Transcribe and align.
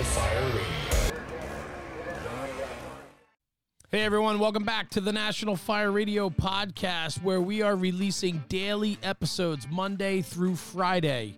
Fire 0.00 0.46
Radio. 0.46 0.62
Hey 3.90 4.00
everyone, 4.00 4.38
welcome 4.38 4.64
back 4.64 4.88
to 4.90 5.02
the 5.02 5.12
National 5.12 5.54
Fire 5.54 5.92
Radio 5.92 6.30
podcast 6.30 7.22
where 7.22 7.42
we 7.42 7.60
are 7.60 7.76
releasing 7.76 8.42
daily 8.48 8.96
episodes 9.02 9.68
Monday 9.70 10.22
through 10.22 10.56
Friday. 10.56 11.36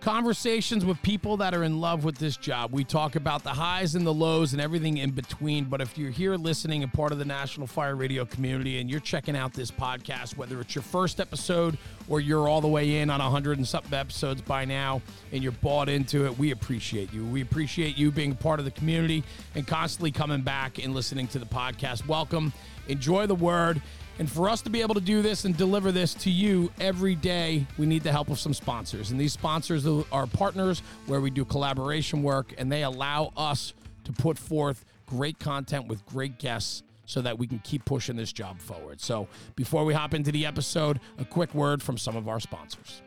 Conversations 0.00 0.82
with 0.82 1.00
people 1.02 1.36
that 1.36 1.52
are 1.52 1.62
in 1.62 1.78
love 1.78 2.04
with 2.04 2.16
this 2.16 2.38
job. 2.38 2.72
We 2.72 2.84
talk 2.84 3.16
about 3.16 3.44
the 3.44 3.50
highs 3.50 3.94
and 3.94 4.06
the 4.06 4.14
lows 4.14 4.54
and 4.54 4.62
everything 4.62 4.96
in 4.96 5.10
between. 5.10 5.64
But 5.64 5.82
if 5.82 5.98
you're 5.98 6.10
here 6.10 6.36
listening 6.36 6.82
and 6.82 6.90
part 6.90 7.12
of 7.12 7.18
the 7.18 7.26
National 7.26 7.66
Fire 7.66 7.94
Radio 7.94 8.24
community 8.24 8.80
and 8.80 8.90
you're 8.90 9.00
checking 9.00 9.36
out 9.36 9.52
this 9.52 9.70
podcast, 9.70 10.38
whether 10.38 10.58
it's 10.58 10.74
your 10.74 10.80
first 10.80 11.20
episode 11.20 11.76
or 12.08 12.18
you're 12.18 12.48
all 12.48 12.62
the 12.62 12.68
way 12.68 12.96
in 13.00 13.10
on 13.10 13.20
a 13.20 13.24
100 13.24 13.58
and 13.58 13.68
something 13.68 13.92
episodes 13.92 14.40
by 14.40 14.64
now 14.64 15.02
and 15.32 15.42
you're 15.42 15.52
bought 15.52 15.90
into 15.90 16.24
it, 16.24 16.38
we 16.38 16.50
appreciate 16.50 17.12
you. 17.12 17.26
We 17.26 17.42
appreciate 17.42 17.98
you 17.98 18.10
being 18.10 18.34
part 18.34 18.58
of 18.58 18.64
the 18.64 18.70
community 18.70 19.22
and 19.54 19.66
constantly 19.66 20.12
coming 20.12 20.40
back 20.40 20.82
and 20.82 20.94
listening 20.94 21.28
to 21.28 21.38
the 21.38 21.44
podcast. 21.44 22.06
Welcome. 22.06 22.54
Enjoy 22.88 23.26
the 23.26 23.34
word. 23.34 23.82
And 24.20 24.30
for 24.30 24.50
us 24.50 24.60
to 24.62 24.70
be 24.70 24.82
able 24.82 24.94
to 24.96 25.00
do 25.00 25.22
this 25.22 25.46
and 25.46 25.56
deliver 25.56 25.90
this 25.90 26.12
to 26.12 26.30
you 26.30 26.70
every 26.78 27.14
day, 27.14 27.66
we 27.78 27.86
need 27.86 28.02
the 28.02 28.12
help 28.12 28.28
of 28.28 28.38
some 28.38 28.52
sponsors. 28.52 29.12
And 29.12 29.18
these 29.18 29.32
sponsors 29.32 29.86
are 30.12 30.26
partners 30.26 30.82
where 31.06 31.22
we 31.22 31.30
do 31.30 31.42
collaboration 31.42 32.22
work 32.22 32.52
and 32.58 32.70
they 32.70 32.82
allow 32.82 33.32
us 33.34 33.72
to 34.04 34.12
put 34.12 34.36
forth 34.36 34.84
great 35.06 35.38
content 35.38 35.88
with 35.88 36.04
great 36.04 36.38
guests 36.38 36.82
so 37.06 37.22
that 37.22 37.38
we 37.38 37.46
can 37.46 37.60
keep 37.60 37.82
pushing 37.86 38.14
this 38.14 38.30
job 38.30 38.60
forward. 38.60 39.00
So 39.00 39.26
before 39.56 39.86
we 39.86 39.94
hop 39.94 40.12
into 40.12 40.30
the 40.30 40.44
episode, 40.44 41.00
a 41.18 41.24
quick 41.24 41.54
word 41.54 41.82
from 41.82 41.96
some 41.96 42.14
of 42.14 42.28
our 42.28 42.40
sponsors. 42.40 43.00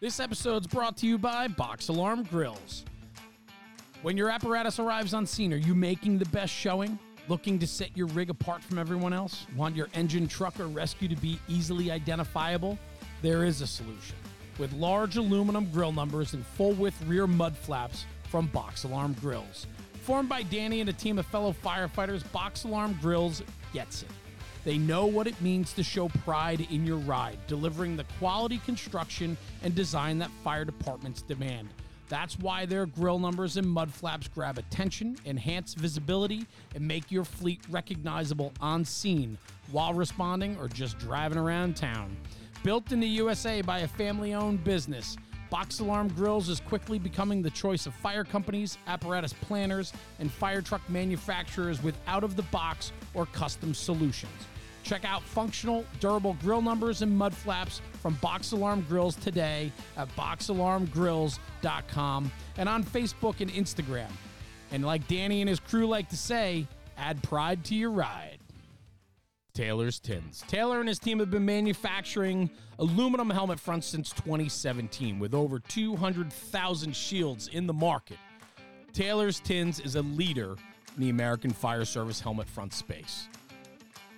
This 0.00 0.18
episode 0.18 0.62
is 0.62 0.66
brought 0.66 0.96
to 0.96 1.06
you 1.06 1.16
by 1.16 1.46
Box 1.46 1.86
Alarm 1.86 2.24
Grills. 2.24 2.84
When 4.02 4.16
your 4.16 4.30
apparatus 4.30 4.80
arrives 4.80 5.14
on 5.14 5.26
scene, 5.26 5.52
are 5.52 5.58
you 5.58 5.76
making 5.76 6.18
the 6.18 6.26
best 6.26 6.52
showing? 6.52 6.98
Looking 7.26 7.58
to 7.60 7.66
set 7.66 7.96
your 7.96 8.08
rig 8.08 8.28
apart 8.28 8.62
from 8.62 8.78
everyone 8.78 9.14
else? 9.14 9.46
Want 9.56 9.74
your 9.74 9.88
engine, 9.94 10.28
truck, 10.28 10.60
or 10.60 10.66
rescue 10.66 11.08
to 11.08 11.16
be 11.16 11.38
easily 11.48 11.90
identifiable? 11.90 12.78
There 13.22 13.44
is 13.44 13.62
a 13.62 13.66
solution. 13.66 14.16
With 14.58 14.74
large 14.74 15.16
aluminum 15.16 15.70
grill 15.70 15.90
numbers 15.90 16.34
and 16.34 16.44
full 16.44 16.72
width 16.72 17.02
rear 17.06 17.26
mud 17.26 17.56
flaps 17.56 18.04
from 18.28 18.48
Box 18.48 18.84
Alarm 18.84 19.16
Grills. 19.22 19.66
Formed 20.02 20.28
by 20.28 20.42
Danny 20.42 20.82
and 20.82 20.90
a 20.90 20.92
team 20.92 21.18
of 21.18 21.24
fellow 21.24 21.54
firefighters, 21.64 22.30
Box 22.30 22.64
Alarm 22.64 22.98
Grills 23.00 23.42
gets 23.72 24.02
it. 24.02 24.10
They 24.64 24.76
know 24.76 25.06
what 25.06 25.26
it 25.26 25.40
means 25.40 25.72
to 25.74 25.82
show 25.82 26.08
pride 26.08 26.66
in 26.70 26.86
your 26.86 26.98
ride, 26.98 27.38
delivering 27.46 27.96
the 27.96 28.04
quality 28.18 28.58
construction 28.66 29.38
and 29.62 29.74
design 29.74 30.18
that 30.18 30.30
fire 30.42 30.66
departments 30.66 31.22
demand. 31.22 31.70
That's 32.08 32.38
why 32.38 32.66
their 32.66 32.86
grill 32.86 33.18
numbers 33.18 33.56
and 33.56 33.66
mud 33.66 33.92
flaps 33.92 34.28
grab 34.28 34.58
attention, 34.58 35.16
enhance 35.24 35.74
visibility, 35.74 36.46
and 36.74 36.86
make 36.86 37.10
your 37.10 37.24
fleet 37.24 37.60
recognizable 37.70 38.52
on 38.60 38.84
scene 38.84 39.38
while 39.70 39.94
responding 39.94 40.56
or 40.58 40.68
just 40.68 40.98
driving 40.98 41.38
around 41.38 41.76
town. 41.76 42.16
Built 42.62 42.92
in 42.92 43.00
the 43.00 43.08
USA 43.08 43.62
by 43.62 43.80
a 43.80 43.88
family 43.88 44.34
owned 44.34 44.64
business, 44.64 45.16
Box 45.50 45.80
Alarm 45.80 46.08
Grills 46.08 46.48
is 46.48 46.60
quickly 46.60 46.98
becoming 46.98 47.40
the 47.40 47.50
choice 47.50 47.86
of 47.86 47.94
fire 47.94 48.24
companies, 48.24 48.76
apparatus 48.86 49.32
planners, 49.32 49.92
and 50.18 50.30
fire 50.30 50.60
truck 50.60 50.80
manufacturers 50.88 51.82
with 51.82 51.96
out 52.06 52.24
of 52.24 52.36
the 52.36 52.42
box 52.44 52.92
or 53.14 53.26
custom 53.26 53.72
solutions. 53.74 54.32
Check 54.84 55.04
out 55.04 55.22
functional, 55.22 55.84
durable 55.98 56.36
grill 56.42 56.62
numbers 56.62 57.02
and 57.02 57.16
mud 57.16 57.34
flaps 57.34 57.80
from 58.02 58.14
Box 58.14 58.52
Alarm 58.52 58.84
Grills 58.88 59.16
today 59.16 59.72
at 59.96 60.08
boxalarmgrills.com 60.14 62.32
and 62.58 62.68
on 62.68 62.84
Facebook 62.84 63.40
and 63.40 63.50
Instagram. 63.50 64.10
And 64.70 64.84
like 64.84 65.08
Danny 65.08 65.40
and 65.40 65.48
his 65.48 65.58
crew 65.58 65.86
like 65.86 66.10
to 66.10 66.16
say, 66.16 66.68
add 66.98 67.22
pride 67.22 67.64
to 67.64 67.74
your 67.74 67.90
ride. 67.90 68.38
Taylor's 69.54 69.98
Tins. 70.00 70.44
Taylor 70.48 70.80
and 70.80 70.88
his 70.88 70.98
team 70.98 71.20
have 71.20 71.30
been 71.30 71.44
manufacturing 71.44 72.50
aluminum 72.78 73.30
helmet 73.30 73.60
fronts 73.60 73.86
since 73.86 74.10
2017 74.10 75.20
with 75.20 75.32
over 75.32 75.60
200,000 75.60 76.94
shields 76.94 77.48
in 77.48 77.66
the 77.66 77.72
market. 77.72 78.18
Taylor's 78.92 79.40
Tins 79.40 79.80
is 79.80 79.94
a 79.94 80.02
leader 80.02 80.56
in 80.96 81.02
the 81.02 81.08
American 81.08 81.52
Fire 81.52 81.84
Service 81.84 82.20
helmet 82.20 82.48
front 82.48 82.74
space. 82.74 83.28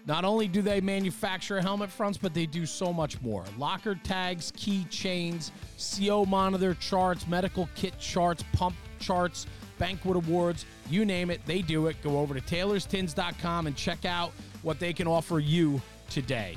Not 0.06 0.24
only 0.24 0.46
do 0.46 0.62
they 0.62 0.80
manufacture 0.80 1.60
helmet 1.60 1.90
fronts, 1.90 2.16
but 2.16 2.32
they 2.32 2.46
do 2.46 2.64
so 2.64 2.92
much 2.92 3.20
more. 3.22 3.44
Locker 3.58 3.96
tags, 4.04 4.52
key 4.56 4.84
chains, 4.84 5.50
CO 5.78 6.24
monitor 6.24 6.74
charts, 6.74 7.26
medical 7.26 7.68
kit 7.74 7.98
charts, 7.98 8.44
pump 8.52 8.76
charts, 9.00 9.46
banquet 9.78 10.16
awards, 10.16 10.64
you 10.88 11.04
name 11.04 11.30
it, 11.30 11.40
they 11.44 11.60
do 11.60 11.88
it. 11.88 11.96
Go 12.02 12.18
over 12.18 12.34
to 12.34 12.40
taylorstins.com 12.40 13.66
and 13.66 13.76
check 13.76 14.04
out 14.04 14.32
what 14.62 14.78
they 14.78 14.92
can 14.92 15.08
offer 15.08 15.40
you 15.40 15.82
today. 16.08 16.56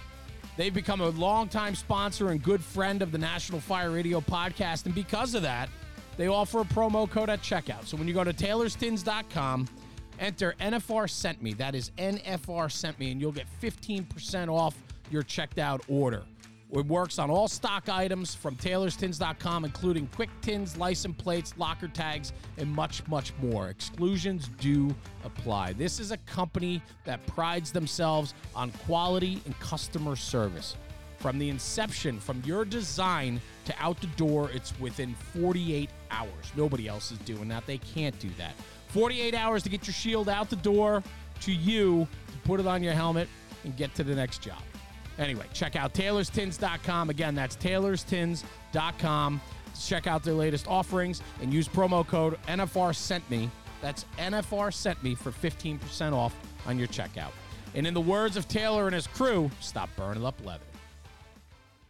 They've 0.55 0.73
become 0.73 1.01
a 1.01 1.09
longtime 1.09 1.73
sponsor 1.73 2.29
and 2.29 2.43
good 2.43 2.63
friend 2.63 3.01
of 3.01 3.11
the 3.11 3.17
National 3.17 3.59
Fire 3.59 3.91
Radio 3.91 4.21
podcast, 4.21 4.85
and 4.85 4.93
because 4.93 5.33
of 5.33 5.41
that, 5.41 5.69
they 6.17 6.27
offer 6.27 6.59
a 6.59 6.65
promo 6.65 7.09
code 7.09 7.29
at 7.29 7.41
checkout. 7.41 7.85
So 7.85 7.95
when 7.97 8.07
you 8.07 8.13
go 8.13 8.25
to 8.25 8.33
taylorstins.com, 8.33 9.69
Enter 10.19 10.53
NFR 10.59 11.09
Sent 11.09 11.41
Me. 11.41 11.53
That 11.53 11.75
is 11.75 11.91
NFR 11.97 12.71
Sent 12.71 12.99
Me, 12.99 13.11
and 13.11 13.21
you'll 13.21 13.31
get 13.31 13.47
15% 13.61 14.49
off 14.49 14.75
your 15.09 15.23
checked 15.23 15.57
out 15.57 15.81
order. 15.87 16.23
It 16.71 16.85
works 16.85 17.17
on 17.17 17.31
all 17.31 17.47
stock 17.47 17.89
items 17.89 18.35
from 18.35 18.55
taylorstins.com, 18.55 19.65
including 19.65 20.07
quick 20.13 20.29
tins, 20.41 20.77
license 20.77 21.15
plates, 21.17 21.55
locker 21.57 21.87
tags, 21.87 22.31
and 22.57 22.71
much, 22.71 23.05
much 23.07 23.33
more. 23.41 23.69
Exclusions 23.69 24.51
do 24.59 24.93
apply. 25.23 25.73
This 25.73 25.99
is 25.99 26.11
a 26.11 26.17
company 26.17 26.83
that 27.05 27.25
prides 27.25 27.71
themselves 27.71 28.35
on 28.55 28.69
quality 28.85 29.41
and 29.45 29.59
customer 29.59 30.15
service. 30.15 30.75
From 31.17 31.39
the 31.39 31.49
inception, 31.49 32.19
from 32.19 32.41
your 32.45 32.65
design 32.65 33.41
to 33.65 33.73
out 33.79 33.99
the 33.99 34.07
door, 34.07 34.51
it's 34.53 34.79
within 34.79 35.15
48 35.15 35.89
hours. 36.11 36.51
Nobody 36.55 36.87
else 36.87 37.11
is 37.11 37.17
doing 37.19 37.47
that. 37.47 37.65
They 37.65 37.79
can't 37.79 38.17
do 38.19 38.29
that. 38.37 38.53
48 38.89 39.33
hours 39.33 39.63
to 39.63 39.69
get 39.69 39.87
your 39.87 39.93
shield 39.93 40.29
out 40.29 40.49
the 40.49 40.55
door 40.57 41.03
to 41.41 41.51
you 41.51 42.07
to 42.31 42.37
put 42.39 42.59
it 42.59 42.67
on 42.67 42.83
your 42.83 42.93
helmet 42.93 43.27
and 43.63 43.75
get 43.77 43.93
to 43.95 44.03
the 44.03 44.13
next 44.13 44.41
job. 44.41 44.61
Anyway, 45.17 45.45
check 45.53 45.75
out 45.75 45.93
taylorstins.com. 45.93 47.09
Again, 47.09 47.35
that's 47.35 47.55
taylorstins.com. 47.57 49.41
Check 49.79 50.07
out 50.07 50.23
their 50.23 50.33
latest 50.33 50.67
offerings 50.67 51.21
and 51.41 51.53
use 51.53 51.67
promo 51.67 52.05
code 52.05 52.37
NFR 52.47 52.95
sent 52.95 53.29
me. 53.29 53.49
That's 53.81 54.05
NFR 54.17 54.73
sent 54.73 55.01
me 55.03 55.15
for 55.15 55.31
15% 55.31 56.13
off 56.13 56.35
on 56.67 56.77
your 56.77 56.87
checkout. 56.87 57.31
And 57.75 57.85
in 57.85 57.93
the 57.93 58.01
words 58.01 58.35
of 58.35 58.47
Taylor 58.47 58.87
and 58.87 58.95
his 58.95 59.07
crew, 59.07 59.51
stop 59.59 59.89
burning 59.95 60.25
up 60.25 60.35
leather. 60.43 60.63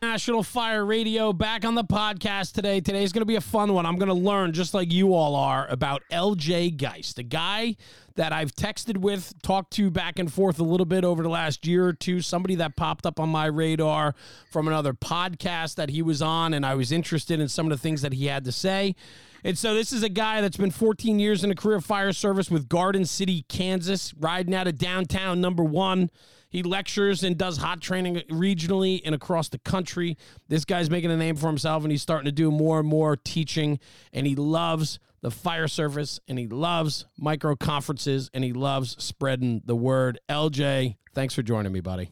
National 0.02 0.44
Fire 0.44 0.86
Radio 0.86 1.34
back 1.34 1.66
on 1.66 1.76
the 1.76 1.84
podcast 1.84 2.54
today. 2.54 2.80
Today's 2.80 3.12
going 3.12 3.20
to 3.22 3.26
be 3.26 3.36
a 3.36 3.42
fun 3.42 3.74
one. 3.74 3.86
I'm 3.86 3.98
going 3.98 4.08
to 4.08 4.14
learn, 4.14 4.54
just 4.54 4.74
like 4.74 4.94
you 4.94 5.14
all 5.14 5.36
are, 5.36 5.68
about 5.68 6.04
LJ 6.10 6.78
Geist, 6.78 7.18
the 7.18 7.24
guy 7.24 7.76
that 8.16 8.32
I've 8.32 8.56
texted 8.56 8.96
with, 8.96 9.34
talked 9.42 9.72
to 9.74 9.92
back 9.92 10.18
and 10.18 10.32
forth 10.32 10.58
a 10.58 10.64
little 10.64 10.86
bit 10.86 11.04
over 11.04 11.22
the 11.22 11.28
last 11.28 11.68
year 11.68 11.86
or 11.86 11.92
two. 11.92 12.22
Somebody 12.22 12.56
that 12.56 12.78
popped 12.78 13.06
up 13.06 13.20
on 13.20 13.28
my 13.28 13.48
radar 13.48 14.16
from 14.50 14.70
another 14.70 14.94
podcast 14.94 15.76
that 15.76 15.90
he 15.90 16.02
was 16.02 16.22
on, 16.22 16.54
and 16.54 16.66
I 16.66 16.76
was 16.76 16.94
interested 16.94 17.42
in 17.42 17.50
some 17.50 17.66
of 17.66 17.72
the 17.72 17.81
things 17.81 18.02
that 18.02 18.14
he 18.14 18.28
had 18.28 18.46
to 18.46 18.54
say. 18.54 18.96
And 19.44 19.58
so 19.58 19.74
this 19.74 19.94
is 19.94 20.04
a 20.04 20.10
guy 20.10 20.42
that's 20.42 20.58
been 20.58 20.72
14 20.72 21.20
years 21.20 21.44
in 21.44 21.52
a 21.52 21.56
career 21.56 21.80
fire 21.80 22.14
service 22.14 22.50
with 22.50 22.68
Garden 22.68 23.06
City, 23.06 23.46
Kansas, 23.48 24.14
riding 24.20 24.54
out 24.54 24.68
of 24.68 24.78
downtown 24.78 25.40
number 25.42 25.64
one. 25.64 26.10
He 26.50 26.64
lectures 26.64 27.24
and 27.24 27.38
does 27.38 27.58
hot 27.58 27.80
training 27.80 28.16
regionally 28.30 29.02
and 29.06 29.14
across 29.14 29.50
the 29.50 29.60
country. 29.60 30.18
This 30.48 30.66
guy's 30.66 30.90
making 30.90 31.12
a 31.12 31.18
name 31.18 31.36
for 31.36 31.48
himself 31.48 31.84
and 31.84 31.92
he's 31.92 32.02
starting 32.02 32.25
to 32.25 32.31
do 32.31 32.52
more 32.52 32.80
and 32.80 32.88
more 32.88 33.16
teaching. 33.16 33.80
And 34.12 34.25
he 34.25 34.36
loves 34.36 35.00
the 35.22 35.31
fire 35.31 35.68
service 35.68 36.19
and 36.28 36.40
he 36.40 36.48
loves 36.48 37.06
micro 37.18 37.56
conferences 37.56 38.31
and 38.34 38.44
he 38.44 38.54
loves 38.54 39.02
spreading 39.04 39.62
the 39.66 39.75
word. 39.75 40.19
LJ, 40.28 40.96
thanks 41.13 41.34
for 41.34 41.44
joining 41.44 41.72
me, 41.72 41.81
buddy. 41.81 42.12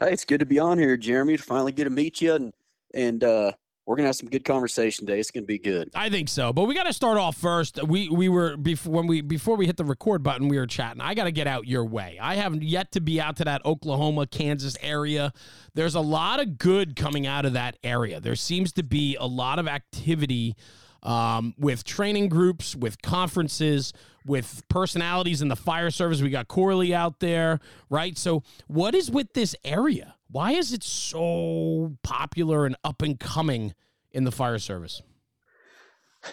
Hey, 0.00 0.12
it's 0.12 0.24
good 0.24 0.40
to 0.40 0.46
be 0.46 0.58
on 0.58 0.78
here, 0.78 0.96
Jeremy, 0.96 1.36
to 1.36 1.42
finally 1.42 1.70
get 1.70 1.84
to 1.84 1.90
meet 1.90 2.20
you 2.20 2.34
and 2.34 2.52
and 2.92 3.22
uh 3.24 3.52
we're 3.86 3.96
gonna 3.96 4.08
have 4.08 4.16
some 4.16 4.28
good 4.28 4.44
conversation 4.44 5.06
today. 5.06 5.20
It's 5.20 5.30
gonna 5.30 5.46
be 5.46 5.58
good. 5.58 5.90
I 5.94 6.08
think 6.08 6.28
so. 6.28 6.52
But 6.52 6.64
we 6.64 6.74
got 6.74 6.84
to 6.84 6.92
start 6.92 7.18
off 7.18 7.36
first. 7.36 7.82
We 7.82 8.08
we 8.08 8.28
were 8.28 8.56
before 8.56 8.92
when 8.92 9.06
we 9.06 9.20
before 9.20 9.56
we 9.56 9.66
hit 9.66 9.76
the 9.76 9.84
record 9.84 10.22
button, 10.22 10.48
we 10.48 10.58
were 10.58 10.66
chatting. 10.66 11.00
I 11.00 11.14
got 11.14 11.24
to 11.24 11.32
get 11.32 11.46
out 11.46 11.66
your 11.66 11.84
way. 11.84 12.18
I 12.20 12.36
haven't 12.36 12.62
yet 12.62 12.92
to 12.92 13.00
be 13.00 13.20
out 13.20 13.36
to 13.36 13.44
that 13.44 13.64
Oklahoma, 13.64 14.26
Kansas 14.26 14.76
area. 14.80 15.32
There's 15.74 15.94
a 15.94 16.00
lot 16.00 16.40
of 16.40 16.56
good 16.56 16.96
coming 16.96 17.26
out 17.26 17.44
of 17.44 17.52
that 17.52 17.76
area. 17.84 18.20
There 18.20 18.36
seems 18.36 18.72
to 18.72 18.82
be 18.82 19.16
a 19.16 19.26
lot 19.26 19.58
of 19.58 19.68
activity. 19.68 20.56
Um, 21.02 21.52
with 21.58 21.84
training 21.84 22.30
groups, 22.30 22.74
with 22.74 23.02
conferences, 23.02 23.92
with 24.24 24.62
personalities 24.70 25.42
in 25.42 25.48
the 25.48 25.56
fire 25.56 25.90
service. 25.90 26.22
We 26.22 26.30
got 26.30 26.48
Corley 26.48 26.94
out 26.94 27.20
there, 27.20 27.60
right? 27.90 28.16
So, 28.16 28.42
what 28.68 28.94
is 28.94 29.10
with 29.10 29.34
this 29.34 29.54
area? 29.64 30.13
Why 30.30 30.52
is 30.52 30.72
it 30.72 30.82
so 30.82 31.96
popular 32.02 32.66
and 32.66 32.76
up 32.82 33.02
and 33.02 33.18
coming 33.18 33.74
in 34.12 34.24
the 34.24 34.32
fire 34.32 34.58
service? 34.58 35.02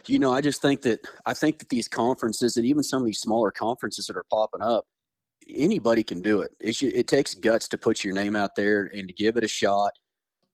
You 0.06 0.20
know, 0.20 0.34
I 0.34 0.42
just 0.42 0.62
think 0.62 0.82
that 0.84 1.02
I 1.26 1.34
think 1.34 1.60
that 1.60 1.70
these 1.70 1.88
conferences 1.88 2.58
and 2.58 2.66
even 2.66 2.84
some 2.84 3.02
of 3.02 3.06
these 3.06 3.20
smaller 3.20 3.52
conferences 3.52 4.08
that 4.08 4.16
are 4.16 4.26
popping 4.32 4.62
up, 4.62 4.86
anybody 5.50 6.04
can 6.04 6.22
do 6.22 6.42
it. 6.42 6.52
It, 6.60 6.82
it 6.82 7.08
takes 7.08 7.34
guts 7.34 7.68
to 7.70 7.78
put 7.78 8.04
your 8.04 8.14
name 8.14 8.36
out 8.36 8.56
there 8.56 8.90
and 8.94 9.08
to 9.08 9.14
give 9.14 9.36
it 9.38 9.44
a 9.44 9.50
shot. 9.50 9.92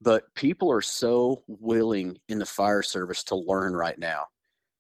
But 0.02 0.24
people 0.36 0.72
are 0.72 0.82
so 0.82 1.44
willing 1.48 2.18
in 2.30 2.40
the 2.40 2.46
fire 2.46 2.82
service 2.82 3.24
to 3.26 3.36
learn 3.36 3.76
right 3.76 3.98
now, 3.98 4.26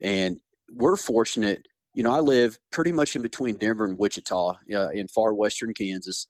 and 0.02 0.40
we're 0.72 0.98
fortunate. 0.98 1.68
You 1.94 2.04
know, 2.04 2.12
I 2.12 2.20
live 2.20 2.60
pretty 2.72 2.92
much 2.92 3.16
in 3.16 3.24
between 3.24 3.58
Denver 3.58 3.86
and 3.86 3.98
Wichita, 3.98 4.58
uh, 4.74 4.90
in 4.90 5.08
far 5.08 5.34
western 5.34 5.74
Kansas. 5.74 6.28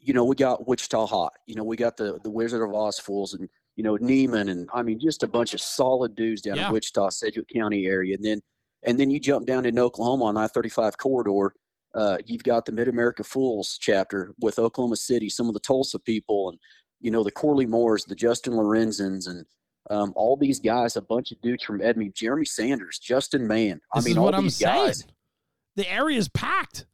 You 0.00 0.14
know, 0.14 0.24
we 0.24 0.34
got 0.36 0.66
Wichita 0.68 1.06
Hot. 1.06 1.32
You 1.46 1.54
know, 1.54 1.64
we 1.64 1.76
got 1.76 1.96
the 1.96 2.18
the 2.22 2.30
Wizard 2.30 2.62
of 2.62 2.74
Oz 2.74 2.98
fools, 2.98 3.34
and 3.34 3.48
you 3.76 3.84
know 3.84 3.96
Neiman, 3.96 4.50
and 4.50 4.68
I 4.72 4.82
mean 4.82 4.98
just 5.00 5.22
a 5.22 5.28
bunch 5.28 5.54
of 5.54 5.60
solid 5.60 6.14
dudes 6.14 6.42
down 6.42 6.56
Yeah. 6.56 6.68
in 6.68 6.72
Wichita, 6.72 7.10
Sedgwick 7.10 7.48
County 7.54 7.86
area. 7.86 8.14
And 8.16 8.24
then 8.24 8.40
and 8.84 8.98
then 8.98 9.10
you 9.10 9.18
jump 9.20 9.46
down 9.46 9.66
in 9.66 9.78
Oklahoma 9.78 10.26
on 10.26 10.36
I-35 10.36 10.96
corridor. 10.98 11.54
Uh, 11.94 12.18
you've 12.26 12.44
got 12.44 12.64
the 12.64 12.72
Mid 12.72 12.86
America 12.88 13.24
Fools 13.24 13.76
chapter 13.80 14.34
with 14.40 14.58
Oklahoma 14.58 14.96
City, 14.96 15.28
some 15.28 15.48
of 15.48 15.54
the 15.54 15.60
Tulsa 15.60 15.98
people, 15.98 16.50
and 16.50 16.58
you 17.00 17.10
know 17.10 17.24
the 17.24 17.30
Corley 17.32 17.66
Moores, 17.66 18.04
the 18.04 18.14
Justin 18.14 18.52
Lorenzens, 18.54 19.28
and 19.28 19.44
um, 19.90 20.12
all 20.16 20.36
these 20.36 20.60
guys. 20.60 20.96
A 20.96 21.02
bunch 21.02 21.32
of 21.32 21.40
dudes 21.40 21.64
from 21.64 21.80
Edmond, 21.80 22.14
Jeremy 22.14 22.44
Sanders, 22.44 22.98
Justin 22.98 23.46
Mann. 23.46 23.80
I 23.94 23.98
This 23.98 24.04
mean, 24.04 24.12
is 24.12 24.18
all 24.18 24.24
what 24.24 24.34
I'm 24.34 24.44
these 24.44 24.56
saying. 24.56 24.74
guys. 24.86 25.04
The 25.76 25.90
area's 25.90 26.28
packed. 26.28 26.86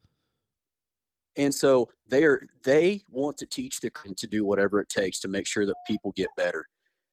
And 1.37 1.53
so 1.53 1.89
they're 2.07 2.47
they 2.63 3.03
want 3.09 3.37
to 3.37 3.45
teach 3.45 3.79
the 3.79 3.91
to 4.17 4.27
do 4.27 4.45
whatever 4.45 4.79
it 4.79 4.89
takes 4.89 5.19
to 5.21 5.27
make 5.27 5.47
sure 5.47 5.65
that 5.65 5.75
people 5.87 6.13
get 6.15 6.29
better. 6.37 6.65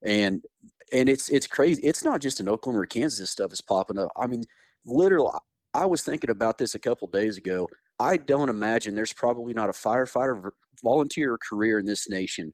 And 0.03 0.45
and 0.93 1.09
it's 1.09 1.29
it's 1.29 1.47
crazy. 1.47 1.83
It's 1.83 2.05
not 2.05 2.21
just 2.21 2.41
in 2.41 2.49
Oklahoma 2.49 2.83
or 2.83 2.87
Kansas 2.87 3.19
this 3.19 3.31
stuff 3.31 3.53
is 3.53 3.61
popping 3.61 3.99
up. 3.99 4.11
I 4.17 4.27
mean, 4.27 4.45
literally 4.85 5.31
I 5.75 5.87
was 5.87 6.03
thinking 6.03 6.31
about 6.31 6.59
this 6.59 6.75
a 6.75 6.79
couple 6.79 7.09
days 7.09 7.37
ago. 7.37 7.69
I 7.99 8.17
don't 8.17 8.49
imagine 8.49 8.95
there's 8.95 9.13
probably 9.13 9.55
not 9.55 9.69
a 9.69 9.73
firefighter 9.73 10.51
volunteer 10.83 11.39
career 11.39 11.79
in 11.79 11.87
this 11.87 12.09
nation 12.09 12.53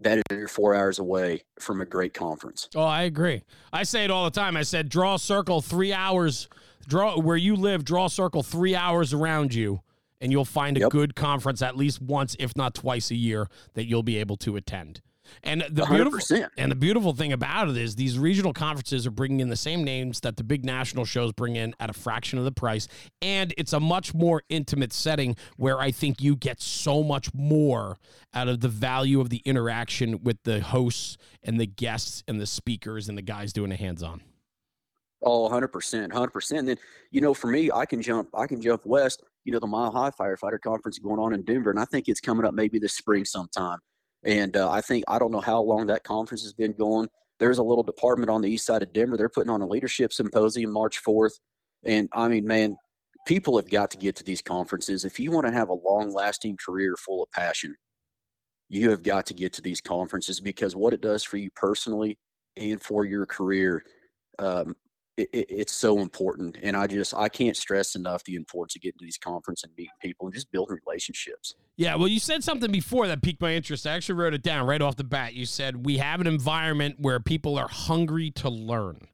that 0.00 0.22
is 0.30 0.50
four 0.50 0.74
hours 0.74 0.98
away 0.98 1.42
from 1.58 1.80
a 1.80 1.86
great 1.86 2.14
conference. 2.14 2.68
Oh, 2.74 2.82
I 2.82 3.02
agree. 3.02 3.42
I 3.72 3.82
say 3.82 4.04
it 4.04 4.10
all 4.10 4.24
the 4.24 4.30
time. 4.30 4.56
I 4.56 4.62
said, 4.62 4.88
draw 4.88 5.14
a 5.14 5.18
circle 5.18 5.60
three 5.60 5.92
hours, 5.92 6.48
draw 6.86 7.18
where 7.18 7.36
you 7.36 7.56
live, 7.56 7.84
draw 7.84 8.06
a 8.06 8.10
circle 8.10 8.42
three 8.42 8.76
hours 8.76 9.12
around 9.12 9.54
you, 9.54 9.80
and 10.20 10.32
you'll 10.32 10.44
find 10.44 10.76
a 10.76 10.80
Yep. 10.80 10.90
good 10.90 11.14
conference 11.14 11.62
at 11.62 11.76
least 11.76 12.00
once, 12.02 12.36
if 12.38 12.56
not 12.56 12.74
twice 12.74 13.10
a 13.10 13.16
year, 13.16 13.48
that 13.74 13.86
you'll 13.86 14.02
be 14.02 14.16
able 14.18 14.36
to 14.38 14.56
attend. 14.56 15.00
And 15.42 15.60
the 15.60 15.84
beautiful 15.84 16.12
100%. 16.20 16.48
and 16.56 16.70
the 16.72 16.74
beautiful 16.74 17.12
thing 17.12 17.34
about 17.34 17.68
it 17.68 17.76
is 17.76 17.96
these 17.96 18.18
regional 18.18 18.54
conferences 18.54 19.06
are 19.06 19.10
bringing 19.10 19.40
in 19.40 19.50
the 19.50 19.56
same 19.56 19.84
names 19.84 20.20
that 20.20 20.38
the 20.38 20.42
big 20.42 20.64
national 20.64 21.04
shows 21.04 21.32
bring 21.32 21.54
in 21.54 21.74
at 21.78 21.90
a 21.90 21.92
fraction 21.92 22.38
of 22.38 22.46
the 22.46 22.50
price, 22.52 22.88
and 23.20 23.52
it's 23.58 23.74
a 23.74 23.78
much 23.80 24.14
more 24.14 24.42
intimate 24.48 24.90
setting 24.90 25.36
where 25.58 25.80
I 25.80 25.90
think 25.90 26.22
you 26.22 26.34
get 26.34 26.62
so 26.62 27.02
much 27.02 27.34
more 27.34 27.98
out 28.32 28.48
of 28.48 28.60
the 28.60 28.68
value 28.70 29.20
of 29.20 29.28
the 29.28 29.42
interaction 29.44 30.22
with 30.22 30.42
the 30.44 30.60
hosts 30.60 31.18
and 31.42 31.60
the 31.60 31.66
guests 31.66 32.24
and 32.26 32.40
the 32.40 32.46
speakers 32.46 33.06
and 33.06 33.18
the 33.18 33.22
guys 33.22 33.52
doing 33.52 33.68
the 33.68 33.76
hands-on. 33.76 34.22
Oh, 35.22 35.48
100%, 35.50 36.10
100%. 36.10 36.58
And 36.58 36.68
then, 36.68 36.78
you 37.10 37.20
know, 37.20 37.34
for 37.34 37.48
me, 37.48 37.70
I 37.70 37.84
can 37.84 38.00
jump, 38.00 38.28
I 38.34 38.46
can 38.46 38.62
jump 38.62 38.86
west, 38.86 39.22
you 39.48 39.52
know, 39.52 39.60
the 39.60 39.66
Mile 39.66 39.90
High 39.90 40.10
Firefighter 40.10 40.60
Conference 40.60 40.98
going 40.98 41.18
on 41.18 41.32
in 41.32 41.42
Denver. 41.42 41.70
And 41.70 41.80
I 41.80 41.86
think 41.86 42.06
it's 42.06 42.20
coming 42.20 42.44
up 42.44 42.52
maybe 42.52 42.78
this 42.78 42.92
spring 42.92 43.24
sometime. 43.24 43.78
And 44.22 44.54
uh, 44.54 44.70
I 44.70 44.82
think, 44.82 45.04
I 45.08 45.18
don't 45.18 45.32
know 45.32 45.40
how 45.40 45.62
long 45.62 45.86
that 45.86 46.04
conference 46.04 46.42
has 46.42 46.52
been 46.52 46.74
going. 46.74 47.08
There's 47.38 47.56
a 47.56 47.62
little 47.62 47.82
department 47.82 48.28
on 48.28 48.42
the 48.42 48.50
east 48.50 48.66
side 48.66 48.82
of 48.82 48.92
Denver. 48.92 49.16
They're 49.16 49.30
putting 49.30 49.48
on 49.48 49.62
a 49.62 49.66
leadership 49.66 50.12
symposium 50.12 50.70
March 50.70 51.02
4th. 51.02 51.32
And 51.82 52.10
I 52.12 52.28
mean, 52.28 52.46
man, 52.46 52.76
people 53.26 53.56
have 53.56 53.70
got 53.70 53.90
to 53.92 53.96
get 53.96 54.16
to 54.16 54.24
these 54.24 54.42
conferences. 54.42 55.06
If 55.06 55.18
you 55.18 55.30
want 55.30 55.46
to 55.46 55.52
have 55.52 55.70
a 55.70 55.74
long 55.74 56.12
lasting 56.12 56.58
career 56.62 56.94
full 56.98 57.22
of 57.22 57.30
passion, 57.30 57.74
you 58.68 58.90
have 58.90 59.02
got 59.02 59.24
to 59.26 59.34
get 59.34 59.54
to 59.54 59.62
these 59.62 59.80
conferences 59.80 60.40
because 60.40 60.76
what 60.76 60.92
it 60.92 61.00
does 61.00 61.24
for 61.24 61.38
you 61.38 61.48
personally 61.56 62.18
and 62.58 62.82
for 62.82 63.06
your 63.06 63.24
career, 63.24 63.82
um, 64.40 64.76
it, 65.18 65.28
it, 65.32 65.46
it's 65.50 65.72
so 65.72 65.98
important. 65.98 66.56
And 66.62 66.76
I 66.76 66.86
just 66.86 67.12
I 67.14 67.28
can't 67.28 67.56
stress 67.56 67.94
enough 67.96 68.24
the 68.24 68.36
importance 68.36 68.76
of 68.76 68.82
getting 68.82 68.98
to 68.98 69.04
these 69.04 69.18
conferences 69.18 69.64
and 69.64 69.72
meeting 69.76 69.92
people 70.00 70.26
and 70.26 70.34
just 70.34 70.50
building 70.52 70.78
relationships. 70.86 71.54
Yeah, 71.76 71.96
well, 71.96 72.08
you 72.08 72.20
said 72.20 72.42
something 72.44 72.70
before 72.70 73.06
that 73.08 73.22
piqued 73.22 73.40
my 73.40 73.54
interest. 73.54 73.86
I 73.86 73.92
actually 73.92 74.14
wrote 74.14 74.34
it 74.34 74.42
down 74.42 74.66
right 74.66 74.80
off 74.80 74.96
the 74.96 75.04
bat. 75.04 75.34
You 75.34 75.44
said 75.44 75.84
we 75.84 75.98
have 75.98 76.20
an 76.20 76.26
environment 76.26 76.96
where 76.98 77.20
people 77.20 77.58
are 77.58 77.68
hungry 77.68 78.30
to 78.32 78.48
learn. 78.48 79.08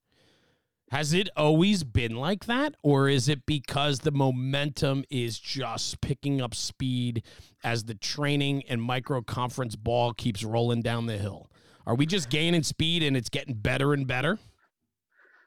Has 0.90 1.12
it 1.12 1.28
always 1.36 1.82
been 1.82 2.14
like 2.14 2.44
that, 2.44 2.76
or 2.82 3.08
is 3.08 3.28
it 3.28 3.46
because 3.46 4.00
the 4.00 4.12
momentum 4.12 5.04
is 5.10 5.38
just 5.40 6.00
picking 6.00 6.40
up 6.40 6.54
speed 6.54 7.24
as 7.64 7.84
the 7.84 7.94
training 7.94 8.62
and 8.68 8.80
micro 8.80 9.20
conference 9.20 9.74
ball 9.74 10.12
keeps 10.12 10.44
rolling 10.44 10.82
down 10.82 11.06
the 11.06 11.18
hill? 11.18 11.50
Are 11.86 11.96
we 11.96 12.06
just 12.06 12.30
gaining 12.30 12.62
speed 12.62 13.02
and 13.02 13.16
it's 13.16 13.28
getting 13.28 13.54
better 13.54 13.92
and 13.92 14.06
better? 14.06 14.38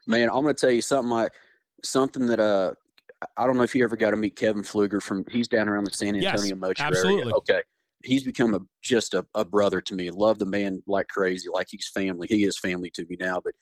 Man, 0.08 0.30
I'm 0.30 0.42
going 0.42 0.54
to 0.54 0.60
tell 0.60 0.70
you 0.70 0.82
something. 0.82 1.12
I 1.12 1.28
something 1.84 2.26
that 2.26 2.40
uh 2.40 2.72
I 3.36 3.46
don't 3.46 3.56
know 3.56 3.62
if 3.62 3.74
you 3.74 3.84
ever 3.84 3.96
got 3.96 4.10
to 4.12 4.16
meet 4.16 4.36
Kevin 4.36 4.62
Pfluger 4.62 5.02
from 5.02 5.24
he's 5.30 5.48
down 5.48 5.68
around 5.68 5.84
the 5.84 5.92
San 5.92 6.14
Yes, 6.14 6.34
Antonio 6.34 6.56
Motor 6.56 6.82
absolutely. 6.82 7.22
area. 7.22 7.34
Okay. 7.34 7.62
He's 8.04 8.24
become 8.24 8.54
a 8.54 8.60
just 8.82 9.14
a, 9.14 9.26
a 9.34 9.44
brother 9.44 9.80
to 9.82 9.94
me. 9.94 10.10
Love 10.10 10.38
the 10.38 10.46
man 10.46 10.82
like 10.86 11.08
crazy, 11.08 11.48
like 11.52 11.66
he's 11.70 11.88
family. 11.88 12.26
He 12.28 12.44
is 12.44 12.58
family 12.58 12.90
to 12.90 13.04
me 13.06 13.16
now. 13.20 13.40
But 13.44 13.54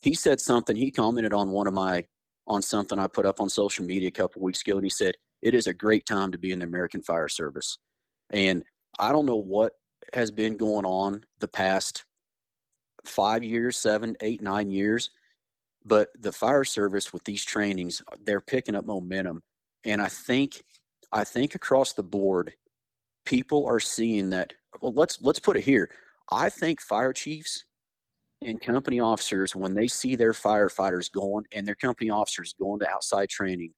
he 0.00 0.14
said 0.14 0.40
something, 0.40 0.74
he 0.74 0.90
commented 0.90 1.34
on 1.34 1.50
one 1.50 1.66
of 1.66 1.74
my 1.74 2.04
on 2.46 2.62
something 2.62 2.98
I 2.98 3.06
put 3.06 3.26
up 3.26 3.40
on 3.40 3.48
social 3.48 3.84
media 3.84 4.08
a 4.08 4.12
couple 4.12 4.42
weeks 4.42 4.62
ago, 4.62 4.76
and 4.76 4.84
he 4.84 4.90
said, 4.90 5.16
It 5.42 5.54
is 5.54 5.66
a 5.66 5.74
great 5.74 6.06
time 6.06 6.32
to 6.32 6.38
be 6.38 6.52
in 6.52 6.60
the 6.60 6.66
American 6.66 7.02
Fire 7.02 7.28
Service. 7.28 7.78
And 8.30 8.64
I 8.98 9.12
don't 9.12 9.26
know 9.26 9.36
what 9.36 9.74
has 10.14 10.30
been 10.30 10.56
going 10.56 10.86
on 10.86 11.24
the 11.40 11.48
past 11.48 12.04
five 13.04 13.44
years, 13.44 13.76
seven, 13.76 14.16
eight, 14.20 14.40
nine 14.40 14.70
years 14.70 15.10
but 15.84 16.08
the 16.20 16.32
fire 16.32 16.64
service 16.64 17.12
with 17.12 17.24
these 17.24 17.44
trainings 17.44 18.02
uh, 18.12 18.16
they're 18.24 18.40
picking 18.40 18.74
up 18.74 18.84
momentum. 18.86 19.42
And 19.84 20.02
i 20.02 20.08
think 20.08 20.62
i 21.12 21.24
think 21.24 21.54
across 21.54 21.92
the 21.92 22.02
board 22.02 22.52
people 23.24 23.66
are 23.66 23.80
seeing 23.80 24.30
that 24.30 24.52
well 24.80 24.92
let's 24.92 25.20
let's 25.22 25.38
put 25.40 25.56
it 25.56 25.64
here. 25.64 25.90
I 26.32 26.48
think 26.48 26.80
fire 26.80 27.12
chiefs 27.12 27.64
and 28.42 28.60
company 28.60 29.00
officers 29.00 29.54
when 29.54 29.74
they 29.74 29.88
see 29.88 30.16
their 30.16 30.32
firefighters 30.32 31.10
going 31.12 31.44
and 31.52 31.66
their 31.66 31.74
company 31.74 32.10
officers 32.10 32.54
going 32.58 32.80
to 32.80 32.88
outside 32.88 33.28
training 33.28 33.72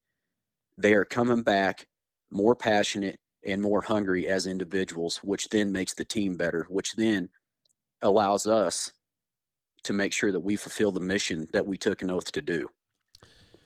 they 0.77 0.93
are 0.93 1.05
coming 1.05 1.43
back 1.43 1.85
more 2.31 2.55
passionate 2.55 3.19
and 3.45 3.61
more 3.61 3.81
hungry 3.81 4.27
as 4.27 4.47
individuals 4.47 5.17
which 5.17 5.49
then 5.49 5.71
makes 5.71 5.93
the 5.93 6.05
team 6.05 6.37
better 6.37 6.65
which 6.69 6.93
then 6.95 7.27
allows 8.01 8.47
us 8.47 8.91
to 9.83 9.93
make 9.93 10.13
sure 10.13 10.31
that 10.31 10.39
we 10.39 10.55
fulfill 10.55 10.91
the 10.91 10.99
mission 10.99 11.47
that 11.53 11.65
we 11.65 11.77
took 11.77 12.01
an 12.01 12.11
oath 12.11 12.31
to 12.31 12.41
do. 12.41 12.69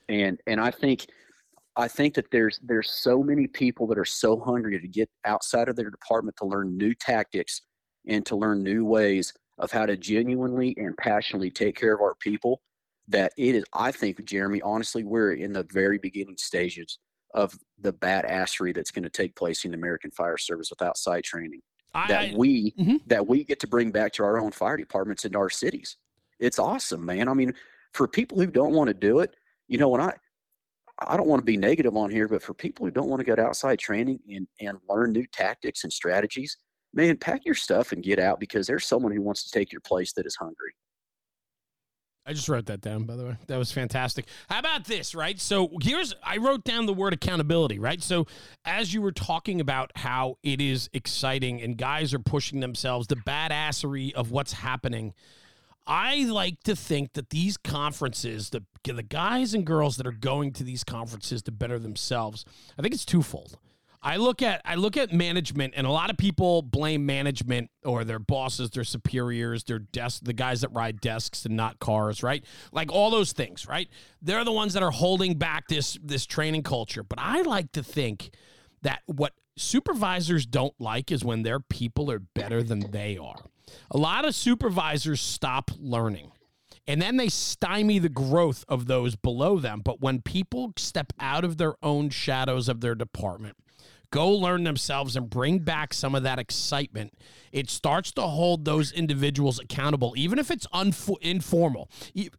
And 0.08 0.40
and 0.46 0.60
I 0.60 0.70
think 0.70 1.06
I 1.76 1.88
think 1.88 2.14
that 2.14 2.30
there's 2.30 2.58
there's 2.62 2.90
so 2.90 3.22
many 3.22 3.46
people 3.46 3.86
that 3.88 3.98
are 3.98 4.04
so 4.04 4.38
hungry 4.38 4.80
to 4.80 4.88
get 4.88 5.08
outside 5.24 5.68
of 5.68 5.76
their 5.76 5.90
department 5.90 6.36
to 6.38 6.46
learn 6.46 6.76
new 6.76 6.94
tactics 6.94 7.60
and 8.06 8.24
to 8.26 8.36
learn 8.36 8.62
new 8.62 8.84
ways 8.84 9.32
of 9.58 9.70
how 9.70 9.86
to 9.86 9.96
genuinely 9.96 10.74
and 10.76 10.96
passionately 10.96 11.50
take 11.50 11.76
care 11.76 11.94
of 11.94 12.00
our 12.00 12.14
people 12.16 12.62
that 13.08 13.32
it 13.36 13.54
is 13.54 13.64
I 13.72 13.92
think 13.92 14.24
Jeremy 14.24 14.60
honestly 14.62 15.04
we're 15.04 15.32
in 15.32 15.52
the 15.52 15.66
very 15.72 15.98
beginning 15.98 16.36
stages 16.38 16.98
of 17.34 17.58
the 17.78 17.92
badassery 17.92 18.74
that's 18.74 18.90
going 18.90 19.02
to 19.02 19.10
take 19.10 19.36
place 19.36 19.64
in 19.64 19.72
the 19.72 19.76
American 19.76 20.10
Fire 20.10 20.38
Service 20.38 20.70
without 20.70 20.90
outside 20.90 21.24
training 21.24 21.60
I, 21.94 22.08
that 22.08 22.36
we 22.38 22.74
Mhm. 22.78 23.00
that 23.06 23.26
we 23.26 23.44
get 23.44 23.60
to 23.60 23.66
bring 23.66 23.90
back 23.90 24.12
to 24.14 24.24
our 24.24 24.38
own 24.40 24.52
fire 24.52 24.76
departments 24.76 25.24
in 25.24 25.36
our 25.36 25.50
cities. 25.50 25.96
It's 26.40 26.58
awesome, 26.58 27.04
man. 27.04 27.28
I 27.28 27.34
mean, 27.34 27.52
for 27.92 28.06
people 28.06 28.38
who 28.38 28.46
don't 28.46 28.72
want 28.72 28.88
to 28.88 28.94
do 28.94 29.20
it, 29.20 29.34
you 29.66 29.78
know, 29.78 29.88
when 29.88 30.00
I 30.00 30.12
I 31.00 31.16
don't 31.16 31.28
want 31.28 31.40
to 31.40 31.44
be 31.44 31.56
negative 31.56 31.96
on 31.96 32.10
here, 32.10 32.26
but 32.26 32.42
for 32.42 32.54
people 32.54 32.84
who 32.84 32.90
don't 32.90 33.08
want 33.08 33.20
to 33.20 33.24
go 33.24 33.36
to 33.36 33.42
outside 33.42 33.78
training 33.78 34.20
and 34.28 34.46
and 34.60 34.78
learn 34.88 35.12
new 35.12 35.26
tactics 35.32 35.84
and 35.84 35.92
strategies, 35.92 36.56
man, 36.92 37.16
pack 37.16 37.44
your 37.44 37.54
stuff 37.54 37.92
and 37.92 38.02
get 38.02 38.18
out 38.18 38.40
because 38.40 38.66
there's 38.66 38.86
someone 38.86 39.12
who 39.12 39.22
wants 39.22 39.44
to 39.44 39.50
take 39.50 39.72
your 39.72 39.80
place 39.80 40.12
that 40.14 40.26
is 40.26 40.36
hungry. 40.36 40.74
I 42.28 42.34
just 42.34 42.50
wrote 42.50 42.66
that 42.66 42.82
down, 42.82 43.04
by 43.04 43.16
the 43.16 43.24
way. 43.24 43.36
That 43.46 43.56
was 43.56 43.72
fantastic. 43.72 44.26
How 44.50 44.58
about 44.58 44.84
this, 44.84 45.14
right? 45.14 45.40
So 45.40 45.70
here's, 45.80 46.14
I 46.22 46.36
wrote 46.36 46.62
down 46.62 46.84
the 46.84 46.92
word 46.92 47.14
accountability, 47.14 47.78
right? 47.78 48.02
So 48.02 48.26
as 48.66 48.92
you 48.92 49.00
were 49.00 49.12
talking 49.12 49.62
about 49.62 49.92
how 49.94 50.36
it 50.42 50.60
is 50.60 50.90
exciting 50.92 51.62
and 51.62 51.78
guys 51.78 52.12
are 52.12 52.18
pushing 52.18 52.60
themselves, 52.60 53.06
the 53.06 53.16
badassery 53.16 54.12
of 54.12 54.30
what's 54.30 54.52
happening, 54.52 55.14
I 55.88 56.24
like 56.24 56.62
to 56.64 56.76
think 56.76 57.14
that 57.14 57.30
these 57.30 57.56
conferences, 57.56 58.50
the, 58.50 58.62
the 58.84 59.02
guys 59.02 59.54
and 59.54 59.64
girls 59.64 59.96
that 59.96 60.06
are 60.06 60.12
going 60.12 60.52
to 60.52 60.64
these 60.64 60.84
conferences 60.84 61.42
to 61.44 61.50
better 61.50 61.78
themselves, 61.78 62.44
I 62.78 62.82
think 62.82 62.94
it's 62.94 63.06
twofold. 63.06 63.58
I 64.00 64.16
look 64.16 64.42
at 64.42 64.60
I 64.64 64.76
look 64.76 64.96
at 64.96 65.12
management, 65.12 65.74
and 65.76 65.86
a 65.86 65.90
lot 65.90 66.08
of 66.08 66.16
people 66.16 66.62
blame 66.62 67.04
management 67.04 67.70
or 67.84 68.04
their 68.04 68.20
bosses, 68.20 68.70
their 68.70 68.84
superiors, 68.84 69.64
their 69.64 69.80
desk, 69.80 70.22
the 70.24 70.32
guys 70.32 70.60
that 70.60 70.68
ride 70.72 71.00
desks 71.00 71.44
and 71.44 71.56
not 71.56 71.80
cars, 71.80 72.22
right? 72.22 72.44
Like 72.70 72.92
all 72.92 73.10
those 73.10 73.32
things, 73.32 73.66
right? 73.66 73.88
They're 74.22 74.44
the 74.44 74.52
ones 74.52 74.74
that 74.74 74.84
are 74.84 74.92
holding 74.92 75.34
back 75.34 75.66
this 75.68 75.98
this 76.02 76.26
training 76.26 76.62
culture. 76.62 77.02
But 77.02 77.18
I 77.18 77.42
like 77.42 77.72
to 77.72 77.82
think 77.82 78.30
that 78.82 79.00
what 79.06 79.32
supervisors 79.56 80.46
don't 80.46 80.74
like 80.78 81.10
is 81.10 81.24
when 81.24 81.42
their 81.42 81.58
people 81.58 82.08
are 82.10 82.20
better 82.20 82.62
than 82.62 82.92
they 82.92 83.18
are. 83.18 83.42
A 83.90 83.98
lot 83.98 84.24
of 84.24 84.34
supervisors 84.34 85.20
stop 85.20 85.70
learning 85.78 86.32
and 86.88 87.02
then 87.02 87.18
they 87.18 87.28
stymie 87.28 87.98
the 87.98 88.08
growth 88.08 88.64
of 88.66 88.86
those 88.86 89.14
below 89.14 89.58
them. 89.58 89.82
But 89.84 90.00
when 90.00 90.22
people 90.22 90.72
step 90.76 91.12
out 91.20 91.44
of 91.44 91.58
their 91.58 91.74
own 91.82 92.08
shadows 92.08 92.68
of 92.68 92.80
their 92.80 92.94
department, 92.94 93.56
go 94.10 94.28
learn 94.30 94.64
themselves 94.64 95.16
and 95.16 95.28
bring 95.28 95.58
back 95.58 95.92
some 95.92 96.14
of 96.14 96.22
that 96.22 96.38
excitement, 96.38 97.12
it 97.52 97.70
starts 97.70 98.12
to 98.12 98.22
hold 98.22 98.64
those 98.64 98.92
individuals 98.92 99.58
accountable, 99.58 100.14
even 100.16 100.38
if 100.38 100.50
it's 100.50 100.66
unfo- 100.68 101.20
informal, 101.20 101.90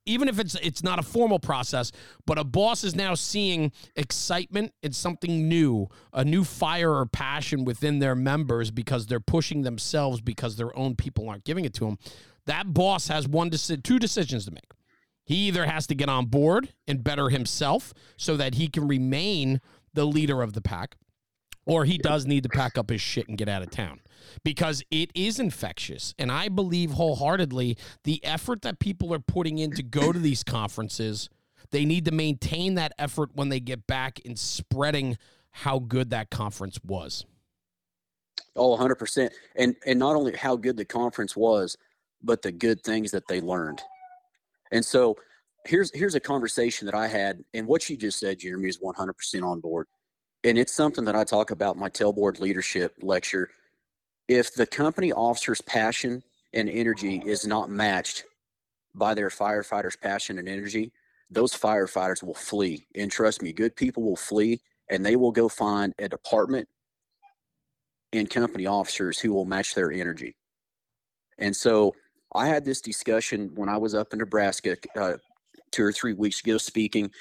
even 0.05 0.27
if 0.27 0.39
it's 0.39 0.55
it's 0.55 0.83
not 0.83 0.99
a 0.99 1.03
formal 1.03 1.39
process. 1.39 1.91
But 2.25 2.37
a 2.37 2.43
boss 2.43 2.83
is 2.83 2.95
now 2.95 3.15
seeing 3.15 3.71
excitement 3.95 4.73
and 4.83 4.95
something 4.95 5.47
new, 5.47 5.87
a 6.13 6.23
new 6.23 6.43
fire 6.43 6.93
or 6.93 7.05
passion 7.05 7.65
within 7.65 7.99
their 7.99 8.15
members 8.15 8.71
because 8.71 9.07
they're 9.07 9.19
pushing 9.19 9.63
themselves 9.63 10.21
because 10.21 10.55
their 10.55 10.75
own 10.77 10.95
people 10.95 11.29
aren't 11.29 11.45
giving 11.45 11.65
it 11.65 11.73
to 11.75 11.85
them. 11.85 11.97
That 12.45 12.73
boss 12.73 13.07
has 13.09 13.27
one 13.27 13.49
deci- 13.49 13.83
two 13.83 13.99
decisions 13.99 14.45
to 14.45 14.51
make. 14.51 14.71
He 15.23 15.47
either 15.47 15.67
has 15.67 15.85
to 15.87 15.95
get 15.95 16.09
on 16.09 16.25
board 16.25 16.73
and 16.87 17.03
better 17.03 17.29
himself 17.29 17.93
so 18.17 18.35
that 18.37 18.55
he 18.55 18.67
can 18.67 18.87
remain 18.87 19.61
the 19.93 20.05
leader 20.05 20.41
of 20.41 20.53
the 20.53 20.61
pack 20.61 20.95
or 21.69 21.85
he 21.85 21.97
does 21.97 22.25
need 22.25 22.43
to 22.43 22.49
pack 22.49 22.77
up 22.77 22.89
his 22.89 22.99
shit 22.99 23.29
and 23.29 23.37
get 23.37 23.47
out 23.47 23.61
of 23.61 23.69
town 23.69 23.99
because 24.43 24.83
it 24.89 25.11
is 25.13 25.39
infectious. 25.39 26.15
And 26.17 26.31
I 26.31 26.49
believe 26.49 26.91
wholeheartedly 26.91 27.77
the 28.03 28.23
effort 28.25 28.63
that 28.63 28.79
people 28.79 29.13
are 29.13 29.19
putting 29.19 29.59
in 29.59 29.71
to 29.73 29.83
go 29.83 30.11
to 30.11 30.19
these 30.19 30.43
conferences, 30.43 31.29
they 31.71 31.85
need 31.85 32.05
to 32.05 32.11
maintain 32.11 32.75
that 32.75 32.93
effort 32.97 33.29
when 33.35 33.49
they 33.49 33.59
get 33.59 33.85
back 33.85 34.19
in 34.21 34.35
spreading 34.35 35.17
how 35.51 35.79
good 35.79 36.09
that 36.09 36.31
conference 36.31 36.79
was. 36.83 37.25
Oh, 38.55 38.75
100%. 38.75 39.29
And 39.55 39.75
and 39.85 39.99
not 39.99 40.15
only 40.15 40.35
how 40.35 40.55
good 40.55 40.75
the 40.75 40.85
conference 40.85 41.35
was, 41.35 41.77
but 42.23 42.41
the 42.41 42.51
good 42.51 42.83
things 42.83 43.11
that 43.11 43.27
they 43.27 43.41
learned. 43.41 43.81
And 44.71 44.83
so 44.83 45.15
here's 45.65 45.91
here's 45.93 46.15
a 46.15 46.19
conversation 46.19 46.85
that 46.85 46.95
I 46.95 47.07
had 47.07 47.43
and 47.53 47.67
what 47.67 47.89
you 47.89 47.97
just 47.97 48.19
said 48.19 48.39
Jeremy 48.39 48.69
is 48.69 48.79
100% 48.79 49.43
on 49.43 49.59
board 49.59 49.87
and 50.43 50.57
it's 50.57 50.73
something 50.73 51.05
that 51.05 51.15
I 51.15 51.23
talk 51.23 51.51
about 51.51 51.75
in 51.75 51.81
my 51.81 51.89
tailboard 51.89 52.39
leadership 52.39 52.95
lecture. 53.01 53.49
If 54.27 54.53
the 54.53 54.65
company 54.65 55.11
officer's 55.11 55.61
passion 55.61 56.23
and 56.53 56.69
energy 56.69 57.21
is 57.25 57.45
not 57.45 57.69
matched 57.69 58.23
by 58.95 59.13
their 59.13 59.29
firefighters' 59.29 59.99
passion 59.99 60.39
and 60.39 60.47
energy, 60.47 60.91
those 61.29 61.53
firefighters 61.53 62.23
will 62.23 62.33
flee. 62.33 62.85
And 62.95 63.11
trust 63.11 63.41
me, 63.41 63.51
good 63.51 63.75
people 63.75 64.03
will 64.03 64.15
flee 64.15 64.61
and 64.89 65.05
they 65.05 65.15
will 65.15 65.31
go 65.31 65.49
find 65.49 65.93
a 65.99 66.09
department 66.09 66.67
and 68.13 68.29
company 68.29 68.65
officers 68.65 69.19
who 69.19 69.33
will 69.33 69.45
match 69.45 69.75
their 69.75 69.91
energy. 69.91 70.35
And 71.37 71.55
so 71.55 71.93
I 72.33 72.47
had 72.47 72.65
this 72.65 72.81
discussion 72.81 73.51
when 73.55 73.69
I 73.69 73.77
was 73.77 73.93
up 73.93 74.13
in 74.13 74.19
Nebraska 74.19 74.77
uh, 74.95 75.13
two 75.71 75.83
or 75.83 75.91
three 75.91 76.13
weeks 76.13 76.41
ago 76.41 76.57
speaking. 76.57 77.11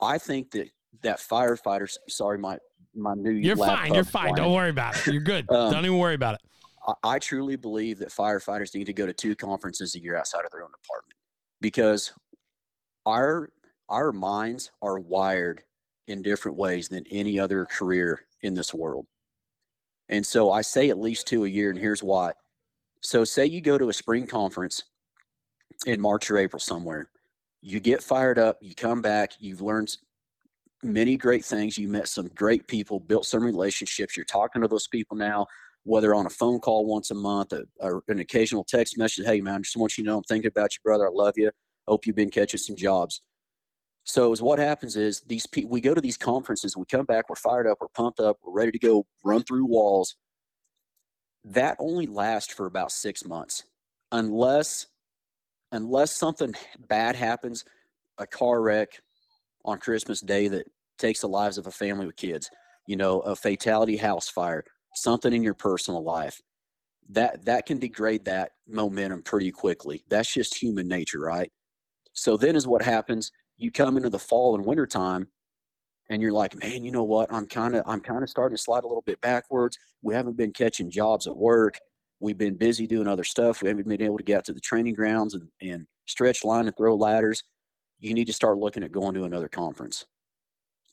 I 0.00 0.18
think 0.18 0.50
that 0.52 0.70
that 1.02 1.18
firefighters. 1.18 1.96
Sorry, 2.08 2.38
my 2.38 2.58
my 2.94 3.14
new. 3.14 3.30
You're 3.30 3.56
fine. 3.56 3.94
You're 3.94 4.04
fine. 4.04 4.34
Don't 4.34 4.52
worry 4.52 4.70
about 4.70 4.96
it. 4.96 5.12
You're 5.12 5.22
good. 5.22 5.46
um, 5.50 5.72
Don't 5.72 5.84
even 5.84 5.98
worry 5.98 6.14
about 6.14 6.34
it. 6.34 6.40
I, 6.86 7.14
I 7.14 7.18
truly 7.18 7.56
believe 7.56 7.98
that 7.98 8.10
firefighters 8.10 8.74
need 8.74 8.84
to 8.84 8.92
go 8.92 9.06
to 9.06 9.12
two 9.12 9.34
conferences 9.34 9.94
a 9.94 10.00
year 10.00 10.16
outside 10.16 10.44
of 10.44 10.50
their 10.50 10.62
own 10.62 10.70
department 10.70 11.14
because 11.60 12.12
our 13.06 13.50
our 13.88 14.12
minds 14.12 14.70
are 14.82 14.98
wired 14.98 15.62
in 16.06 16.22
different 16.22 16.56
ways 16.56 16.88
than 16.88 17.04
any 17.10 17.38
other 17.38 17.64
career 17.64 18.26
in 18.42 18.54
this 18.54 18.74
world. 18.74 19.06
And 20.08 20.24
so 20.24 20.52
I 20.52 20.60
say 20.60 20.90
at 20.90 20.98
least 20.98 21.26
two 21.26 21.44
a 21.44 21.48
year, 21.48 21.70
and 21.70 21.78
here's 21.78 22.02
why. 22.02 22.32
So, 23.00 23.24
say 23.24 23.46
you 23.46 23.60
go 23.60 23.76
to 23.76 23.90
a 23.90 23.92
spring 23.92 24.26
conference 24.26 24.84
in 25.86 26.00
March 26.00 26.30
or 26.30 26.38
April 26.38 26.60
somewhere, 26.60 27.10
you 27.60 27.80
get 27.80 28.02
fired 28.02 28.38
up, 28.38 28.58
you 28.62 28.74
come 28.74 29.02
back, 29.02 29.32
you've 29.38 29.60
learned 29.60 29.94
many 30.84 31.16
great 31.16 31.44
things. 31.44 31.78
You 31.78 31.88
met 31.88 32.08
some 32.08 32.28
great 32.34 32.66
people, 32.68 33.00
built 33.00 33.26
some 33.26 33.42
relationships. 33.42 34.16
You're 34.16 34.24
talking 34.24 34.62
to 34.62 34.68
those 34.68 34.86
people 34.86 35.16
now, 35.16 35.46
whether 35.84 36.14
on 36.14 36.26
a 36.26 36.30
phone 36.30 36.60
call 36.60 36.86
once 36.86 37.10
a 37.10 37.14
month, 37.14 37.52
a, 37.52 37.64
an 38.08 38.20
occasional 38.20 38.64
text 38.64 38.98
message. 38.98 39.26
Hey, 39.26 39.40
man, 39.40 39.54
I 39.54 39.58
just 39.58 39.76
want 39.76 39.96
you 39.96 40.04
to 40.04 40.10
know 40.10 40.18
I'm 40.18 40.24
thinking 40.24 40.48
about 40.48 40.74
you, 40.74 40.80
brother. 40.84 41.06
I 41.06 41.10
love 41.12 41.34
you. 41.36 41.50
Hope 41.88 42.06
you've 42.06 42.16
been 42.16 42.30
catching 42.30 42.58
some 42.58 42.76
jobs. 42.76 43.20
So, 44.04 44.32
is 44.32 44.42
what 44.42 44.58
happens 44.58 44.96
is 44.96 45.20
these 45.22 45.46
people, 45.46 45.70
we 45.70 45.80
go 45.80 45.94
to 45.94 46.00
these 46.00 46.18
conferences, 46.18 46.76
we 46.76 46.84
come 46.84 47.06
back, 47.06 47.30
we're 47.30 47.36
fired 47.36 47.66
up, 47.66 47.78
we're 47.80 47.88
pumped 47.88 48.20
up, 48.20 48.36
we're 48.42 48.52
ready 48.52 48.70
to 48.70 48.78
go 48.78 49.06
run 49.24 49.42
through 49.42 49.64
walls. 49.64 50.16
That 51.44 51.76
only 51.78 52.06
lasts 52.06 52.52
for 52.52 52.66
about 52.66 52.92
six 52.92 53.24
months, 53.24 53.64
unless 54.12 54.86
unless 55.72 56.12
something 56.12 56.54
bad 56.88 57.16
happens, 57.16 57.64
a 58.18 58.26
car 58.26 58.60
wreck 58.60 59.00
on 59.64 59.78
Christmas 59.78 60.20
Day 60.20 60.48
that 60.48 60.66
takes 60.98 61.20
the 61.20 61.28
lives 61.28 61.58
of 61.58 61.66
a 61.66 61.70
family 61.70 62.06
with 62.06 62.16
kids, 62.16 62.50
you 62.86 62.96
know, 62.96 63.20
a 63.20 63.36
fatality 63.36 63.96
house 63.96 64.28
fire, 64.28 64.64
something 64.94 65.32
in 65.32 65.42
your 65.42 65.54
personal 65.54 66.02
life. 66.02 66.40
That 67.10 67.44
that 67.44 67.66
can 67.66 67.78
degrade 67.78 68.24
that 68.24 68.52
momentum 68.66 69.22
pretty 69.22 69.50
quickly. 69.50 70.04
That's 70.08 70.32
just 70.32 70.54
human 70.54 70.88
nature, 70.88 71.20
right? 71.20 71.52
So 72.14 72.36
then 72.36 72.56
is 72.56 72.66
what 72.66 72.82
happens. 72.82 73.30
You 73.58 73.70
come 73.70 73.96
into 73.96 74.08
the 74.08 74.18
fall 74.18 74.54
and 74.54 74.64
winter 74.64 74.86
time 74.86 75.28
and 76.08 76.22
you're 76.22 76.32
like, 76.32 76.54
man, 76.62 76.84
you 76.84 76.90
know 76.90 77.04
what? 77.04 77.32
I'm 77.32 77.46
kind 77.46 77.76
of 77.76 77.84
I'm 77.86 78.00
kind 78.00 78.22
of 78.22 78.30
starting 78.30 78.56
to 78.56 78.62
slide 78.62 78.84
a 78.84 78.88
little 78.88 79.02
bit 79.02 79.20
backwards. 79.20 79.78
We 80.02 80.14
haven't 80.14 80.36
been 80.36 80.52
catching 80.52 80.90
jobs 80.90 81.26
at 81.26 81.36
work. 81.36 81.78
We've 82.20 82.38
been 82.38 82.56
busy 82.56 82.86
doing 82.86 83.08
other 83.08 83.24
stuff. 83.24 83.62
We 83.62 83.68
haven't 83.68 83.88
been 83.88 84.00
able 84.00 84.18
to 84.18 84.24
get 84.24 84.38
out 84.38 84.44
to 84.46 84.52
the 84.54 84.60
training 84.60 84.94
grounds 84.94 85.34
and, 85.34 85.48
and 85.60 85.86
stretch 86.06 86.44
line 86.44 86.66
and 86.66 86.76
throw 86.76 86.96
ladders. 86.96 87.42
You 87.98 88.14
need 88.14 88.26
to 88.26 88.32
start 88.32 88.58
looking 88.58 88.82
at 88.82 88.92
going 88.92 89.14
to 89.14 89.24
another 89.24 89.48
conference 89.48 90.06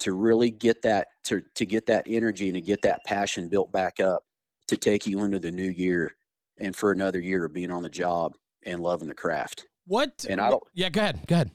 to 0.02 0.14
really 0.14 0.52
get 0.52 0.82
that 0.82 1.08
to 1.24 1.42
to 1.56 1.66
get 1.66 1.86
that 1.86 2.06
energy 2.08 2.48
and 2.48 2.56
to 2.56 2.62
get 2.62 2.82
that 2.82 3.04
passion 3.06 3.48
built 3.48 3.72
back 3.72 4.00
up 4.00 4.26
to 4.68 4.78
take 4.78 5.06
you 5.08 5.24
into 5.24 5.40
the 5.40 5.52
new 5.52 5.70
year 5.70 6.16
and 6.60 6.76
for 6.76 6.92
another 6.92 7.20
year 7.20 7.46
of 7.46 7.54
being 7.54 7.72
on 7.72 7.84
the 7.84 7.90
job 7.90 8.34
and 8.66 8.80
loving 8.80 9.08
the 9.08 9.14
craft. 9.14 9.68
What? 9.88 10.26
And 10.30 10.40
I 10.40 10.50
don't. 10.50 10.64
Yeah, 10.74 10.90
go 10.90 11.02
ahead. 11.02 11.20
Go 11.28 11.36
ahead. 11.36 11.52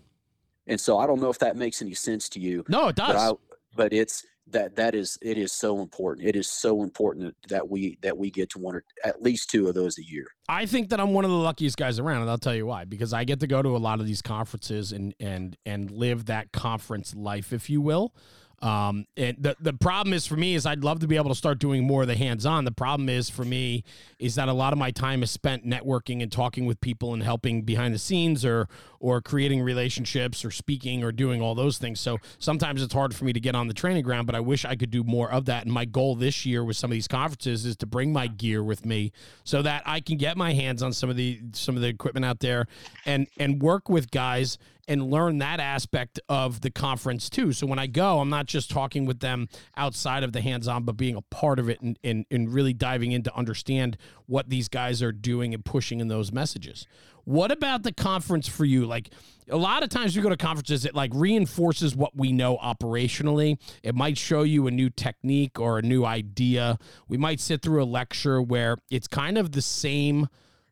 And 0.67 0.81
so 0.81 0.99
I 0.99 1.07
don't 1.07 1.21
know 1.21 1.31
if 1.31 1.39
that 1.39 1.57
makes 1.57 1.81
any 1.81 1.95
sense 1.95 2.29
to 2.31 2.41
you. 2.41 2.65
No, 2.69 2.89
it 2.89 2.97
does. 2.97 3.15
But, 3.15 3.17
I, 3.17 3.33
but 3.77 3.93
it's 3.93 4.25
that 4.49 4.77
that 4.77 4.95
is 4.95 5.19
it 5.23 5.39
is 5.39 5.53
so 5.53 5.81
important. 5.81 6.27
It 6.27 6.37
is 6.37 6.49
so 6.49 6.83
important 6.83 7.35
that 7.49 7.69
we 7.69 7.99
that 8.03 8.17
we 8.17 8.31
get 8.31 8.51
to 8.51 8.59
one 8.59 8.77
or 8.77 8.85
at 9.05 9.23
least 9.23 9.51
two 9.51 9.69
of 9.69 9.75
those 9.75 9.99
a 9.99 10.05
year. 10.05 10.27
I 10.49 10.67
think 10.67 10.91
that 10.91 11.01
I'm 11.01 11.13
one 11.13 11.25
of 11.25 11.31
the 11.31 11.37
luckiest 11.37 11.77
guys 11.77 11.99
around, 11.99 12.23
and 12.23 12.31
I'll 12.31 12.39
tell 12.39 12.55
you 12.55 12.67
why. 12.67 12.85
Because 12.85 13.13
I 13.13 13.25
get 13.25 13.41
to 13.41 13.47
go 13.47 13.63
to 13.63 13.77
a 13.77 13.79
lot 13.79 14.01
of 14.01 14.07
these 14.07 14.23
conferences 14.23 14.93
and 14.93 15.15
and 15.19 15.57
and 15.67 15.91
live 15.91 16.27
that 16.27 16.53
conference 16.53 17.15
life, 17.15 17.53
if 17.53 17.69
you 17.69 17.81
will. 17.81 18.15
Um, 18.63 19.07
and 19.19 19.37
the 19.39 19.55
the 19.61 19.75
problem 19.75 20.15
is 20.15 20.27
for 20.27 20.37
me 20.37 20.55
is 20.55 20.65
I'd 20.65 20.83
love 20.83 21.01
to 21.01 21.07
be 21.07 21.17
able 21.17 21.29
to 21.29 21.35
start 21.35 21.59
doing 21.59 21.87
more 21.87 22.03
of 22.03 22.09
the 22.09 22.17
hands 22.17 22.47
on. 22.47 22.65
The 22.65 22.73
problem 22.73 23.09
is 23.11 23.29
for 23.29 23.45
me 23.45 23.85
is 24.19 24.35
that 24.37 24.49
a 24.49 24.53
lot 24.53 24.73
of 24.73 24.79
my 24.79 24.91
time 24.91 25.23
is 25.23 25.31
spent 25.31 25.67
networking 25.67 26.23
and 26.23 26.33
talking 26.33 26.65
with 26.65 26.81
people 26.81 27.13
and 27.13 27.23
helping 27.23 27.63
behind 27.63 27.95
the 27.95 27.99
scenes 27.99 28.47
or 28.47 28.67
or 28.99 29.21
creating 29.21 29.61
relationships 29.61 30.43
or 30.43 30.51
speaking 30.51 31.05
or 31.05 31.13
doing 31.13 31.43
all 31.43 31.55
those 31.55 31.77
things. 31.77 32.01
So 32.01 32.19
sometimes 32.39 32.83
it's 32.83 32.95
hard 32.95 33.15
for 33.15 33.27
me 33.27 33.35
to 33.35 33.41
get 33.41 33.55
on 33.55 33.69
the 33.69 33.75
training 33.75 34.05
ground, 34.05 34.27
but 34.27 34.35
I 34.35 34.41
wish 34.41 34.65
I 34.65 34.75
could 34.75 34.91
do 34.91 35.05
more 35.05 35.31
of 35.31 35.45
that. 35.45 35.65
And 35.65 35.73
my 35.73 35.85
goal 35.85 36.15
this 36.17 36.47
year 36.47 36.65
with 36.65 36.79
some 36.79 36.91
of 36.91 36.95
these 36.95 37.09
conferences 37.09 37.67
is 37.67 37.77
to 37.77 37.87
bring 37.87 38.11
my 38.11 38.27
gear 38.27 38.65
with 38.65 38.87
me 38.87 39.13
so 39.45 39.61
that 39.63 39.83
I 39.85 40.01
can 40.01 40.17
get 40.17 40.39
my 40.39 40.55
hands 40.55 40.83
on 40.83 40.95
some 40.95 41.11
of 41.11 41.17
the 41.17 41.41
some 41.53 41.77
of 41.77 41.83
the 41.83 41.89
equipment 41.89 42.25
out 42.25 42.41
there 42.41 42.67
and 43.05 43.27
and 43.39 43.61
work 43.61 43.91
with 43.91 44.11
guys 44.11 44.57
and 44.89 45.11
learn 45.11 45.39
that 45.39 45.61
aspect 45.61 46.21
of 46.29 46.61
the 46.61 46.71
conference 46.71 47.29
too. 47.29 47.53
So 47.53 47.67
when 47.67 47.79
I 47.79 47.87
go, 47.87 48.21
I'm 48.21 48.31
not 48.31 48.47
just 48.47 48.71
talking 48.71 49.05
with 49.05 49.21
them 49.21 49.49
outside 49.77 50.23
of 50.23 50.33
the 50.33 50.41
hands 50.41 50.69
on, 50.69 50.85
but 50.85 50.97
being 50.97 51.17
a 51.17 51.23
part 51.23 51.59
of 51.59 51.69
it 51.69 51.81
and, 51.81 51.99
and, 52.05 52.25
and 52.31 52.53
really 52.53 52.73
diving 52.73 53.13
in 53.13 53.23
to 53.25 53.37
understand 53.37 53.97
what 54.27 54.49
these 54.49 54.69
guys 54.69 55.03
are 55.03 55.13
doing 55.13 55.55
and 55.55 55.65
pushing 55.65 56.01
in 56.01 56.09
those 56.09 56.33
messages. 56.33 56.87
What 57.25 57.51
about 57.51 57.83
the 57.83 57.93
conference 57.93 58.47
for 58.47 58.65
you? 58.65 58.87
Like 58.87 59.11
a 59.51 59.57
lot 59.57 59.83
of 59.83 59.89
times 59.89 60.15
we 60.15 60.23
go 60.23 60.29
to 60.29 60.37
conferences, 60.37 60.85
it 60.85 60.95
like 60.95 61.11
reinforces 61.13 61.97
what 61.97 62.17
we 62.17 62.31
know 62.31 62.57
operationally. 62.59 63.59
It 63.83 63.97
might 63.97 64.17
show 64.17 64.43
you 64.43 64.69
a 64.69 64.71
new 64.71 64.91
technique 64.91 65.59
or 65.59 65.79
a 65.79 65.83
new 65.83 66.05
idea. 66.05 66.79
We 67.09 67.17
might 67.17 67.41
sit 67.41 67.63
through 67.63 67.83
a 67.83 67.85
lecture 67.85 68.41
where 68.41 68.77
it's 68.91 69.09
kind 69.09 69.39
of 69.39 69.53
the 69.53 69.63
same 69.63 70.29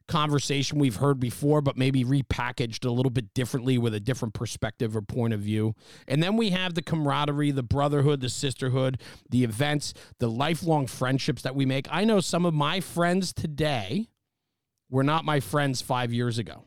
conversation 0.06 0.78
we've 0.78 0.96
heard 0.96 1.18
before, 1.18 1.60
but 1.60 1.76
maybe 1.76 2.04
repackaged 2.04 2.84
a 2.84 2.90
little 2.90 3.10
bit 3.10 3.32
differently 3.34 3.78
with 3.78 3.94
a 3.94 4.00
different 4.00 4.34
perspective 4.34 4.96
or 4.96 5.02
point 5.02 5.32
of 5.32 5.40
view. 5.40 5.74
And 6.06 6.22
then 6.22 6.36
we 6.36 6.50
have 6.50 6.74
the 6.74 6.82
camaraderie, 6.82 7.52
the 7.52 7.62
brotherhood, 7.62 8.20
the 8.20 8.28
sisterhood, 8.28 9.00
the 9.30 9.44
events, 9.44 9.94
the 10.18 10.28
lifelong 10.28 10.86
friendships 10.86 11.42
that 11.42 11.54
we 11.54 11.64
make. 11.66 11.86
I 11.90 12.04
know 12.04 12.20
some 12.20 12.44
of 12.44 12.54
my 12.54 12.80
friends 12.80 13.32
today 13.32 14.08
were 14.90 15.04
not 15.04 15.24
my 15.24 15.40
friends 15.40 15.80
five 15.80 16.12
years 16.12 16.38
ago. 16.38 16.64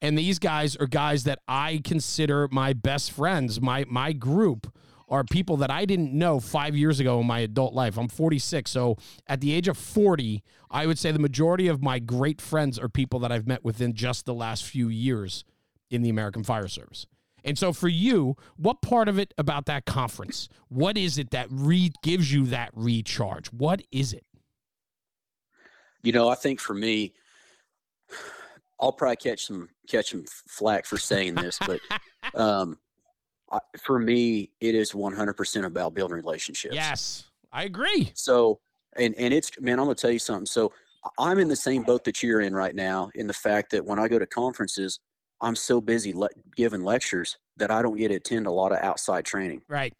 And 0.00 0.16
these 0.16 0.38
guys 0.38 0.76
are 0.76 0.86
guys 0.86 1.24
that 1.24 1.40
I 1.48 1.80
consider 1.82 2.48
my 2.52 2.72
best 2.72 3.10
friends, 3.10 3.60
my 3.60 3.84
my 3.88 4.12
group 4.12 4.72
are 5.08 5.24
people 5.24 5.56
that 5.58 5.70
I 5.70 5.84
didn't 5.84 6.12
know 6.12 6.40
five 6.40 6.76
years 6.76 7.00
ago 7.00 7.20
in 7.20 7.26
my 7.26 7.40
adult 7.40 7.74
life. 7.74 7.96
I'm 7.96 8.08
46. 8.08 8.70
So 8.70 8.96
at 9.26 9.40
the 9.40 9.52
age 9.52 9.68
of 9.68 9.76
40, 9.76 10.42
I 10.70 10.86
would 10.86 10.98
say 10.98 11.12
the 11.12 11.18
majority 11.18 11.68
of 11.68 11.82
my 11.82 11.98
great 11.98 12.40
friends 12.40 12.78
are 12.78 12.88
people 12.88 13.18
that 13.20 13.32
I've 13.32 13.46
met 13.46 13.64
within 13.64 13.94
just 13.94 14.26
the 14.26 14.34
last 14.34 14.64
few 14.64 14.88
years 14.88 15.44
in 15.90 16.02
the 16.02 16.10
American 16.10 16.44
Fire 16.44 16.68
Service. 16.68 17.06
And 17.44 17.56
so 17.56 17.72
for 17.72 17.88
you, 17.88 18.36
what 18.56 18.82
part 18.82 19.08
of 19.08 19.18
it 19.18 19.32
about 19.38 19.66
that 19.66 19.86
conference? 19.86 20.48
What 20.68 20.98
is 20.98 21.18
it 21.18 21.30
that 21.30 21.46
re- 21.50 21.92
gives 22.02 22.32
you 22.32 22.46
that 22.46 22.70
recharge? 22.74 23.46
What 23.48 23.82
is 23.90 24.12
it? 24.12 24.24
You 26.02 26.12
know, 26.12 26.28
I 26.28 26.34
think 26.34 26.60
for 26.60 26.74
me, 26.74 27.14
I'll 28.80 28.92
probably 28.92 29.16
catch 29.16 29.46
some 29.46 29.68
catch 29.88 30.10
some 30.10 30.24
flack 30.46 30.86
for 30.86 30.98
saying 30.98 31.34
this, 31.34 31.58
but 31.66 31.80
um, 32.34 32.78
for 33.82 33.98
me, 33.98 34.50
it 34.60 34.74
is 34.74 34.92
100% 34.92 35.64
about 35.64 35.94
building 35.94 36.16
relationships. 36.16 36.74
Yes, 36.74 37.24
I 37.52 37.64
agree. 37.64 38.10
So, 38.14 38.60
and 38.96 39.14
and 39.16 39.32
it's 39.32 39.50
man, 39.60 39.78
I'm 39.78 39.86
gonna 39.86 39.94
tell 39.94 40.10
you 40.10 40.18
something. 40.18 40.46
So, 40.46 40.72
I'm 41.18 41.38
in 41.38 41.48
the 41.48 41.56
same 41.56 41.82
boat 41.82 42.04
that 42.04 42.22
you're 42.22 42.40
in 42.40 42.54
right 42.54 42.74
now, 42.74 43.10
in 43.14 43.26
the 43.26 43.32
fact 43.32 43.70
that 43.72 43.84
when 43.84 43.98
I 43.98 44.08
go 44.08 44.18
to 44.18 44.26
conferences, 44.26 45.00
I'm 45.40 45.54
so 45.54 45.80
busy 45.80 46.12
le- 46.12 46.28
giving 46.56 46.82
lectures 46.82 47.38
that 47.56 47.70
I 47.70 47.82
don't 47.82 47.96
get 47.96 48.08
to 48.08 48.14
attend 48.14 48.46
a 48.46 48.50
lot 48.50 48.72
of 48.72 48.78
outside 48.78 49.24
training. 49.24 49.62
Right. 49.68 49.94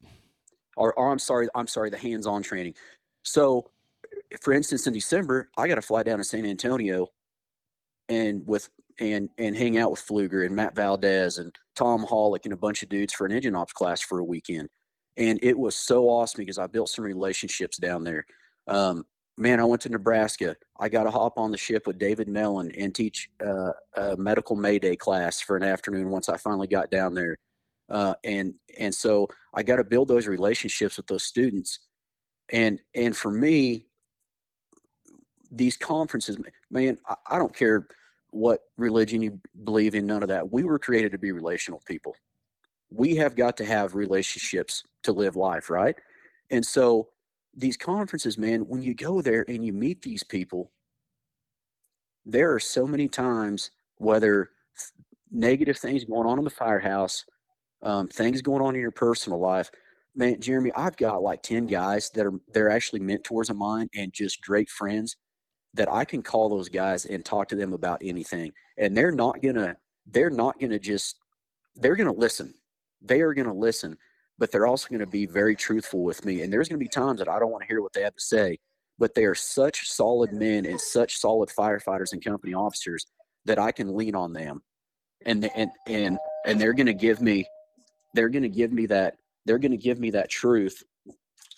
Or, 0.77 0.93
or 0.95 1.11
I'm 1.11 1.19
sorry, 1.19 1.49
I'm 1.55 1.67
sorry, 1.67 1.91
the 1.91 1.99
hands-on 1.99 2.43
training. 2.43 2.75
So, 3.25 3.71
for 4.41 4.53
instance, 4.53 4.87
in 4.87 4.93
December, 4.93 5.49
I 5.57 5.69
got 5.69 5.77
to 5.77 5.83
fly 5.83 6.03
down 6.03 6.19
to 6.19 6.25
San 6.25 6.47
Antonio, 6.47 7.09
and 8.09 8.47
with 8.47 8.69
and 8.99 9.29
and 9.39 9.57
hang 9.57 9.79
out 9.79 9.91
with 9.91 10.07
Pfluger 10.07 10.45
and 10.45 10.55
Matt 10.55 10.75
Valdez 10.75 11.39
and 11.39 11.55
Tom 11.77 12.05
Hollick 12.05 12.45
and 12.45 12.53
a 12.53 12.57
bunch 12.57 12.83
of 12.83 12.89
dudes 12.89 13.13
for 13.13 13.27
an 13.27 13.33
engine 13.33 13.55
ops 13.55 13.73
class 13.73 14.01
for 14.01 14.19
a 14.19 14.25
weekend. 14.25 14.69
And 15.17 15.39
it 15.43 15.59
was 15.59 15.75
so 15.75 16.09
awesome 16.09 16.43
because 16.43 16.59
I 16.59 16.67
built 16.67 16.91
some 16.91 17.05
relationships 17.05 17.77
down 17.77 18.05
there. 18.05 18.25
Um, 18.67 19.05
man, 19.37 19.61
I 19.61 19.65
went 19.65 19.83
to 19.83 19.89
Nebraska. 19.89 20.57
I 20.79 20.89
got 20.89 21.05
to 21.05 21.11
hop 21.11 21.39
on 21.39 21.51
the 21.51 21.57
ship 21.57 21.87
with 21.87 21.99
David 21.99 22.29
Mellon 22.29 22.71
and 22.79 22.95
teach 22.95 23.29
uh, 23.45 23.73
a 23.97 24.17
medical 24.17 24.57
Mayday 24.57 24.97
class 24.97 25.41
for 25.41 25.57
an 25.57 25.63
afternoon 25.63 26.11
once 26.11 26.29
I 26.29 26.37
finally 26.37 26.69
got 26.69 26.91
down 26.91 27.15
there. 27.15 27.37
Uh, 27.89 28.15
and 28.25 28.55
and 28.79 28.95
so 28.95 29.29
I 29.55 29.63
got 29.63 29.77
to 29.77 29.85
build 29.85 30.09
those 30.09 30.27
relationships 30.27 30.97
with 30.97 31.07
those 31.07 31.25
students. 31.25 31.81
And 32.51 32.81
and 32.95 33.17
for 33.17 33.31
me, 33.31 33.87
these 35.51 35.77
conferences, 35.77 36.37
man, 36.71 36.99
I, 37.09 37.15
I 37.31 37.39
don't 37.39 37.55
care 37.55 37.87
what 38.31 38.61
religion 38.77 39.23
you 39.23 39.41
believe 39.65 39.95
in, 39.95 40.07
none 40.07 40.23
of 40.23 40.29
that. 40.29 40.53
We 40.53 40.65
were 40.65 40.79
created 40.79 41.13
to 41.13 41.19
be 41.19 41.33
relational 41.33 41.83
people. 41.87 42.15
We 42.91 43.17
have 43.17 43.37
got 43.37 43.57
to 43.59 43.65
have 43.65 43.95
relationships 43.95 44.83
to 45.05 45.13
live 45.13 45.37
life, 45.37 45.71
right? 45.71 45.97
And 46.51 46.65
so 46.65 47.09
these 47.55 47.77
conferences, 47.77 48.39
man, 48.39 48.61
when 48.63 48.83
you 48.83 48.95
go 48.95 49.21
there 49.21 49.45
and 49.49 49.65
you 49.65 49.73
meet 49.73 50.03
these 50.03 50.23
people, 50.23 50.71
there 52.25 52.53
are 52.53 52.61
so 52.61 52.87
many 52.87 53.09
times, 53.09 53.71
whether 53.97 54.51
negative 55.31 55.79
things 55.79 56.05
going 56.05 56.27
on 56.27 56.39
in 56.39 56.45
the 56.45 56.51
firehouse, 56.51 57.25
um, 57.83 58.09
things 58.09 58.43
going 58.43 58.63
on 58.63 58.75
in 58.75 58.81
your 58.81 58.91
personal 58.91 59.39
life. 59.39 59.71
Man, 60.15 60.41
Jeremy, 60.41 60.73
I've 60.77 60.97
got 60.97 61.23
like 61.23 61.43
10 61.43 61.67
guys 61.67 62.11
that 62.11 62.27
are 62.27 62.35
they're 62.53 62.71
actually 62.71 63.01
mentors 63.01 63.51
of 63.51 63.57
mine 63.57 63.89
and 63.95 64.13
just 64.13 64.43
great 64.43 64.69
friends 64.69 65.17
that 65.75 65.93
I 65.93 66.05
can 66.05 66.23
call 66.23 66.49
those 66.49 66.69
guys 66.69 67.05
and 67.05 67.25
talk 67.25 67.49
to 67.49 67.57
them 67.57 67.73
about 67.73 68.03
anything. 68.03 68.53
And 68.77 68.97
they're 68.97 69.13
not 69.13 69.43
gonna 69.43 69.77
they're 70.07 70.31
not 70.31 70.59
gonna 70.61 70.79
just 70.79 71.17
they're 71.77 71.97
gonna 71.97 72.13
listen. 72.13 72.55
They 73.01 73.21
are 73.21 73.35
gonna 73.35 73.55
listen, 73.55 73.97
but 74.39 74.51
they're 74.51 74.67
also 74.67 74.89
gonna 74.91 75.07
be 75.07 75.27
very 75.27 75.55
truthful 75.55 76.03
with 76.03 76.25
me. 76.25 76.43
And 76.43 76.53
there's 76.53 76.69
gonna 76.69 76.79
be 76.79 76.89
times 76.89 77.19
that 77.21 77.29
I 77.29 77.39
don't 77.39 77.51
want 77.51 77.63
to 77.63 77.69
hear 77.69 77.83
what 77.83 77.93
they 77.93 78.03
have 78.03 78.17
to 78.17 78.23
say, 78.23 78.59
but 78.99 79.15
they 79.15 79.25
are 79.25 79.35
such 79.35 79.89
solid 79.91 80.33
men 80.33 80.67
and 80.67 80.81
such 80.81 81.19
solid 81.19 81.49
firefighters 81.51 82.13
and 82.13 82.25
company 82.25 82.55
officers 82.55 83.07
that 83.45 83.59
I 83.59 83.73
can 83.73 83.97
lean 83.97 84.15
on 84.15 84.33
them. 84.33 84.63
And 85.27 85.51
and 85.55 85.71
and 85.87 86.19
and 86.47 86.61
they're 86.61 86.73
gonna 86.73 86.95
give 86.95 87.21
me 87.21 87.47
they're 88.15 88.29
gonna 88.31 88.49
give 88.49 88.73
me 88.73 88.87
that 88.87 89.17
they're 89.45 89.59
gonna 89.59 89.77
give 89.77 89.99
me 90.01 90.11
that 90.11 90.31
truth. 90.31 90.83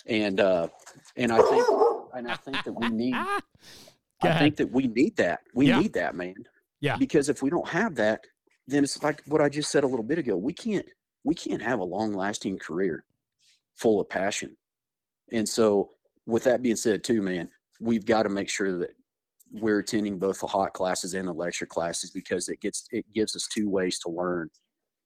And 0.07 0.40
uh 0.40 0.68
and 1.16 1.33
I 1.33 1.40
think 1.42 1.66
and 2.14 2.29
I 2.29 2.35
think 2.37 2.64
that 2.64 2.73
we 2.73 2.88
need 2.88 3.14
I 4.22 4.38
think 4.38 4.56
that 4.56 4.70
we 4.70 4.87
need 4.87 5.16
that. 5.16 5.40
We 5.54 5.68
Yeah. 5.68 5.80
need 5.80 5.92
that, 5.94 6.14
man. 6.14 6.35
Yeah. 6.80 6.96
Because 6.96 7.28
if 7.28 7.42
we 7.42 7.50
don't 7.50 7.68
have 7.68 7.94
that, 7.96 8.24
then 8.66 8.85
it's 8.85 9.02
like 9.02 9.22
what 9.26 9.40
I 9.40 9.48
just 9.48 9.70
said 9.70 9.85
a 9.85 9.87
little 9.87 10.04
bit 10.04 10.18
ago. 10.18 10.37
We 10.37 10.52
can't 10.52 10.87
we 11.22 11.35
can't 11.35 11.61
have 11.61 11.80
a 11.80 11.85
long 11.85 12.14
lasting 12.14 12.59
career 12.59 13.04
full 13.74 14.00
of 14.00 14.09
passion. 14.09 14.56
And 15.33 15.46
so 15.48 15.90
with 16.26 16.44
that 16.44 16.62
being 16.62 16.76
said 16.76 17.04
too, 17.04 17.20
man, 17.20 17.50
we've 17.78 18.06
got 18.06 18.22
to 18.22 18.30
make 18.30 18.48
sure 18.48 18.78
that 18.78 18.90
we're 19.52 19.80
attending 19.80 20.18
both 20.18 20.40
the 20.40 20.46
hot 20.46 20.72
classes 20.72 21.12
and 21.14 21.28
the 21.28 21.33
lecture 21.35 21.66
classes 21.66 22.11
because 22.11 22.48
it 22.48 22.61
gets 22.61 22.87
it 22.90 23.04
gives 23.14 23.37
us 23.37 23.46
two 23.52 23.68
ways 23.68 23.98
to 24.00 24.09
learn 24.11 24.48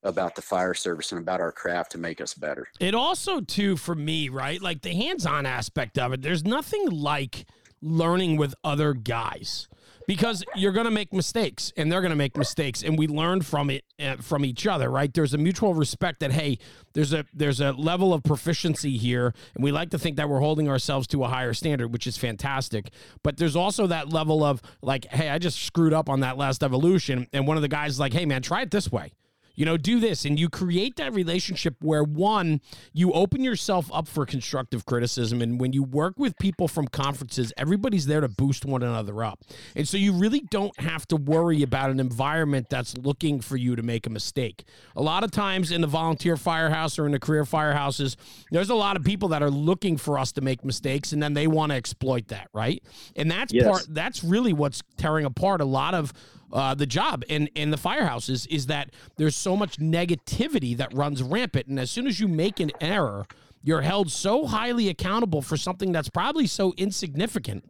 about 0.05 0.35
the 0.35 0.42
fire 0.42 0.74
service 0.74 1.12
and 1.12 1.20
about 1.20 1.40
our 1.40 1.50
craft 1.50 1.90
to 1.92 1.98
make 1.98 2.20
us 2.20 2.35
better. 2.35 2.66
It 2.79 2.94
also, 2.94 3.40
too, 3.40 3.74
for 3.79 3.94
me, 3.94 4.29
right? 4.29 4.61
Like 4.61 4.83
the 4.83 4.92
hands 4.94 5.24
on 5.24 5.46
aspect 5.46 5.98
of 5.98 6.12
it, 6.12 6.20
there's 6.20 6.44
nothing 6.44 6.90
like 6.90 7.46
learning 7.85 8.37
with 8.37 8.55
other 8.64 8.94
guys. 8.94 9.68
Because 10.07 10.44
you're 10.55 10.73
going 10.73 10.85
to 10.85 10.90
make 10.90 11.14
mistakes 11.14 11.73
and 11.79 11.90
they're 11.90 12.03
going 12.03 12.11
to 12.11 12.16
make 12.16 12.37
mistakes 12.37 12.83
and 12.83 12.99
we 12.99 13.07
learn 13.07 13.40
from 13.40 13.70
it 13.70 13.85
uh, 13.99 14.16
from 14.16 14.44
each 14.44 14.66
other 14.66 14.90
right? 14.90 15.12
There's 15.12 15.33
a 15.33 15.38
mutual 15.38 15.73
respect 15.73 16.20
that 16.20 16.31
hey 16.31 16.59
there's 16.92 17.14
a 17.14 17.25
there's 17.33 17.59
a 17.59 17.73
level 17.73 18.12
of 18.12 18.23
proficiency 18.23 18.99
here 18.99 19.33
and 19.55 19.64
we 19.64 19.73
like 19.73 19.88
to 19.90 19.99
think 19.99 20.16
that 20.16 20.29
we're 20.29 20.40
holding 20.40 20.68
ourselves 20.68 21.07
to 21.07 21.25
a 21.25 21.29
higher 21.29 21.55
standard 21.55 21.90
which 21.90 22.07
is 22.07 22.18
fantastic. 22.18 22.90
But 23.23 23.38
there's 23.38 23.57
also 23.57 23.87
that 23.87 24.11
level 24.11 24.44
of 24.44 24.61
like 24.83 25.07
hey 25.07 25.31
i 25.31 25.38
just 25.38 25.62
screwed 25.62 25.94
up 25.94 26.11
on 26.11 26.20
that 26.20 26.37
last 26.37 26.62
evolution 26.62 27.27
and 27.33 27.47
one 27.47 27.57
of 27.57 27.62
the 27.62 27.68
guys 27.68 27.92
is 27.92 28.01
like 28.01 28.12
hey 28.12 28.27
man 28.27 28.42
try 28.42 28.61
it 28.61 28.70
this 28.70 28.92
way 28.92 29.11
you 29.55 29.64
know, 29.64 29.77
do 29.77 30.01
this. 30.01 30.25
And 30.25 30.38
you 30.38 30.49
create 30.49 30.97
that 30.97 31.12
relationship 31.14 31.77
where 31.81 32.03
one, 32.03 32.61
you 32.93 33.12
open 33.12 33.43
yourself 33.45 33.90
up 33.93 34.09
for 34.09 34.27
constructive 34.27 34.87
criticism. 34.87 35.40
And 35.43 35.61
when 35.61 35.73
you 35.73 35.83
work 35.83 36.14
with 36.19 36.37
people 36.38 36.69
from 36.69 36.88
conferences, 36.88 37.53
everybody's 37.57 38.07
there 38.07 38.21
to 38.21 38.29
boost 38.29 38.64
one 38.64 38.83
another 38.83 39.25
up. 39.25 39.45
And 39.77 39.87
so 39.87 39.97
you 39.97 40.12
really 40.12 40.40
don't 40.51 40.79
have 40.81 41.07
to 41.09 41.17
worry 41.17 41.62
about 41.62 41.90
an 41.90 42.01
environment 42.01 42.69
that's 42.71 42.97
looking 42.99 43.40
for 43.40 43.57
you 43.57 43.77
to 43.77 43.83
make 43.83 44.07
a 44.07 44.11
mistake. 44.11 44.64
A 44.97 45.03
lot 45.03 45.25
of 45.25 45.31
times 45.31 45.71
in 45.71 45.81
the 45.81 45.87
volunteer 45.87 46.37
firehouse 46.37 46.99
or 46.99 47.07
in 47.07 47.12
the 47.12 47.21
career 47.21 47.45
firehouses, 47.45 48.17
there's 48.51 48.71
a 48.71 48.75
lot 48.75 48.97
of 48.97 49.05
people 49.05 49.29
that 49.29 49.43
are 49.43 49.51
looking 49.51 49.97
for 49.97 50.19
us 50.19 50.33
to 50.33 50.40
make 50.40 50.64
mistakes 50.64 51.12
and 51.12 51.23
then 51.23 51.35
they 51.35 51.47
want 51.47 51.71
to 51.71 51.77
exploit 51.77 52.29
that, 52.29 52.49
right? 52.53 52.83
And 53.17 53.31
that's 53.31 53.53
Yes. 53.53 53.67
part 53.67 53.87
that's 53.90 54.25
really 54.25 54.53
what's 54.53 54.83
tearing 54.97 55.25
apart 55.25 55.61
a 55.61 55.64
lot 55.64 55.95
of 55.95 56.12
uh, 56.55 56.75
the 56.75 56.87
job 56.87 57.25
and 57.29 57.51
in 57.55 57.71
the 57.71 57.77
firehouses 57.77 58.47
is 58.49 58.67
that 58.67 58.90
there's 59.17 59.37
so 59.37 59.57
much 59.57 59.79
negativity 59.79 60.77
that 60.77 60.95
runs 60.95 61.23
rampant, 61.23 61.67
and 61.67 61.79
as 61.81 61.90
soon 61.90 62.07
as 62.07 62.21
you 62.21 62.29
make 62.29 62.61
an 62.61 62.71
error, 62.81 63.27
you're 63.62 63.83
held 63.83 64.11
so 64.11 64.47
highly 64.47 64.88
accountable 64.88 65.43
for 65.43 65.57
something 65.57 65.90
that's 65.90 66.09
probably 66.09 66.47
so 66.47 66.73
insignificant. 66.77 67.64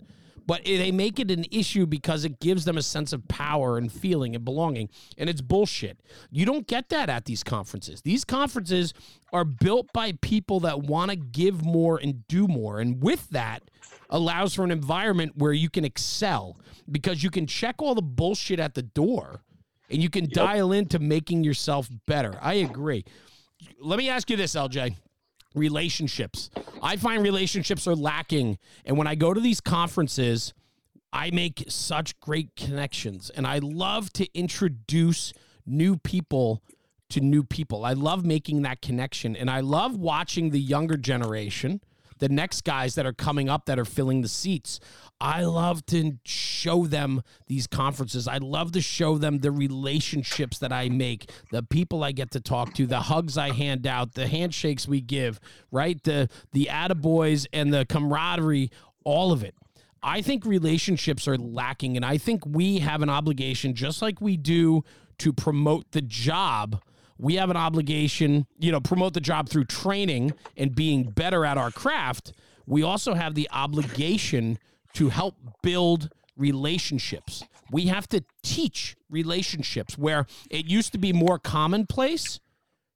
But 0.46 0.64
they 0.66 0.92
make 0.92 1.18
it 1.18 1.30
an 1.30 1.46
issue 1.50 1.86
because 1.86 2.26
it 2.26 2.38
gives 2.38 2.66
them 2.66 2.76
a 2.76 2.82
sense 2.82 3.14
of 3.14 3.26
power 3.28 3.78
and 3.78 3.90
feeling 3.90 4.34
and 4.36 4.44
belonging. 4.44 4.90
And 5.16 5.30
it's 5.30 5.40
bullshit. 5.40 6.00
You 6.30 6.44
don't 6.44 6.66
get 6.66 6.90
that 6.90 7.08
at 7.08 7.24
these 7.24 7.42
conferences. 7.42 8.02
These 8.02 8.24
conferences 8.24 8.92
are 9.32 9.44
built 9.44 9.90
by 9.94 10.12
people 10.20 10.60
that 10.60 10.82
want 10.82 11.10
to 11.12 11.16
give 11.16 11.64
more 11.64 11.96
and 11.96 12.28
do 12.28 12.46
more. 12.46 12.78
And 12.80 13.02
with 13.02 13.30
that, 13.30 13.62
allows 14.10 14.54
for 14.54 14.64
an 14.64 14.70
environment 14.70 15.32
where 15.36 15.52
you 15.52 15.70
can 15.70 15.84
excel 15.84 16.58
because 16.90 17.22
you 17.22 17.30
can 17.30 17.46
check 17.46 17.76
all 17.78 17.94
the 17.94 18.02
bullshit 18.02 18.60
at 18.60 18.74
the 18.74 18.82
door 18.82 19.40
and 19.90 20.02
you 20.02 20.10
can 20.10 20.28
dial 20.30 20.72
into 20.72 20.98
making 20.98 21.44
yourself 21.44 21.88
better. 22.06 22.38
I 22.40 22.54
agree. 22.54 23.04
Let 23.80 23.98
me 23.98 24.08
ask 24.08 24.30
you 24.30 24.36
this, 24.36 24.54
LJ. 24.54 24.96
Relationships. 25.54 26.50
I 26.82 26.96
find 26.96 27.22
relationships 27.22 27.86
are 27.86 27.94
lacking. 27.94 28.58
And 28.84 28.98
when 28.98 29.06
I 29.06 29.14
go 29.14 29.32
to 29.32 29.40
these 29.40 29.60
conferences, 29.60 30.52
I 31.12 31.30
make 31.30 31.64
such 31.68 32.18
great 32.20 32.56
connections. 32.56 33.30
And 33.30 33.46
I 33.46 33.58
love 33.58 34.12
to 34.14 34.26
introduce 34.36 35.32
new 35.64 35.96
people 35.96 36.62
to 37.10 37.20
new 37.20 37.44
people. 37.44 37.84
I 37.84 37.92
love 37.92 38.24
making 38.24 38.62
that 38.62 38.82
connection. 38.82 39.36
And 39.36 39.48
I 39.48 39.60
love 39.60 39.96
watching 39.96 40.50
the 40.50 40.60
younger 40.60 40.96
generation 40.96 41.80
the 42.18 42.28
next 42.28 42.64
guys 42.64 42.94
that 42.94 43.06
are 43.06 43.12
coming 43.12 43.48
up 43.48 43.66
that 43.66 43.78
are 43.78 43.84
filling 43.84 44.22
the 44.22 44.28
seats. 44.28 44.80
I 45.20 45.42
love 45.44 45.86
to 45.86 46.18
show 46.24 46.86
them 46.86 47.22
these 47.46 47.66
conferences. 47.66 48.26
I 48.28 48.38
love 48.38 48.72
to 48.72 48.80
show 48.80 49.18
them 49.18 49.38
the 49.38 49.50
relationships 49.50 50.58
that 50.58 50.72
I 50.72 50.88
make, 50.88 51.30
the 51.50 51.62
people 51.62 52.04
I 52.04 52.12
get 52.12 52.30
to 52.32 52.40
talk 52.40 52.74
to, 52.74 52.86
the 52.86 53.00
hugs 53.00 53.38
I 53.38 53.52
hand 53.52 53.86
out, 53.86 54.14
the 54.14 54.26
handshakes 54.26 54.86
we 54.88 55.00
give, 55.00 55.40
right? 55.70 56.02
The 56.02 56.28
the 56.52 56.68
attaboys 56.70 57.46
and 57.52 57.72
the 57.72 57.86
camaraderie, 57.86 58.70
all 59.04 59.32
of 59.32 59.42
it. 59.42 59.54
I 60.02 60.20
think 60.20 60.44
relationships 60.44 61.26
are 61.26 61.38
lacking, 61.38 61.96
and 61.96 62.04
I 62.04 62.18
think 62.18 62.44
we 62.44 62.80
have 62.80 63.00
an 63.00 63.08
obligation, 63.08 63.74
just 63.74 64.02
like 64.02 64.20
we 64.20 64.36
do 64.36 64.84
to 65.18 65.32
promote 65.32 65.92
the 65.92 66.02
job. 66.02 66.82
We 67.18 67.36
have 67.36 67.50
an 67.50 67.56
obligation, 67.56 68.46
you 68.58 68.72
know, 68.72 68.80
promote 68.80 69.14
the 69.14 69.20
job 69.20 69.48
through 69.48 69.66
training 69.66 70.32
and 70.56 70.74
being 70.74 71.04
better 71.04 71.44
at 71.44 71.56
our 71.58 71.70
craft. 71.70 72.32
We 72.66 72.82
also 72.82 73.14
have 73.14 73.34
the 73.34 73.48
obligation 73.52 74.58
to 74.94 75.08
help 75.10 75.36
build 75.62 76.10
relationships. 76.36 77.44
We 77.70 77.86
have 77.86 78.08
to 78.08 78.24
teach 78.42 78.96
relationships 79.08 79.96
where 79.96 80.26
it 80.50 80.66
used 80.66 80.92
to 80.92 80.98
be 80.98 81.12
more 81.12 81.38
commonplace. 81.38 82.40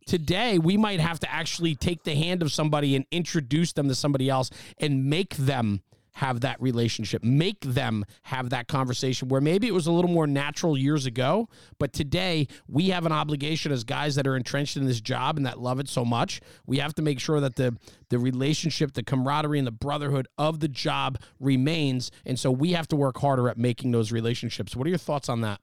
Today, 0.06 0.58
we 0.58 0.76
might 0.76 1.00
have 1.00 1.20
to 1.20 1.30
actually 1.30 1.74
take 1.74 2.04
the 2.04 2.14
hand 2.14 2.42
of 2.42 2.52
somebody 2.52 2.96
and 2.96 3.04
introduce 3.10 3.72
them 3.74 3.88
to 3.88 3.94
somebody 3.94 4.30
else 4.30 4.50
and 4.78 5.04
make 5.04 5.36
them 5.36 5.82
have 6.18 6.40
that 6.40 6.60
relationship, 6.60 7.22
make 7.22 7.60
them 7.60 8.04
have 8.22 8.50
that 8.50 8.66
conversation 8.66 9.28
where 9.28 9.40
maybe 9.40 9.68
it 9.68 9.72
was 9.72 9.86
a 9.86 9.92
little 9.92 10.10
more 10.10 10.26
natural 10.26 10.76
years 10.76 11.06
ago, 11.06 11.48
but 11.78 11.92
today 11.92 12.48
we 12.66 12.88
have 12.88 13.06
an 13.06 13.12
obligation 13.12 13.70
as 13.70 13.84
guys 13.84 14.16
that 14.16 14.26
are 14.26 14.34
entrenched 14.34 14.76
in 14.76 14.84
this 14.84 15.00
job 15.00 15.36
and 15.36 15.46
that 15.46 15.60
love 15.60 15.78
it 15.78 15.88
so 15.88 16.04
much. 16.04 16.40
We 16.66 16.78
have 16.78 16.92
to 16.96 17.02
make 17.02 17.20
sure 17.20 17.38
that 17.38 17.54
the 17.54 17.76
the 18.08 18.18
relationship, 18.18 18.94
the 18.94 19.04
camaraderie 19.04 19.58
and 19.58 19.66
the 19.66 19.72
brotherhood 19.72 20.26
of 20.36 20.58
the 20.58 20.66
job 20.66 21.18
remains, 21.38 22.10
and 22.26 22.36
so 22.36 22.50
we 22.50 22.72
have 22.72 22.88
to 22.88 22.96
work 22.96 23.18
harder 23.18 23.48
at 23.48 23.56
making 23.56 23.92
those 23.92 24.10
relationships. 24.10 24.74
What 24.74 24.88
are 24.88 24.90
your 24.90 24.98
thoughts 24.98 25.28
on 25.28 25.42
that? 25.42 25.60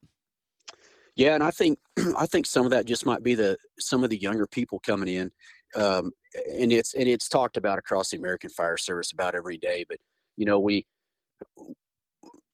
Yeah, 1.17 1.35
and 1.35 1.43
I 1.43 1.51
think 1.51 1.79
I 2.17 2.27
think 2.27 2.45
some 2.45 2.63
of 2.63 2.71
that 2.71 2.85
just 2.85 3.05
might 3.05 3.23
be 3.23 3.35
the 3.35 3.57
some 3.77 4.05
of 4.05 4.09
the 4.09 4.17
younger 4.17 4.47
people 4.47 4.79
coming 4.79 5.09
in, 5.09 5.31
um, 5.75 6.11
and 6.57 6.71
it's 6.71 6.93
and 6.93 7.09
it's 7.09 7.27
talked 7.27 7.57
about 7.57 7.77
across 7.77 8.11
the 8.11 8.17
American 8.17 8.49
Fire 8.49 8.77
Service 8.77 9.11
about 9.11 9.35
every 9.35 9.57
day. 9.57 9.85
But 9.89 9.97
you 10.37 10.45
know, 10.45 10.59
we 10.59 10.85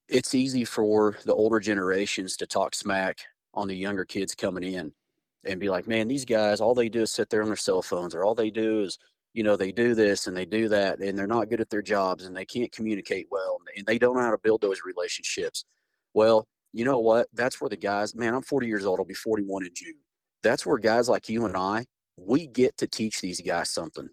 it's 0.08 0.36
easy 0.36 0.66
for 0.66 1.18
the 1.26 1.34
older 1.34 1.60
generations 1.60 2.36
to 2.38 2.46
talk 2.46 2.76
smack 2.76 3.20
on 3.54 3.68
the 3.68 3.76
younger 3.76 4.04
kids 4.04 4.36
coming 4.36 4.64
in 4.64 4.92
and 5.46 5.60
be 5.60 5.70
like, 5.70 5.88
man, 5.88 6.08
these 6.08 6.26
guys, 6.26 6.60
all 6.60 6.76
they 6.76 6.90
do 6.90 7.02
is 7.04 7.12
sit 7.12 7.30
there 7.30 7.42
on 7.42 7.48
their 7.48 7.56
cell 7.56 7.82
phones, 7.82 8.14
or 8.14 8.24
all 8.24 8.36
they 8.36 8.52
do 8.52 8.82
is, 8.82 9.00
you 9.34 9.44
know, 9.44 9.56
they 9.56 9.72
do 9.72 9.96
this 9.96 10.28
and 10.28 10.36
they 10.36 10.46
do 10.46 10.68
that, 10.68 11.00
and 11.00 11.18
they're 11.18 11.28
not 11.28 11.50
good 11.50 11.62
at 11.62 11.70
their 11.70 11.82
jobs 11.82 12.26
and 12.26 12.36
they 12.36 12.46
can't 12.46 12.72
communicate 12.72 13.28
well 13.32 13.58
and 13.76 13.86
they 13.86 13.98
don't 13.98 14.16
know 14.16 14.22
how 14.22 14.32
to 14.32 14.38
build 14.38 14.62
those 14.62 14.82
relationships. 14.86 15.66
Well, 16.14 16.46
you 16.74 16.86
know 16.86 17.00
what? 17.00 17.28
That's 17.34 17.60
where 17.60 17.70
the 17.70 17.78
guys, 17.78 18.16
man, 18.16 18.34
I'm 18.34 18.44
40 18.44 18.68
years 18.68 18.86
old, 18.86 19.00
I'll 19.00 19.06
be 19.06 19.14
41 19.14 19.66
in 19.66 19.72
June. 19.74 19.96
That's 20.44 20.66
where 20.66 20.78
guys 20.78 21.10
like 21.10 21.30
you 21.30 21.46
and 21.46 21.56
I, 21.56 21.86
we 22.18 22.48
get 22.48 22.78
to 22.78 22.88
teach 22.88 23.22
these 23.22 23.42
guys 23.42 23.70
something. 23.72 24.10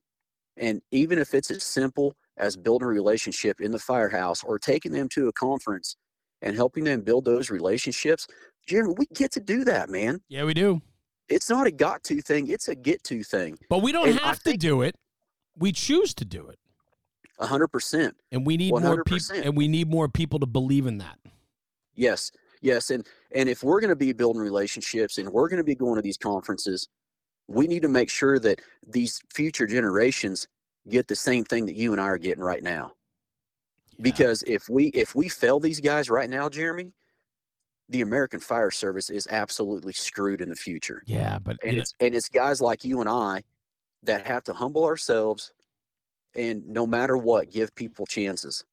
And 0.57 0.81
even 0.90 1.18
if 1.18 1.35
it's 1.35 1.50
as 1.50 1.62
simple 1.62 2.14
as 2.38 2.57
building 2.57 2.87
a 2.87 2.90
relationship 2.90 3.61
in 3.61 3.72
the 3.72 3.79
firehouse 3.79 4.42
or 4.42 4.59
taking 4.59 4.92
them 4.92 5.09
to 5.11 5.29
a 5.29 5.33
conference 5.33 5.96
and 6.40 6.57
helping 6.57 6.85
them 6.85 7.03
build 7.03 7.24
those 7.24 7.51
relationships, 7.51 8.27
Jeremy, 8.66 8.94
we 8.96 9.07
get 9.14 9.33
to 9.33 9.40
do 9.40 9.64
that, 9.64 9.90
man. 9.90 10.20
Yeah, 10.29 10.44
we 10.44 10.55
do. 10.55 10.81
It's 11.29 11.51
not 11.51 11.66
a 11.66 11.70
got 11.70 12.05
to 12.05 12.22
thing, 12.22 12.48
it's 12.48 12.68
a 12.68 12.74
get 12.74 13.03
to 13.05 13.22
thing. 13.22 13.59
But 13.68 13.83
we 13.83 13.92
don't 13.92 14.09
And 14.09 14.20
I 14.20 14.29
have 14.29 14.42
to 14.44 14.57
do 14.57 14.83
it. 14.83 14.94
We 15.59 15.72
choose 15.72 16.14
to 16.14 16.24
do 16.24 16.48
it. 16.48 16.59
A 17.38 17.46
hundred 17.46 17.68
percent. 17.68 18.16
And 18.33 18.46
we 18.46 18.57
need 18.57 18.72
more 18.72 19.05
people 19.05 19.37
and 19.37 19.57
we 19.57 19.68
need 19.68 19.88
more 19.88 20.09
people 20.09 20.40
to 20.40 20.46
believe 20.46 20.87
in 20.87 20.98
that. 20.98 21.18
Yes. 21.94 22.31
Yes. 22.62 22.90
And 22.90 23.07
and 23.35 23.48
if 23.48 23.62
we're 23.62 23.81
gonna 23.81 23.96
be 23.96 24.12
building 24.12 24.42
relationships 24.42 25.18
and 25.18 25.29
we're 25.29 25.48
gonna 25.48 25.64
be 25.64 25.74
going 25.74 25.96
to 25.96 26.03
these 26.03 26.16
conferences, 26.16 26.88
we 27.46 27.66
need 27.66 27.83
to 27.83 27.88
make 27.88 28.11
sure 28.11 28.38
that 28.40 28.61
these 28.87 29.20
future 29.33 29.66
generations 29.66 30.48
get 30.88 31.07
the 31.09 31.16
same 31.16 31.44
thing 31.44 31.66
that 31.66 31.77
you 31.77 31.92
and 31.92 32.01
I 32.01 32.05
are 32.05 32.18
getting 32.18 32.42
right 32.42 32.62
now. 32.62 32.92
Yeah. 33.96 34.03
because 34.03 34.42
if 34.46 34.68
we 34.68 34.87
if 34.88 35.14
we 35.14 35.29
fail 35.29 35.59
these 35.61 35.81
guys 35.81 36.09
right 36.09 36.31
now 36.31 36.48
jeremy 36.48 36.92
the 37.88 38.01
american 38.03 38.38
fire 38.38 38.70
service 38.70 39.11
is 39.11 39.27
absolutely 39.31 39.92
screwed 39.92 40.40
in 40.40 40.48
the 40.48 40.55
future 40.57 41.03
Yeah, 41.07 41.38
but 41.40 41.57
and 41.64 41.77
it's 41.79 41.94
and 41.98 42.14
it's 42.14 42.29
guys 42.29 42.61
like 42.61 42.85
you 42.85 43.01
and 43.01 43.09
i 43.09 43.42
that 44.05 44.24
have 44.24 44.44
to 44.44 44.53
humble 44.53 44.85
ourselves 44.85 45.53
and 46.37 46.64
no 46.68 46.87
matter 46.87 47.16
what 47.16 47.51
give 47.51 47.74
people 47.74 48.07
chances 48.07 48.64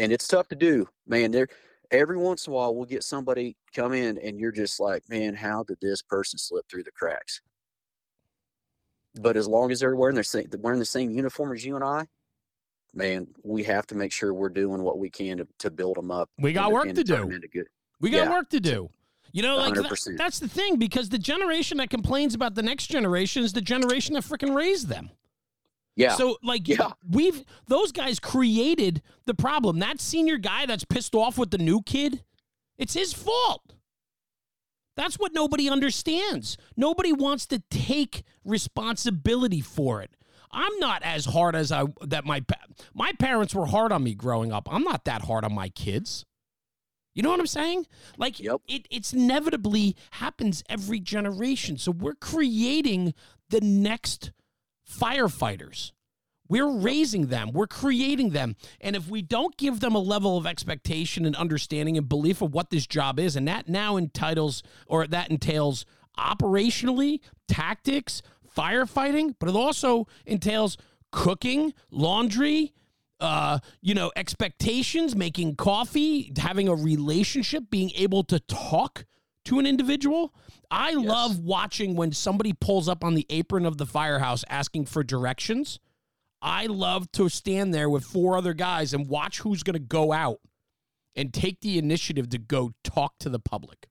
and 0.00 0.10
it's 0.10 0.26
tough 0.26 0.48
to 0.48 0.56
do 0.56 0.88
man 1.06 1.30
there 1.30 1.46
every 1.92 2.16
once 2.16 2.46
in 2.48 2.52
a 2.52 2.56
while 2.56 2.74
we'll 2.74 2.84
get 2.86 3.04
somebody 3.04 3.54
come 3.72 3.92
in 3.92 4.18
and 4.18 4.40
you're 4.40 4.50
just 4.50 4.80
like 4.80 5.02
man 5.08 5.32
how 5.34 5.62
did 5.62 5.78
this 5.80 6.02
person 6.02 6.38
slip 6.40 6.64
through 6.68 6.82
the 6.82 6.90
cracks 6.90 7.40
but 9.20 9.36
as 9.36 9.46
long 9.48 9.70
as 9.70 9.80
they're 9.80 9.94
wearing 9.96 10.14
their 10.14 10.24
same 10.24 10.46
wearing 10.60 10.78
the 10.78 10.84
same 10.84 11.10
uniform 11.10 11.52
as 11.52 11.64
you 11.64 11.74
and 11.76 11.84
i 11.84 12.06
man 12.94 13.26
we 13.42 13.62
have 13.62 13.86
to 13.86 13.94
make 13.94 14.12
sure 14.12 14.32
we're 14.34 14.48
doing 14.48 14.82
what 14.82 14.98
we 14.98 15.08
can 15.10 15.38
to, 15.38 15.46
to 15.58 15.70
build 15.70 15.96
them 15.96 16.10
up 16.10 16.28
we 16.38 16.52
got 16.52 16.66
and- 16.66 16.74
work 16.74 16.86
and 16.86 16.96
to 16.96 17.04
do. 17.04 17.26
good 17.52 17.66
We 18.00 18.10
got 18.10 18.24
Yeah. 18.26 18.30
work 18.32 18.48
to 18.50 18.60
do. 18.60 18.90
You 19.32 19.42
know, 19.42 19.56
like 19.56 19.74
that- 19.74 20.14
that's 20.18 20.38
the 20.40 20.48
thing 20.48 20.76
because 20.76 21.08
the 21.08 21.18
generation 21.18 21.78
that 21.78 21.88
complains 21.88 22.34
about 22.34 22.54
the 22.54 22.62
next 22.62 22.88
generation 22.88 23.42
is 23.42 23.52
the 23.54 23.62
generation 23.62 24.14
that 24.14 24.24
freaking 24.24 24.54
raised 24.54 24.88
them. 24.88 25.10
yeah 25.96 26.14
So 26.16 26.36
like 26.42 26.68
Yeah. 26.68 26.90
we've 27.08 27.44
those 27.66 27.92
guys 27.92 28.18
created 28.20 29.00
the 29.24 29.34
problem. 29.34 29.78
That 29.78 30.00
senior 30.00 30.36
guy 30.36 30.66
that's 30.66 30.84
pissed 30.84 31.14
off 31.14 31.38
with 31.38 31.50
the 31.50 31.58
new 31.58 31.80
kid, 31.82 32.24
it's 32.76 32.92
his 32.94 33.12
fault. 33.14 33.62
That's 34.96 35.18
what 35.18 35.32
nobody 35.32 35.68
understands. 35.68 36.56
Nobody 36.76 37.12
wants 37.12 37.46
to 37.46 37.62
take 37.70 38.24
responsibility 38.44 39.60
for 39.60 40.02
it. 40.02 40.16
I'm 40.50 40.78
not 40.78 41.02
as 41.02 41.24
hard 41.24 41.56
as 41.56 41.72
I 41.72 41.84
that 42.02 42.24
my 42.26 42.44
my 42.94 43.12
parents 43.18 43.54
were 43.54 43.66
hard 43.66 43.90
on 43.90 44.04
me 44.04 44.14
growing 44.14 44.52
up. 44.52 44.68
I'm 44.70 44.84
not 44.84 45.06
that 45.06 45.22
hard 45.22 45.44
on 45.44 45.54
my 45.54 45.70
kids. 45.70 46.26
You 47.14 47.22
know 47.22 47.30
what 47.30 47.40
I'm 47.40 47.46
saying? 47.46 47.86
Like 48.18 48.38
Yep. 48.40 48.60
it 48.68 48.86
it's 48.90 49.12
inevitably 49.12 49.96
happens 50.12 50.62
every 50.68 51.00
generation. 51.00 51.78
So 51.78 51.90
we're 51.90 52.14
creating 52.14 53.14
the 53.48 53.60
next 53.60 54.32
firefighters. 54.88 55.92
We're 56.48 56.70
raising 56.70 57.28
them, 57.28 57.52
we're 57.52 57.66
creating 57.66 58.30
them. 58.30 58.56
And 58.80 58.94
if 58.94 59.08
we 59.08 59.22
don't 59.22 59.56
give 59.56 59.80
them 59.80 59.94
a 59.94 60.00
level 60.00 60.36
of 60.36 60.46
expectation 60.46 61.24
and 61.24 61.34
understanding 61.36 61.96
and 61.96 62.08
belief 62.08 62.42
of 62.42 62.52
what 62.52 62.70
this 62.70 62.86
job 62.86 63.18
is, 63.18 63.36
and 63.36 63.48
that 63.48 63.68
now 63.68 63.96
entitles 63.96 64.62
or 64.86 65.06
that 65.06 65.30
entails 65.30 65.86
operationally, 66.18 67.20
tactics, 67.48 68.22
firefighting, 68.56 69.34
but 69.38 69.48
it 69.48 69.54
also 69.54 70.06
entails 70.26 70.76
cooking, 71.10 71.72
laundry, 71.90 72.74
uh, 73.20 73.60
you 73.80 73.94
know, 73.94 74.10
expectations, 74.16 75.14
making 75.14 75.54
coffee, 75.56 76.32
having 76.36 76.68
a 76.68 76.74
relationship, 76.74 77.64
being 77.70 77.90
able 77.94 78.24
to 78.24 78.40
talk 78.40 79.06
to 79.44 79.58
an 79.58 79.66
individual. 79.66 80.34
I 80.70 80.92
love 80.94 81.38
watching 81.38 81.94
when 81.94 82.12
somebody 82.12 82.52
pulls 82.52 82.88
up 82.88 83.04
on 83.04 83.14
the 83.14 83.26
apron 83.30 83.66
of 83.66 83.78
the 83.78 83.86
firehouse 83.86 84.44
asking 84.48 84.86
for 84.86 85.04
directions. 85.04 85.78
I 86.42 86.66
love 86.66 87.10
to 87.12 87.28
stand 87.28 87.72
there 87.72 87.88
with 87.88 88.04
four 88.04 88.36
other 88.36 88.52
guys 88.52 88.92
and 88.92 89.08
watch 89.08 89.40
who's 89.40 89.62
going 89.62 89.74
to 89.74 89.78
go 89.78 90.12
out 90.12 90.40
and 91.14 91.32
take 91.32 91.60
the 91.60 91.78
initiative 91.78 92.28
to 92.30 92.38
go 92.38 92.72
talk 92.82 93.14
to 93.20 93.28
the 93.28 93.38
public. 93.38 93.86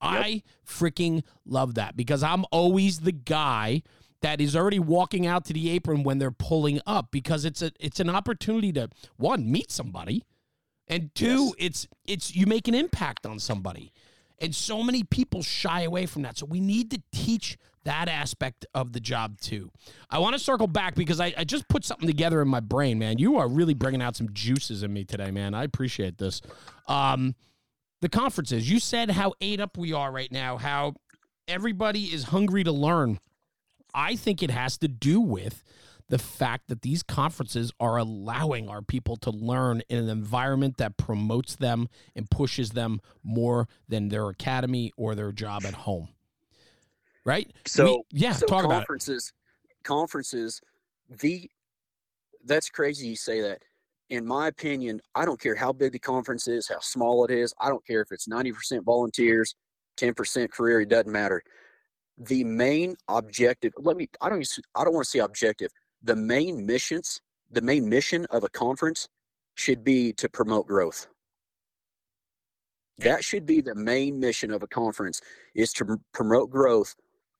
I 0.00 0.42
freaking 0.66 1.22
love 1.46 1.74
that 1.74 1.96
because 1.96 2.22
I'm 2.22 2.44
always 2.50 3.00
the 3.00 3.12
guy 3.12 3.82
that 4.22 4.40
is 4.40 4.56
already 4.56 4.78
walking 4.78 5.26
out 5.26 5.44
to 5.46 5.52
the 5.52 5.70
apron 5.70 6.02
when 6.02 6.18
they're 6.18 6.30
pulling 6.30 6.80
up 6.86 7.08
because 7.10 7.44
it's 7.44 7.62
a 7.62 7.72
it's 7.78 8.00
an 8.00 8.10
opportunity 8.10 8.72
to 8.72 8.88
one 9.16 9.50
meet 9.50 9.70
somebody 9.70 10.24
and 10.88 11.14
two 11.14 11.54
it's 11.58 11.86
it's 12.06 12.34
you 12.34 12.46
make 12.46 12.68
an 12.68 12.74
impact 12.74 13.26
on 13.26 13.38
somebody. 13.38 13.92
And 14.38 14.54
so 14.54 14.82
many 14.82 15.04
people 15.04 15.42
shy 15.42 15.82
away 15.82 16.06
from 16.06 16.22
that. 16.22 16.38
So 16.38 16.46
we 16.46 16.60
need 16.60 16.90
to 16.90 17.02
teach 17.12 17.56
that 17.84 18.08
aspect 18.08 18.66
of 18.74 18.92
the 18.92 19.00
job 19.00 19.40
too. 19.40 19.70
I 20.10 20.18
want 20.18 20.34
to 20.34 20.38
circle 20.38 20.66
back 20.66 20.94
because 20.94 21.20
I, 21.20 21.34
I 21.36 21.44
just 21.44 21.68
put 21.68 21.84
something 21.84 22.06
together 22.06 22.40
in 22.42 22.48
my 22.48 22.60
brain, 22.60 22.98
man. 22.98 23.18
You 23.18 23.38
are 23.38 23.48
really 23.48 23.74
bringing 23.74 24.02
out 24.02 24.16
some 24.16 24.32
juices 24.32 24.82
in 24.82 24.92
me 24.92 25.04
today, 25.04 25.30
man. 25.30 25.54
I 25.54 25.64
appreciate 25.64 26.18
this. 26.18 26.40
Um, 26.88 27.34
the 28.00 28.08
conferences, 28.08 28.70
you 28.70 28.80
said 28.80 29.10
how 29.10 29.32
ate 29.40 29.60
up 29.60 29.78
we 29.78 29.92
are 29.92 30.10
right 30.10 30.30
now, 30.30 30.56
how 30.56 30.94
everybody 31.48 32.04
is 32.04 32.24
hungry 32.24 32.64
to 32.64 32.72
learn. 32.72 33.18
I 33.94 34.16
think 34.16 34.42
it 34.42 34.50
has 34.50 34.76
to 34.78 34.88
do 34.88 35.20
with 35.20 35.62
the 36.08 36.18
fact 36.18 36.68
that 36.68 36.82
these 36.82 37.02
conferences 37.02 37.72
are 37.80 37.96
allowing 37.96 38.68
our 38.68 38.82
people 38.82 39.16
to 39.16 39.30
learn 39.30 39.82
in 39.88 39.98
an 39.98 40.08
environment 40.08 40.76
that 40.76 40.96
promotes 40.96 41.56
them 41.56 41.88
and 42.14 42.30
pushes 42.30 42.70
them 42.70 43.00
more 43.22 43.68
than 43.88 44.08
their 44.08 44.28
academy 44.28 44.92
or 44.96 45.14
their 45.14 45.32
job 45.32 45.64
at 45.64 45.74
home. 45.74 46.08
Right? 47.24 47.50
So 47.66 47.84
We- 48.12 48.20
yeah, 48.20 48.32
so 48.32 48.46
talk 48.46 48.64
about 48.64 48.74
it. 48.74 48.86
conferences, 48.86 49.32
conferences, 49.82 50.60
the 51.08 51.50
that's 52.46 52.68
crazy 52.68 53.08
you 53.08 53.16
say 53.16 53.40
that. 53.40 53.62
In 54.10 54.26
my 54.26 54.48
opinion, 54.48 55.00
I 55.14 55.24
don't 55.24 55.40
care 55.40 55.54
how 55.54 55.72
big 55.72 55.92
the 55.92 55.98
conference 55.98 56.46
is, 56.46 56.68
how 56.68 56.80
small 56.80 57.24
it 57.24 57.30
is. 57.30 57.54
I 57.58 57.70
don't 57.70 57.84
care 57.86 58.02
if 58.02 58.12
it's 58.12 58.28
90% 58.28 58.84
volunteers, 58.84 59.54
10% 59.96 60.50
career, 60.52 60.82
it 60.82 60.90
doesn't 60.90 61.10
matter. 61.10 61.42
The 62.18 62.44
main 62.44 62.96
objective, 63.08 63.72
let 63.78 63.96
me 63.96 64.08
I 64.20 64.28
don't 64.28 64.46
I 64.74 64.84
don't 64.84 64.92
want 64.92 65.04
to 65.04 65.10
say 65.10 65.20
objective. 65.20 65.70
The 66.02 66.14
main 66.16 66.66
missions, 66.66 67.20
the 67.50 67.62
main 67.62 67.88
mission 67.88 68.26
of 68.26 68.44
a 68.44 68.48
conference 68.50 69.08
should 69.54 69.82
be 69.82 70.12
to 70.14 70.28
promote 70.28 70.66
growth. 70.66 71.06
That 72.98 73.24
should 73.24 73.46
be 73.46 73.60
the 73.60 73.74
main 73.74 74.20
mission 74.20 74.50
of 74.52 74.62
a 74.62 74.66
conference 74.68 75.20
is 75.54 75.72
to 75.74 75.98
promote 76.12 76.50
growth 76.50 76.94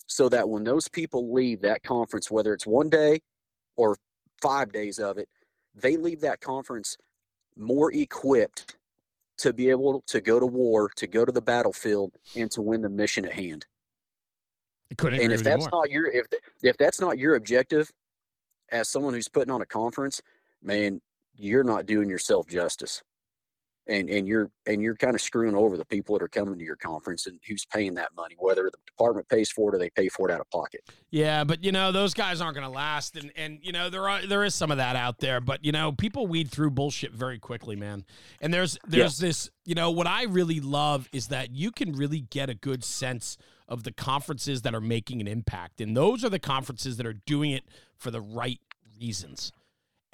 so 0.06 0.28
that 0.28 0.48
when 0.48 0.64
those 0.64 0.88
people 0.88 1.32
leave 1.32 1.62
that 1.62 1.82
conference, 1.82 2.30
whether 2.30 2.52
it's 2.52 2.66
one 2.66 2.88
day 2.88 3.20
or 3.76 3.96
five 4.40 4.72
days 4.72 4.98
of 4.98 5.18
it, 5.18 5.28
they 5.74 5.96
leave 5.96 6.20
that 6.20 6.40
conference 6.40 6.96
more 7.56 7.92
equipped 7.92 8.76
to 9.38 9.52
be 9.52 9.70
able 9.70 10.02
to 10.06 10.20
go 10.20 10.38
to 10.38 10.46
war, 10.46 10.90
to 10.96 11.06
go 11.06 11.24
to 11.24 11.32
the 11.32 11.42
battlefield, 11.42 12.12
and 12.36 12.50
to 12.52 12.62
win 12.62 12.82
the 12.82 12.88
mission 12.88 13.24
at 13.24 13.32
hand. 13.32 13.66
And 15.00 15.32
if 15.32 15.42
that's 15.42 15.70
more. 15.70 15.82
not 15.82 15.90
your 15.90 16.06
if 16.06 16.26
if 16.62 16.76
that's 16.76 17.00
not 17.00 17.18
your 17.18 17.34
objective 17.34 17.90
as 18.70 18.88
someone 18.88 19.14
who's 19.14 19.28
putting 19.28 19.52
on 19.52 19.60
a 19.60 19.66
conference, 19.66 20.22
man, 20.62 21.00
you're 21.36 21.64
not 21.64 21.86
doing 21.86 22.08
yourself 22.08 22.46
justice. 22.46 23.02
And 23.87 24.09
and 24.09 24.27
you're 24.27 24.51
and 24.66 24.81
you're 24.81 24.97
kind 24.97 25.14
of 25.14 25.20
screwing 25.20 25.55
over 25.55 25.77
the 25.77 25.85
people 25.85 26.16
that 26.16 26.25
are 26.25 26.29
coming 26.29 26.59
to 26.59 26.64
your 26.64 26.77
conference 26.77 27.27
and 27.27 27.38
who's 27.47 27.66
paying 27.66 27.94
that 27.94 28.11
money, 28.16 28.35
whether 28.38 28.62
the 28.62 28.79
department 28.87 29.29
pays 29.29 29.51
for 29.51 29.70
it 29.70 29.77
or 29.77 29.79
they 29.79 29.90
pay 29.90 30.09
for 30.09 30.29
it 30.29 30.33
out 30.33 30.40
of 30.40 30.49
pocket. 30.51 30.81
Yeah, 31.11 31.44
but 31.44 31.62
you 31.62 31.70
know 31.70 31.92
those 31.92 32.14
guys 32.14 32.40
aren't 32.40 32.55
going 32.55 32.66
to 32.66 32.73
last, 32.73 33.16
and 33.16 33.31
and 33.37 33.59
you 33.62 33.73
know 33.73 33.90
there 33.90 34.09
are 34.09 34.27
there 34.27 34.42
is 34.42 34.55
some 34.55 34.70
of 34.70 34.79
that 34.79 34.97
out 34.97 35.18
there, 35.18 35.40
but 35.40 35.64
you 35.64 35.73
know 35.73 35.92
people 35.92 36.27
weed 36.27 36.51
through 36.51 36.70
bullshit 36.70 37.12
very 37.12 37.38
quickly, 37.38 37.77
man. 37.77 38.05
And 38.40 38.55
there's 38.55 38.79
there's 38.87 39.18
this 39.18 39.51
you 39.66 39.75
know 39.75 39.90
what 39.90 40.07
I 40.07 40.25
really 40.25 40.61
love 40.61 41.09
is 41.12 41.29
that 41.29 41.51
you 41.51 41.70
can 41.70 41.92
really 41.92 42.20
get 42.20 42.49
a 42.49 42.55
good 42.55 42.85
sense 42.85 43.37
of 43.68 43.83
the 43.83 43.92
conferences 43.92 44.62
that 44.62 44.75
are 44.75 44.81
making 44.81 45.20
an 45.20 45.29
impact, 45.29 45.83
and 45.83 45.94
those 45.94 46.25
are 46.25 46.31
the 46.31 46.38
conferences 46.38 46.97
that 46.97 47.07
are 47.07 47.12
doing 47.12 47.51
it 47.51 47.64
for 47.99 48.11
the 48.11 48.20
right 48.20 48.61
reasons. 48.99 49.53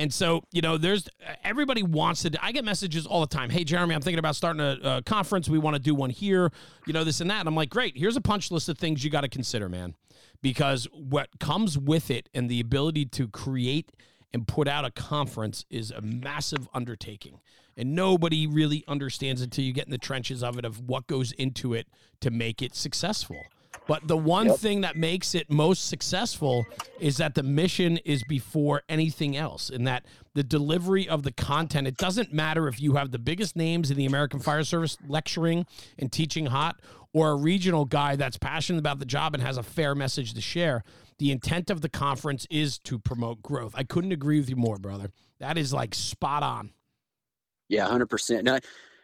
And 0.00 0.10
so, 0.10 0.44
you 0.50 0.62
know, 0.62 0.78
there's 0.78 1.10
everybody 1.44 1.82
wants 1.82 2.22
to. 2.22 2.30
I 2.42 2.52
get 2.52 2.64
messages 2.64 3.04
all 3.04 3.20
the 3.20 3.26
time. 3.26 3.50
Hey, 3.50 3.64
Jeremy, 3.64 3.94
I'm 3.94 4.00
thinking 4.00 4.18
about 4.18 4.34
starting 4.34 4.62
a, 4.62 4.78
a 4.82 5.02
conference. 5.02 5.46
We 5.46 5.58
want 5.58 5.76
to 5.76 5.78
do 5.78 5.94
one 5.94 6.08
here, 6.08 6.50
you 6.86 6.94
know, 6.94 7.04
this 7.04 7.20
and 7.20 7.30
that. 7.30 7.40
And 7.40 7.46
I'm 7.46 7.54
like, 7.54 7.68
great. 7.68 7.98
Here's 7.98 8.16
a 8.16 8.20
punch 8.22 8.50
list 8.50 8.70
of 8.70 8.78
things 8.78 9.04
you 9.04 9.10
got 9.10 9.20
to 9.20 9.28
consider, 9.28 9.68
man, 9.68 9.94
because 10.40 10.88
what 10.94 11.28
comes 11.38 11.76
with 11.76 12.10
it 12.10 12.30
and 12.32 12.48
the 12.48 12.60
ability 12.60 13.04
to 13.04 13.28
create 13.28 13.90
and 14.32 14.48
put 14.48 14.66
out 14.66 14.86
a 14.86 14.90
conference 14.90 15.66
is 15.68 15.90
a 15.90 16.00
massive 16.00 16.66
undertaking. 16.72 17.38
And 17.76 17.94
nobody 17.94 18.46
really 18.46 18.84
understands 18.88 19.42
until 19.42 19.66
you 19.66 19.74
get 19.74 19.84
in 19.84 19.90
the 19.90 19.98
trenches 19.98 20.42
of 20.42 20.56
it, 20.56 20.64
of 20.64 20.88
what 20.88 21.08
goes 21.08 21.32
into 21.32 21.74
it 21.74 21.86
to 22.20 22.30
make 22.30 22.62
it 22.62 22.74
successful. 22.74 23.42
But 23.90 24.06
the 24.06 24.16
one 24.16 24.46
Yep. 24.46 24.58
thing 24.58 24.80
that 24.82 24.94
makes 24.96 25.34
it 25.34 25.50
most 25.50 25.88
successful 25.88 26.64
is 27.00 27.16
that 27.16 27.34
the 27.34 27.42
mission 27.42 27.96
is 28.04 28.22
before 28.22 28.82
anything 28.88 29.36
else, 29.36 29.68
and 29.68 29.84
that 29.88 30.06
the 30.32 30.44
delivery 30.44 31.08
of 31.08 31.24
the 31.24 31.32
content, 31.32 31.88
it 31.88 31.96
doesn't 31.96 32.32
matter 32.32 32.68
if 32.68 32.80
you 32.80 32.92
have 32.94 33.10
the 33.10 33.18
biggest 33.18 33.56
names 33.56 33.90
in 33.90 33.96
the 33.96 34.06
American 34.06 34.38
Fire 34.38 34.62
Service 34.62 34.96
lecturing 35.08 35.66
and 35.98 36.12
teaching 36.12 36.46
hot, 36.46 36.80
or 37.12 37.32
a 37.32 37.34
regional 37.34 37.84
guy 37.84 38.14
that's 38.14 38.38
passionate 38.38 38.78
about 38.78 39.00
the 39.00 39.04
job 39.04 39.34
and 39.34 39.42
has 39.42 39.56
a 39.56 39.62
fair 39.64 39.96
message 39.96 40.34
to 40.34 40.40
share. 40.40 40.84
The 41.18 41.32
intent 41.32 41.68
of 41.68 41.80
the 41.80 41.88
conference 41.88 42.46
is 42.48 42.78
to 42.84 42.96
promote 42.96 43.42
growth. 43.42 43.72
I 43.74 43.82
couldn't 43.82 44.12
agree 44.12 44.38
with 44.38 44.48
you 44.48 44.54
more, 44.54 44.76
brother. 44.76 45.10
That 45.40 45.58
is 45.58 45.72
like 45.72 45.96
spot 45.96 46.44
on. 46.44 46.70
Yeah, 47.68 47.88
hundred 47.88 48.06
percent. 48.06 48.48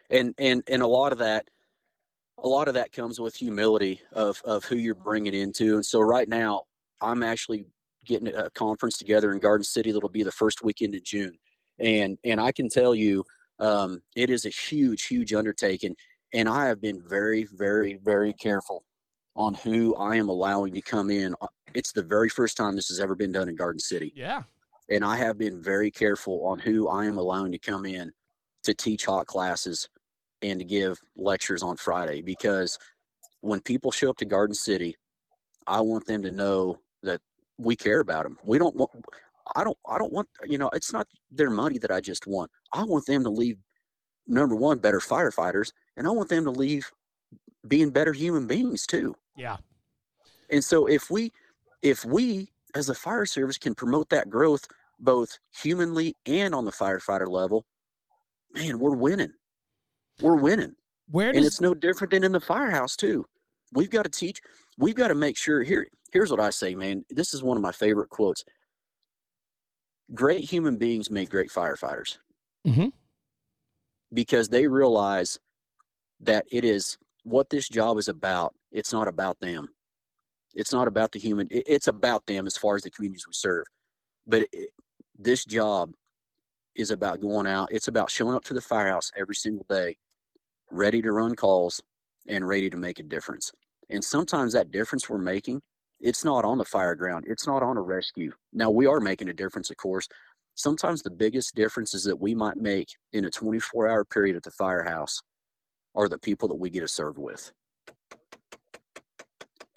And 0.09 0.33
and 0.37 0.63
and 0.65 0.81
a 0.81 0.87
lot 0.87 1.11
of 1.11 1.17
that, 1.17 1.49
a 2.39 2.47
lot 2.47 2.67
of 2.67 2.73
that 2.75 2.91
comes 2.91 3.19
with 3.19 3.35
humility 3.35 4.01
of 4.11 4.41
of 4.45 4.65
who 4.65 4.75
you're 4.77 4.95
bringing 4.95 5.33
into. 5.33 5.75
And 5.75 5.85
so 5.85 5.99
right 6.01 6.27
now, 6.29 6.63
I'm 7.01 7.23
actually 7.23 7.65
getting 8.05 8.33
a 8.33 8.49
conference 8.51 8.97
together 8.97 9.31
in 9.33 9.39
Garden 9.39 9.63
City 9.65 9.91
that'll 9.91 10.09
be 10.09 10.23
the 10.23 10.31
first 10.31 10.63
weekend 10.63 10.95
in 10.95 11.03
June, 11.03 11.37
and 11.79 12.17
and 12.23 12.39
I 12.41 12.51
can 12.51 12.69
tell 12.69 12.95
you, 12.95 13.23
um, 13.59 14.01
it 14.15 14.29
is 14.29 14.45
a 14.45 14.49
huge, 14.49 15.05
huge 15.05 15.33
undertaking. 15.33 15.95
And 16.33 16.49
I 16.49 16.65
have 16.67 16.81
been 16.81 17.01
very, 17.07 17.45
very, 17.45 17.95
very 18.03 18.33
careful 18.33 18.83
on 19.35 19.53
who 19.53 19.95
I 19.95 20.17
am 20.17 20.27
allowing 20.29 20.73
to 20.73 20.81
come 20.81 21.09
in. 21.09 21.35
It's 21.73 21.93
the 21.93 22.03
very 22.03 22.27
first 22.27 22.57
time 22.57 22.75
this 22.75 22.89
has 22.89 22.99
ever 22.99 23.15
been 23.15 23.31
done 23.31 23.47
in 23.47 23.55
Garden 23.55 23.79
City 23.79 24.11
Yeah. 24.15 24.43
and 24.89 25.05
I 25.05 25.15
have 25.17 25.37
been 25.37 25.61
very 25.63 25.89
careful 25.91 26.45
on 26.45 26.59
who 26.59 26.87
I 26.89 27.05
am 27.05 27.17
allowing 27.17 27.51
to 27.53 27.59
come 27.59 27.85
in 27.85 28.11
to 28.63 28.73
teach 28.73 29.05
hot 29.05 29.25
classes 29.27 29.87
and 30.41 30.59
to 30.59 30.65
give 30.65 30.99
lectures 31.15 31.63
on 31.63 31.77
Friday 31.77 32.21
because 32.21 32.77
when 33.41 33.59
people 33.61 33.91
show 33.91 34.09
up 34.09 34.17
to 34.17 34.25
Garden 34.25 34.55
City, 34.55 34.95
I 35.65 35.81
want 35.81 36.05
them 36.05 36.21
to 36.23 36.31
know 36.31 36.79
that 37.03 37.21
we 37.57 37.75
care 37.75 37.99
about 37.99 38.23
them. 38.23 38.37
We 38.43 38.57
don't 38.57 38.75
want 38.75 38.91
I 39.55 39.63
don't 39.63 39.77
I 39.89 39.97
don't 39.97 40.13
want 40.13 40.27
you 40.45 40.57
know, 40.57 40.69
it's 40.73 40.93
not 40.93 41.07
their 41.31 41.49
money 41.49 41.77
that 41.79 41.91
I 41.91 42.01
just 42.01 42.27
want. 42.27 42.51
I 42.73 42.83
want 42.83 43.05
them 43.05 43.23
to 43.23 43.29
leave 43.29 43.57
number 44.27 44.55
one 44.55 44.77
better 44.79 44.99
firefighters 44.99 45.71
and 45.95 46.07
I 46.07 46.11
want 46.11 46.29
them 46.29 46.43
to 46.45 46.51
leave 46.51 46.91
being 47.67 47.89
better 47.89 48.13
human 48.13 48.47
beings 48.47 48.85
too. 48.85 49.15
Yeah. 49.35 49.57
And 50.49 50.63
so 50.63 50.87
if 50.87 51.09
we 51.09 51.31
if 51.81 52.05
we 52.05 52.51
as 52.75 52.89
a 52.89 52.95
fire 52.95 53.25
service 53.25 53.57
can 53.57 53.75
promote 53.75 54.09
that 54.09 54.29
growth 54.29 54.67
both 54.99 55.37
humanly 55.61 56.15
and 56.25 56.55
on 56.55 56.65
the 56.65 56.71
firefighter 56.71 57.27
level, 57.27 57.65
man, 58.53 58.79
we're 58.79 58.95
winning. 58.95 59.33
We're 60.21 60.35
winning. 60.35 60.75
Where 61.09 61.29
And 61.29 61.45
it's 61.45 61.61
no 61.61 61.73
different 61.73 62.11
than 62.11 62.23
in 62.23 62.31
the 62.31 62.39
firehouse 62.39 62.95
too. 62.95 63.25
We've 63.73 63.89
got 63.89 64.03
to 64.03 64.09
teach, 64.09 64.41
we've 64.77 64.95
got 64.95 65.07
to 65.09 65.15
make 65.15 65.37
sure 65.37 65.63
here 65.63 65.87
here's 66.11 66.31
what 66.31 66.39
I 66.39 66.49
say, 66.49 66.73
man. 66.75 67.05
This 67.09 67.33
is 67.33 67.43
one 67.43 67.57
of 67.57 67.63
my 67.63 67.71
favorite 67.71 68.09
quotes. 68.09 68.43
Great 70.13 70.43
human 70.45 70.77
beings 70.77 71.09
make 71.11 71.29
great 71.29 71.49
firefighters. 71.49 72.17
Mhm. 72.65 72.91
Because 74.13 74.47
they 74.49 74.67
realize 74.67 75.37
that 76.21 76.45
it 76.51 76.63
is 76.63 76.97
what 77.23 77.49
this 77.49 77.67
job 77.67 77.97
is 77.97 78.07
about. 78.07 78.55
It's 78.71 78.93
not 78.93 79.07
about 79.07 79.39
them. 79.41 79.67
It's 80.53 80.71
not 80.71 80.87
about 80.87 81.11
the 81.11 81.19
human. 81.19 81.47
it- 81.51 81.65
It's 81.67 81.87
about 81.87 82.25
them 82.25 82.47
as 82.47 82.57
far 82.57 82.75
as 82.75 82.83
the 82.83 82.89
communities 82.89 83.27
we 83.27 83.33
serve. 83.33 83.65
But 84.25 84.47
it, 84.53 84.69
this 85.17 85.43
job 85.45 85.93
is 86.73 86.89
about 86.89 87.19
going 87.21 87.47
out. 87.47 87.71
It's 87.71 87.87
about 87.89 88.09
showing 88.09 88.35
up 88.35 88.45
to 88.45 88.53
the 88.53 88.61
firehouse 88.61 89.11
every 89.15 89.35
single 89.35 89.65
day, 89.69 89.97
ready 90.71 91.01
to 91.01 91.11
run 91.11 91.35
calls 91.35 91.81
and 92.27 92.47
ready 92.47 92.69
to 92.69 92.77
make 92.77 92.99
a 92.99 93.03
difference. 93.03 93.51
And 93.89 94.03
sometimes 94.03 94.53
that 94.53 94.71
difference 94.71 95.09
we're 95.09 95.17
making, 95.17 95.61
it's 95.99 96.25
not 96.25 96.45
on 96.45 96.57
the 96.57 96.65
fire 96.65 96.95
ground. 96.95 97.25
It's 97.27 97.47
not 97.47 97.63
on 97.63 97.77
a 97.77 97.81
rescue. 97.81 98.31
Now 98.53 98.69
we 98.69 98.85
are 98.85 98.99
making 98.99 99.29
a 99.29 99.33
difference, 99.33 99.69
of 99.69 99.77
course. 99.77 100.07
Sometimes 100.55 101.01
the 101.01 101.11
biggest 101.11 101.55
differences 101.55 102.03
that 102.03 102.19
we 102.19 102.35
might 102.35 102.57
make 102.57 102.89
in 103.13 103.25
a 103.25 103.29
24 103.29 103.87
hour 103.87 104.03
period 104.05 104.35
at 104.35 104.43
the 104.43 104.51
firehouse 104.51 105.21
are 105.95 106.09
the 106.09 106.19
people 106.19 106.47
that 106.47 106.55
we 106.55 106.69
get 106.69 106.81
to 106.81 106.87
serve 106.87 107.17
with. 107.17 107.51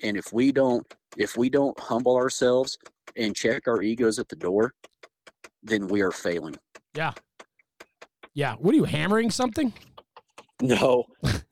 And 0.03 0.17
if 0.17 0.33
we 0.33 0.53
don't, 0.53 0.87
if 1.17 1.37
we 1.37 1.51
don't 1.51 1.79
humble 1.79 2.17
ourselves 2.17 2.79
and 3.17 3.37
check 3.37 3.69
our 3.69 3.83
egos 3.83 4.19
at 4.19 4.29
the 4.29 4.37
door, 4.37 4.73
then 5.63 5.87
we 5.89 6.01
are 6.01 6.11
failing. 6.11 6.57
Yeah. 6.95 7.13
Yeah. 8.35 8.55
What 8.55 8.73
are 8.75 8.77
you 8.77 8.85
hammering 8.85 9.31
something? 9.31 9.73
No, 10.61 11.07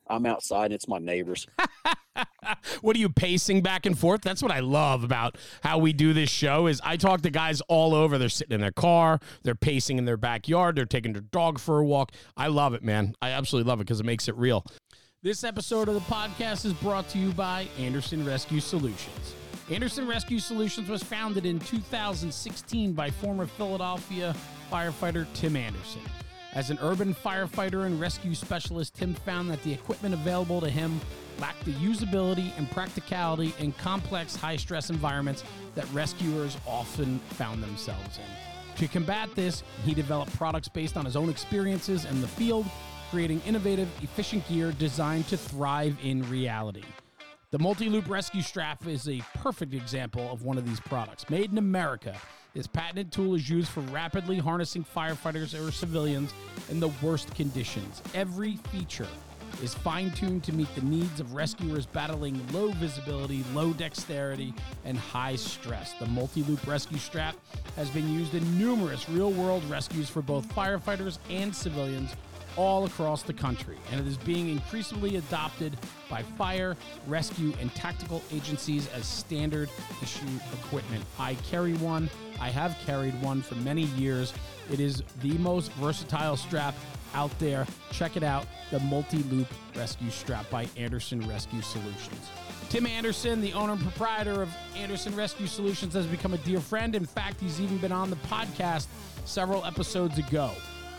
I'm 0.07 0.25
outside 0.25 0.65
and 0.65 0.73
it's 0.73 0.87
my 0.87 0.99
neighbors. 0.99 1.47
what 2.81 2.95
are 2.95 2.99
you 2.99 3.09
pacing 3.09 3.61
back 3.61 3.85
and 3.85 3.97
forth? 3.97 4.21
That's 4.21 4.41
what 4.41 4.51
I 4.51 4.59
love 4.59 5.03
about 5.03 5.37
how 5.63 5.79
we 5.79 5.93
do 5.93 6.13
this 6.13 6.29
show 6.29 6.67
is 6.67 6.81
I 6.83 6.97
talk 6.97 7.21
to 7.21 7.29
guys 7.29 7.61
all 7.61 7.93
over. 7.93 8.17
They're 8.17 8.29
sitting 8.29 8.53
in 8.53 8.61
their 8.61 8.71
car, 8.71 9.19
they're 9.43 9.55
pacing 9.55 9.97
in 9.97 10.05
their 10.05 10.17
backyard, 10.17 10.75
they're 10.75 10.85
taking 10.85 11.13
their 11.13 11.21
dog 11.21 11.59
for 11.59 11.79
a 11.79 11.85
walk. 11.85 12.11
I 12.37 12.47
love 12.47 12.73
it, 12.73 12.83
man. 12.83 13.15
I 13.21 13.31
absolutely 13.31 13.69
love 13.69 13.79
it 13.79 13.85
because 13.85 13.99
it 13.99 14.05
makes 14.05 14.27
it 14.27 14.35
real. 14.35 14.65
This 15.21 15.43
episode 15.43 15.89
of 15.89 15.95
the 15.95 16.01
podcast 16.01 16.65
is 16.65 16.73
brought 16.73 17.09
to 17.09 17.17
you 17.17 17.31
by 17.33 17.67
Anderson 17.77 18.25
Rescue 18.25 18.61
Solutions. 18.61 19.35
Anderson 19.69 20.07
Rescue 20.07 20.39
Solutions 20.39 20.89
was 20.89 21.03
founded 21.03 21.45
in 21.45 21.59
2016 21.59 22.93
by 22.93 23.09
former 23.09 23.45
Philadelphia 23.45 24.35
firefighter 24.71 25.27
Tim 25.33 25.55
Anderson. 25.55 26.01
As 26.53 26.71
an 26.71 26.79
urban 26.81 27.13
firefighter 27.13 27.85
and 27.85 27.99
rescue 27.99 28.33
specialist, 28.33 28.95
Tim 28.95 29.13
found 29.13 29.51
that 29.51 29.61
the 29.61 29.71
equipment 29.71 30.15
available 30.15 30.59
to 30.61 30.69
him 30.69 30.99
lacked 31.39 31.63
the 31.63 31.73
usability 31.73 32.51
and 32.57 32.69
practicality 32.71 33.53
in 33.59 33.71
complex, 33.73 34.35
high 34.35 34.55
stress 34.55 34.89
environments 34.89 35.43
that 35.75 35.85
rescuers 35.93 36.57
often 36.65 37.19
found 37.19 37.61
themselves 37.61 38.17
in. 38.17 38.77
To 38.77 38.87
combat 38.87 39.29
this, 39.35 39.61
he 39.85 39.93
developed 39.93 40.35
products 40.37 40.67
based 40.67 40.97
on 40.97 41.05
his 41.05 41.15
own 41.15 41.29
experiences 41.29 42.05
in 42.05 42.19
the 42.19 42.27
field, 42.27 42.65
creating 43.11 43.41
innovative, 43.45 43.87
efficient 44.01 44.47
gear 44.47 44.71
designed 44.71 45.27
to 45.27 45.37
thrive 45.37 45.97
in 46.03 46.27
reality. 46.29 46.83
The 47.51 47.59
multi 47.59 47.89
loop 47.89 48.09
rescue 48.09 48.41
strap 48.41 48.87
is 48.87 49.07
a 49.07 49.21
perfect 49.35 49.73
example 49.73 50.31
of 50.31 50.43
one 50.43 50.57
of 50.57 50.67
these 50.67 50.79
products. 50.79 51.29
Made 51.29 51.51
in 51.51 51.57
America, 51.57 52.15
This 52.53 52.65
patented 52.65 53.11
tool 53.11 53.35
is 53.35 53.47
used 53.47 53.69
for 53.69 53.81
rapidly 53.81 54.39
harnessing 54.39 54.83
firefighters 54.83 55.53
or 55.53 55.71
civilians 55.71 56.33
in 56.69 56.79
the 56.79 56.89
worst 57.01 57.33
conditions. 57.35 58.01
Every 58.15 58.55
feature 58.71 59.07
is 59.61 59.75
fine 59.75 60.11
tuned 60.11 60.43
to 60.45 60.53
meet 60.53 60.73
the 60.73 60.81
needs 60.81 61.19
of 61.19 61.33
rescuers 61.33 61.85
battling 61.85 62.41
low 62.51 62.71
visibility, 62.71 63.43
low 63.53 63.73
dexterity, 63.73 64.53
and 64.83 64.97
high 64.97 65.35
stress. 65.35 65.93
The 65.93 66.07
multi 66.07 66.43
loop 66.43 66.65
rescue 66.65 66.97
strap 66.97 67.35
has 67.75 67.89
been 67.89 68.11
used 68.11 68.33
in 68.33 68.59
numerous 68.59 69.07
real 69.09 69.31
world 69.31 69.63
rescues 69.69 70.09
for 70.09 70.21
both 70.21 70.47
firefighters 70.55 71.19
and 71.29 71.55
civilians 71.55 72.15
all 72.59 72.83
across 72.85 73.23
the 73.23 73.31
country, 73.31 73.77
and 73.89 74.01
it 74.01 74.05
is 74.05 74.17
being 74.17 74.49
increasingly 74.49 75.15
adopted 75.15 75.77
by 76.09 76.21
fire, 76.21 76.75
rescue, 77.07 77.53
and 77.61 77.73
tactical 77.73 78.21
agencies 78.33 78.89
as 78.89 79.05
standard 79.05 79.69
issue 80.01 80.25
equipment. 80.51 81.01
I 81.17 81.35
carry 81.49 81.73
one, 81.75 82.09
I 82.41 82.49
have 82.49 82.77
carried 82.85 83.19
one 83.21 83.41
for 83.41 83.55
many 83.55 83.83
years. 83.83 84.33
It 84.69 84.81
is 84.81 85.03
the 85.21 85.37
most 85.37 85.71
versatile 85.73 86.35
strap 86.35 86.75
out 87.13 87.31
there. 87.39 87.65
Check 87.91 88.17
it 88.17 88.23
out 88.23 88.45
the 88.71 88.79
multi 88.81 89.23
loop 89.23 89.47
rescue 89.77 90.09
strap 90.09 90.49
by 90.49 90.67
Anderson 90.75 91.25
Rescue 91.29 91.61
Solutions. 91.61 92.29
Tim 92.67 92.85
Anderson, 92.85 93.39
the 93.39 93.53
owner 93.53 93.71
and 93.71 93.81
proprietor 93.81 94.41
of 94.41 94.53
Anderson 94.75 95.15
Rescue 95.15 95.47
Solutions, 95.47 95.93
has 95.93 96.05
become 96.05 96.33
a 96.33 96.37
dear 96.39 96.59
friend. 96.59 96.93
In 96.93 97.05
fact, 97.05 97.39
he's 97.39 97.61
even 97.61 97.77
been 97.77 97.93
on 97.93 98.09
the 98.09 98.17
podcast 98.17 98.87
several 99.23 99.63
episodes 99.63 100.17
ago. 100.17 100.51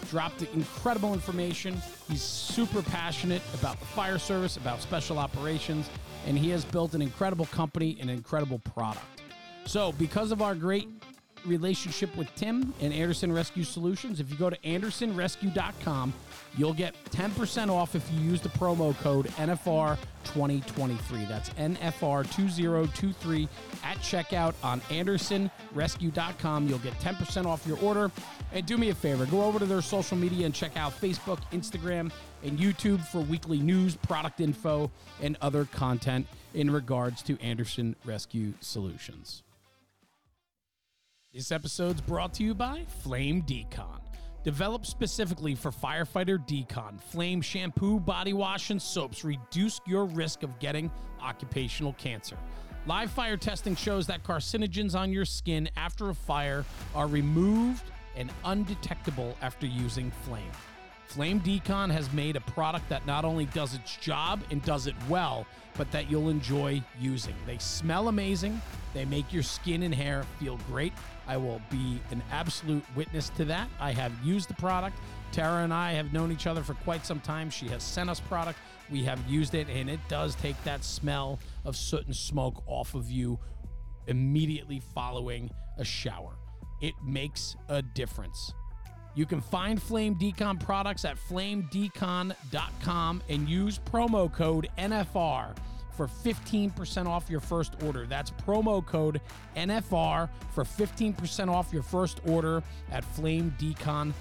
Dropped 0.09 0.43
incredible 0.43 1.13
information. 1.13 1.81
He's 2.09 2.23
super 2.23 2.83
passionate 2.83 3.43
about 3.55 3.79
the 3.79 3.87
fire 3.87 4.19
service, 4.19 4.57
about 4.57 4.81
special 4.81 5.19
operations, 5.19 5.91
and 6.27 6.39
he 6.39 6.51
has 6.51 6.65
built 6.65 6.95
an 6.95 7.03
incredible 7.03 7.47
company, 7.47 7.97
and 8.01 8.11
an 8.11 8.17
incredible 8.17 8.59
product. 8.61 9.05
So, 9.67 9.93
because 9.93 10.33
of 10.33 10.43
our 10.43 10.55
great 10.55 10.89
relationship 11.45 12.15
with 12.17 12.33
Tim 12.35 12.75
and 12.81 12.93
Anderson 12.93 13.33
Rescue 13.33 13.65
Solutions. 13.65 14.21
If 14.21 14.31
you 14.31 14.37
go 14.37 14.51
to 14.51 14.57
andersonrescue.com, 14.59 16.13
you'll 16.57 16.75
get 16.75 16.95
10% 17.11 17.71
off 17.71 17.95
if 17.95 18.11
you 18.13 18.21
use 18.21 18.41
the 18.41 18.49
promo 18.51 18.97
code 18.99 19.27
NFR2023. 19.37 21.29
That's 21.29 21.51
NFR2023 21.51 23.49
at 23.85 23.99
checkout 23.99 24.55
on 24.63 24.81
andersonrescue.com. 24.83 26.69
You'll 26.69 26.79
get 26.79 26.95
10% 27.01 27.47
off 27.47 27.67
your 27.67 27.79
order. 27.81 28.11
And 28.53 28.67
do 28.67 28.77
me 28.77 28.89
a 28.91 28.95
favor, 28.95 29.27
go 29.27 29.45
over 29.45 29.59
to 29.61 29.67
their 29.67 29.83
social 29.83 30.17
media 30.17 30.45
and 30.45 30.55
check 30.55 30.77
out 30.77 30.93
Facebook, 31.01 31.39
Instagram, 31.53 32.11
and 32.43 32.59
YouTube 32.59 33.01
for 33.07 33.21
weekly 33.21 33.59
news, 33.59 33.95
product 33.97 34.41
info, 34.41 34.91
and 35.23 35.37
other 35.41 35.67
content 35.67 36.27
in 36.55 36.71
regards 36.71 37.23
to 37.23 37.41
Anderson 37.41 37.95
Rescue 38.05 38.55
Solutions. 38.61 39.45
This 41.33 41.53
episode's 41.53 42.01
brought 42.01 42.35
to 42.35 42.43
you 42.43 42.55
by 42.55 42.85
Flame 43.03 43.43
Decon. 43.43 44.10
Developed 44.43 44.87
specifically 44.87 45.55
for 45.55 45.71
firefighter 45.71 46.39
decon, 46.39 46.99
Flame 46.99 47.43
shampoo, 47.43 48.01
body 48.01 48.33
wash, 48.33 48.71
and 48.71 48.81
soaps 48.81 49.23
reduce 49.23 49.81
your 49.87 50.07
risk 50.07 50.43
of 50.43 50.59
getting 50.59 50.91
occupational 51.23 51.93
cancer. 51.95 52.39
Live 52.87 53.11
fire 53.11 53.37
testing 53.37 53.77
shows 53.77 54.07
that 54.07 54.25
carcinogens 54.25 54.95
on 54.95 55.13
your 55.13 55.27
skin 55.27 55.69
after 55.77 56.09
a 56.09 56.15
fire 56.15 56.65
are 56.95 57.07
removed 57.07 57.83
and 58.17 58.33
undetectable 58.45 59.37
after 59.43 59.67
using 59.67 60.11
Flame. 60.23 60.51
Flame 61.05 61.41
Decon 61.41 61.91
has 61.91 62.11
made 62.13 62.37
a 62.37 62.41
product 62.41 62.89
that 62.89 63.05
not 63.05 63.25
only 63.25 63.45
does 63.47 63.75
its 63.75 63.97
job 63.97 64.41
and 64.51 64.63
does 64.63 64.87
it 64.87 64.95
well, 65.09 65.45
but 65.77 65.91
that 65.91 66.11
you'll 66.11 66.31
enjoy 66.31 66.81
using. 66.99 67.35
They 67.47 67.59
smell 67.59 68.09
amazing, 68.09 68.63
they 68.95 69.05
make 69.05 69.33
your 69.33 69.43
skin 69.43 69.83
and 69.83 69.95
hair 69.95 70.25
feel 70.39 70.57
great. 70.69 70.93
I 71.31 71.37
will 71.37 71.61
be 71.71 72.01
an 72.11 72.25
absolute 72.33 72.83
witness 72.97 73.29
to 73.37 73.45
that. 73.45 73.69
I 73.79 73.93
have 73.93 74.11
used 74.25 74.51
the 74.51 74.55
product. 74.55 74.97
Tara 75.31 75.63
and 75.63 75.73
I 75.73 75.93
have 75.93 76.13
known 76.13 76.33
each 76.33 76.49
other 76.49 76.65
for 76.65 76.75
quite 76.75 77.07
some 77.07 77.21
time. 77.21 77.51
She 77.51 77.69
has 77.69 77.85
sent 77.85 78.11
us 78.11 78.19
product. 78.19 78.59
We 78.91 79.05
have 79.05 79.25
used 79.29 79.55
it, 79.55 79.69
and 79.69 79.89
it 79.89 80.01
does 80.09 80.35
take 80.35 80.61
that 80.65 80.83
smell 80.83 81.39
of 81.65 81.77
soot 81.77 82.05
and 82.07 82.17
smoke 82.17 82.65
off 82.67 82.97
of 82.97 83.13
you 83.13 83.39
immediately 84.09 84.83
following 84.93 85.49
a 85.79 85.85
shower. 85.85 86.33
It 86.83 86.95
makes 87.05 87.55
a 87.69 87.81
difference. 87.81 88.53
You 89.15 89.25
can 89.25 89.41
find 89.41 89.81
Flame 89.81 90.17
Decon 90.17 90.59
products 90.59 91.05
at 91.05 91.17
flamedecon.com 91.17 93.23
and 93.29 93.49
use 93.49 93.79
promo 93.79 94.33
code 94.33 94.69
NFR 94.77 95.55
for 95.97 96.07
15% 96.07 97.07
off 97.07 97.29
your 97.29 97.41
first 97.41 97.75
order. 97.85 98.07
That's 98.07 98.31
promo 98.31 98.85
code 98.85 99.21
NFR 99.57 100.29
for 100.53 100.65
15% 100.65 101.49
off 101.49 101.73
your 101.73 101.83
first 101.83 102.21
order 102.27 102.63
at 102.91 103.05
flamedecon.com. 103.17 104.15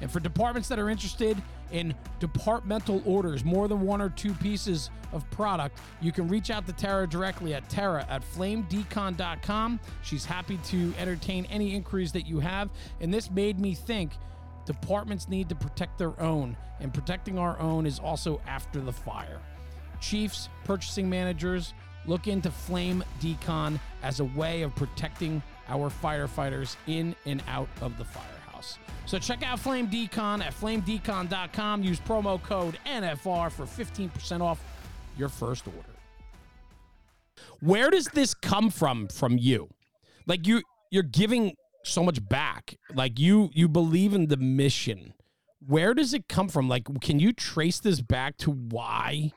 And 0.00 0.10
for 0.10 0.20
departments 0.20 0.68
that 0.68 0.78
are 0.78 0.90
interested 0.90 1.40
in 1.72 1.94
departmental 2.20 3.02
orders, 3.04 3.44
more 3.44 3.66
than 3.66 3.80
one 3.80 4.00
or 4.00 4.10
two 4.10 4.32
pieces 4.34 4.90
of 5.12 5.28
product, 5.30 5.78
you 6.00 6.12
can 6.12 6.28
reach 6.28 6.50
out 6.50 6.66
to 6.66 6.72
Tara 6.72 7.08
directly 7.08 7.54
at 7.54 7.68
Tara 7.68 8.06
at 8.08 8.22
flamedecon.com. 8.22 9.80
She's 10.02 10.24
happy 10.24 10.58
to 10.64 10.94
entertain 10.98 11.46
any 11.46 11.74
inquiries 11.74 12.12
that 12.12 12.26
you 12.26 12.40
have. 12.40 12.70
And 13.00 13.12
this 13.12 13.30
made 13.30 13.58
me 13.58 13.74
think 13.74 14.12
departments 14.66 15.28
need 15.28 15.48
to 15.48 15.54
protect 15.54 15.96
their 15.96 16.20
own, 16.20 16.56
and 16.80 16.92
protecting 16.92 17.38
our 17.38 17.58
own 17.58 17.86
is 17.86 17.98
also 17.98 18.40
after 18.46 18.80
the 18.80 18.92
fire. 18.92 19.40
Chiefs, 20.06 20.48
purchasing 20.64 21.10
managers, 21.10 21.74
look 22.06 22.28
into 22.28 22.50
Flame 22.50 23.02
Decon 23.20 23.80
as 24.04 24.20
a 24.20 24.24
way 24.24 24.62
of 24.62 24.74
protecting 24.76 25.42
our 25.68 25.90
firefighters 25.90 26.76
in 26.86 27.16
and 27.24 27.42
out 27.48 27.68
of 27.80 27.98
the 27.98 28.04
firehouse. 28.04 28.78
So 29.06 29.18
check 29.18 29.42
out 29.42 29.58
Flame 29.58 29.88
Decon 29.88 30.44
at 30.44 30.54
flamedecon.com. 30.54 31.82
Use 31.82 31.98
promo 32.00 32.40
code 32.40 32.78
NFR 32.86 33.50
for 33.50 33.64
15% 33.64 34.40
off 34.40 34.60
your 35.18 35.28
first 35.28 35.66
order. 35.66 35.88
Where 37.60 37.90
does 37.90 38.06
this 38.06 38.32
come 38.32 38.70
from 38.70 39.08
from 39.08 39.38
you? 39.38 39.68
Like 40.26 40.46
you 40.46 40.62
you're 40.90 41.02
giving 41.02 41.54
so 41.84 42.04
much 42.04 42.26
back. 42.28 42.76
Like 42.94 43.18
you 43.18 43.50
you 43.52 43.68
believe 43.68 44.14
in 44.14 44.28
the 44.28 44.36
mission. 44.36 45.14
Where 45.66 45.94
does 45.94 46.14
it 46.14 46.28
come 46.28 46.48
from? 46.48 46.68
Like 46.68 46.84
can 47.00 47.18
you 47.18 47.32
trace 47.32 47.80
this 47.80 48.00
back 48.00 48.36
to 48.38 48.52
why 48.52 49.32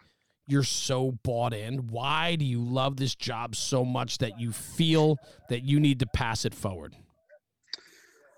you're 0.50 0.64
so 0.64 1.12
bought 1.24 1.54
in? 1.54 1.88
Why 1.88 2.36
do 2.36 2.46
you 2.46 2.62
love 2.62 2.98
this 2.98 3.16
job 3.16 3.56
so 3.56 3.86
much 3.86 4.18
that 4.20 4.40
you 4.40 4.52
feel 4.52 5.18
that 5.50 5.64
you 5.64 5.80
need 5.80 6.00
to 6.00 6.08
pass 6.08 6.46
it 6.46 6.54
forward? 6.54 6.96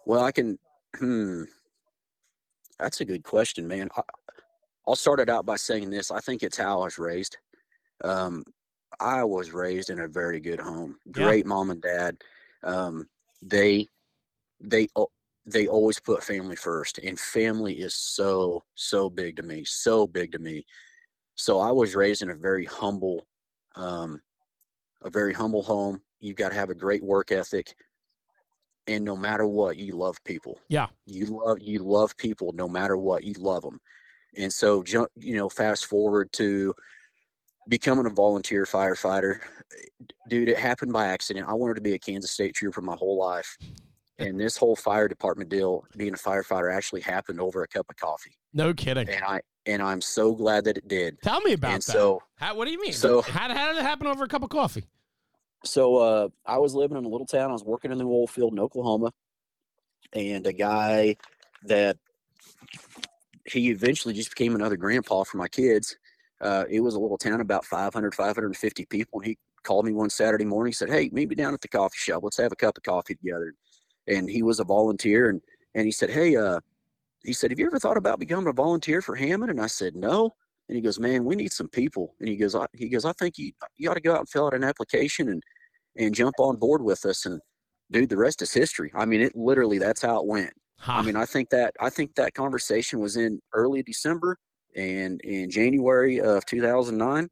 Well, 0.05 0.23
I 0.23 0.31
can. 0.31 0.57
Hmm, 0.97 1.43
that's 2.79 3.01
a 3.01 3.05
good 3.05 3.23
question, 3.23 3.67
man. 3.67 3.89
I, 3.95 4.01
I'll 4.87 4.95
start 4.95 5.19
it 5.19 5.29
out 5.29 5.45
by 5.45 5.55
saying 5.55 5.89
this. 5.89 6.11
I 6.11 6.19
think 6.19 6.43
it's 6.43 6.57
how 6.57 6.81
I 6.81 6.85
was 6.85 6.97
raised. 6.97 7.37
Um, 8.03 8.43
I 8.99 9.23
was 9.23 9.53
raised 9.53 9.89
in 9.89 9.99
a 9.99 10.07
very 10.07 10.39
good 10.39 10.59
home. 10.59 10.97
Great 11.11 11.45
yeah. 11.45 11.49
mom 11.49 11.69
and 11.69 11.81
dad. 11.81 12.17
Um, 12.63 13.07
they 13.41 13.87
they 14.59 14.87
they 15.45 15.67
always 15.67 15.99
put 15.99 16.23
family 16.23 16.55
first, 16.55 16.97
and 16.99 17.19
family 17.19 17.79
is 17.79 17.95
so 17.95 18.63
so 18.75 19.09
big 19.09 19.37
to 19.37 19.43
me. 19.43 19.63
So 19.65 20.07
big 20.07 20.31
to 20.33 20.39
me. 20.39 20.65
So 21.41 21.59
I 21.59 21.71
was 21.71 21.95
raised 21.95 22.21
in 22.21 22.29
a 22.29 22.35
very 22.35 22.65
humble, 22.65 23.25
um, 23.75 24.21
a 25.01 25.09
very 25.09 25.33
humble 25.33 25.63
home. 25.63 25.99
You've 26.19 26.35
got 26.35 26.49
to 26.49 26.55
have 26.55 26.69
a 26.69 26.75
great 26.75 27.03
work 27.03 27.31
ethic, 27.31 27.73
and 28.85 29.03
no 29.03 29.15
matter 29.15 29.47
what, 29.47 29.75
you 29.75 29.95
love 29.95 30.23
people. 30.23 30.59
Yeah, 30.69 30.85
you 31.07 31.25
love 31.25 31.57
you 31.59 31.79
love 31.79 32.15
people 32.17 32.53
no 32.53 32.69
matter 32.69 32.95
what. 32.95 33.23
You 33.23 33.33
love 33.39 33.63
them, 33.63 33.79
and 34.37 34.53
so 34.53 34.83
you 35.15 35.35
know, 35.35 35.49
fast 35.49 35.87
forward 35.87 36.31
to 36.33 36.75
becoming 37.67 38.05
a 38.05 38.11
volunteer 38.11 38.65
firefighter, 38.65 39.39
dude. 40.29 40.47
It 40.47 40.59
happened 40.59 40.93
by 40.93 41.07
accident. 41.07 41.47
I 41.49 41.53
wanted 41.53 41.73
to 41.73 41.81
be 41.81 41.95
a 41.95 41.99
Kansas 41.99 42.29
State 42.29 42.53
trooper 42.53 42.81
my 42.81 42.95
whole 42.95 43.17
life. 43.17 43.57
And 44.19 44.39
this 44.39 44.55
whole 44.55 44.75
fire 44.75 45.07
department 45.07 45.49
deal, 45.49 45.83
being 45.97 46.13
a 46.13 46.17
firefighter, 46.17 46.71
actually 46.71 47.01
happened 47.01 47.41
over 47.41 47.63
a 47.63 47.67
cup 47.67 47.87
of 47.89 47.95
coffee. 47.95 48.37
No 48.53 48.71
kidding. 48.71 49.09
And 49.09 49.23
I 49.23 49.41
and 49.65 49.81
I'm 49.81 50.01
so 50.01 50.33
glad 50.33 50.65
that 50.65 50.77
it 50.77 50.87
did. 50.87 51.21
Tell 51.21 51.41
me 51.41 51.53
about 51.53 51.73
and 51.73 51.83
that. 51.83 51.91
So, 51.91 52.21
how, 52.35 52.55
what 52.55 52.65
do 52.65 52.71
you 52.71 52.81
mean? 52.81 52.93
So, 52.93 53.21
how, 53.21 53.53
how 53.53 53.67
did 53.67 53.77
it 53.77 53.83
happen 53.83 54.07
over 54.07 54.23
a 54.23 54.27
cup 54.27 54.43
of 54.43 54.49
coffee? 54.49 54.85
So, 55.63 55.97
uh, 55.97 56.29
I 56.45 56.57
was 56.57 56.73
living 56.73 56.97
in 56.97 57.05
a 57.05 57.09
little 57.09 57.27
town. 57.27 57.49
I 57.49 57.53
was 57.53 57.63
working 57.63 57.91
in 57.91 57.97
the 57.97 58.05
oil 58.05 58.27
field 58.27 58.53
in 58.53 58.59
Oklahoma, 58.59 59.11
and 60.13 60.45
a 60.47 60.53
guy 60.53 61.17
that 61.65 61.97
he 63.45 63.69
eventually 63.69 64.13
just 64.13 64.29
became 64.29 64.55
another 64.55 64.77
grandpa 64.77 65.23
for 65.23 65.37
my 65.37 65.47
kids. 65.47 65.97
Uh, 66.39 66.65
it 66.69 66.79
was 66.79 66.95
a 66.95 66.99
little 66.99 67.17
town, 67.17 67.41
about 67.41 67.65
500, 67.65 68.15
550 68.15 68.85
people. 68.85 69.19
And 69.19 69.27
he 69.27 69.37
called 69.63 69.85
me 69.85 69.93
one 69.93 70.09
Saturday 70.09 70.45
morning. 70.45 70.71
He 70.71 70.75
said, 70.75 70.89
Hey, 70.89 71.09
meet 71.11 71.29
me 71.29 71.35
down 71.35 71.53
at 71.53 71.61
the 71.61 71.67
coffee 71.67 71.97
shop. 71.97 72.23
Let's 72.23 72.37
have 72.37 72.51
a 72.51 72.55
cup 72.55 72.77
of 72.77 72.83
coffee 72.83 73.15
together. 73.15 73.53
And 74.07 74.29
he 74.29 74.41
was 74.41 74.59
a 74.59 74.63
volunteer. 74.63 75.29
And, 75.29 75.41
and 75.75 75.85
he 75.85 75.91
said, 75.91 76.09
Hey, 76.09 76.35
uh, 76.35 76.59
he 77.23 77.33
said, 77.33 77.51
Have 77.51 77.59
you 77.59 77.67
ever 77.67 77.79
thought 77.79 77.97
about 77.97 78.19
becoming 78.19 78.47
a 78.47 78.53
volunteer 78.53 79.01
for 79.01 79.15
Hammon? 79.15 79.49
And 79.49 79.61
I 79.61 79.67
said, 79.67 79.95
No. 79.95 80.31
And 80.69 80.75
he 80.75 80.81
goes, 80.81 80.99
Man, 80.99 81.25
we 81.25 81.35
need 81.35 81.51
some 81.51 81.69
people. 81.69 82.15
And 82.19 82.29
he 82.29 82.35
goes, 82.35 82.55
I, 82.55 82.65
he 82.73 82.89
goes, 82.89 83.05
I 83.05 83.13
think 83.13 83.37
you 83.37 83.51
you 83.77 83.89
ought 83.89 83.95
to 83.95 84.01
go 84.01 84.13
out 84.13 84.19
and 84.19 84.29
fill 84.29 84.47
out 84.47 84.53
an 84.53 84.63
application 84.63 85.29
and 85.29 85.43
and 85.97 86.15
jump 86.15 86.35
on 86.39 86.57
board 86.57 86.81
with 86.81 87.05
us. 87.05 87.25
And 87.25 87.41
dude, 87.91 88.09
the 88.09 88.17
rest 88.17 88.41
is 88.41 88.53
history. 88.53 88.91
I 88.95 89.05
mean, 89.05 89.21
it 89.21 89.35
literally 89.35 89.77
that's 89.77 90.01
how 90.01 90.19
it 90.19 90.25
went. 90.25 90.53
Ha. 90.79 90.97
I 90.97 91.01
mean, 91.03 91.15
I 91.15 91.25
think 91.25 91.49
that 91.49 91.75
I 91.79 91.89
think 91.89 92.15
that 92.15 92.33
conversation 92.33 92.99
was 92.99 93.17
in 93.17 93.39
early 93.53 93.83
December, 93.83 94.37
and 94.75 95.21
in 95.21 95.51
January 95.51 96.19
of 96.19 96.45
2009, 96.45 97.29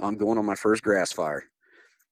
I'm 0.00 0.16
going 0.16 0.38
on 0.38 0.46
my 0.46 0.54
first 0.54 0.82
grass 0.82 1.12
fire, 1.12 1.44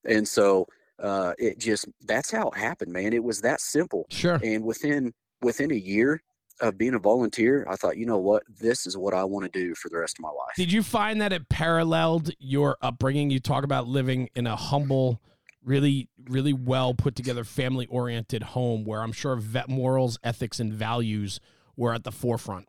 and 0.05 0.27
so 0.27 0.67
uh, 1.01 1.33
it 1.39 1.57
just 1.57 1.85
that's 2.05 2.29
how 2.29 2.49
it 2.49 2.57
happened, 2.57 2.93
man. 2.93 3.13
It 3.13 3.23
was 3.23 3.41
that 3.41 3.59
simple, 3.59 4.05
sure. 4.09 4.39
and 4.43 4.63
within 4.63 5.13
within 5.41 5.71
a 5.71 5.75
year 5.75 6.21
of 6.59 6.77
being 6.77 6.93
a 6.93 6.99
volunteer, 6.99 7.65
I 7.69 7.75
thought, 7.75 7.97
you 7.97 8.05
know 8.05 8.17
what, 8.17 8.43
this 8.59 8.87
is 8.87 8.97
what 8.97 9.13
I 9.13 9.23
want 9.23 9.51
to 9.51 9.59
do 9.59 9.75
for 9.75 9.89
the 9.89 9.97
rest 9.97 10.17
of 10.17 10.23
my 10.23 10.29
life. 10.29 10.55
Did 10.55 10.71
you 10.71 10.83
find 10.83 11.21
that 11.21 11.33
it 11.33 11.49
paralleled 11.49 12.31
your 12.39 12.77
upbringing? 12.81 13.29
You 13.29 13.39
talk 13.39 13.63
about 13.63 13.87
living 13.87 14.29
in 14.35 14.47
a 14.47 14.55
humble, 14.55 15.21
really, 15.63 16.09
really 16.27 16.53
well 16.53 16.93
put 16.93 17.15
together, 17.15 17.43
family 17.43 17.85
oriented 17.87 18.43
home 18.43 18.85
where 18.85 19.01
I'm 19.01 19.11
sure 19.11 19.35
vet 19.35 19.69
morals, 19.69 20.17
ethics, 20.23 20.59
and 20.59 20.73
values 20.73 21.39
were 21.75 21.93
at 21.93 22.03
the 22.03 22.11
forefront. 22.11 22.67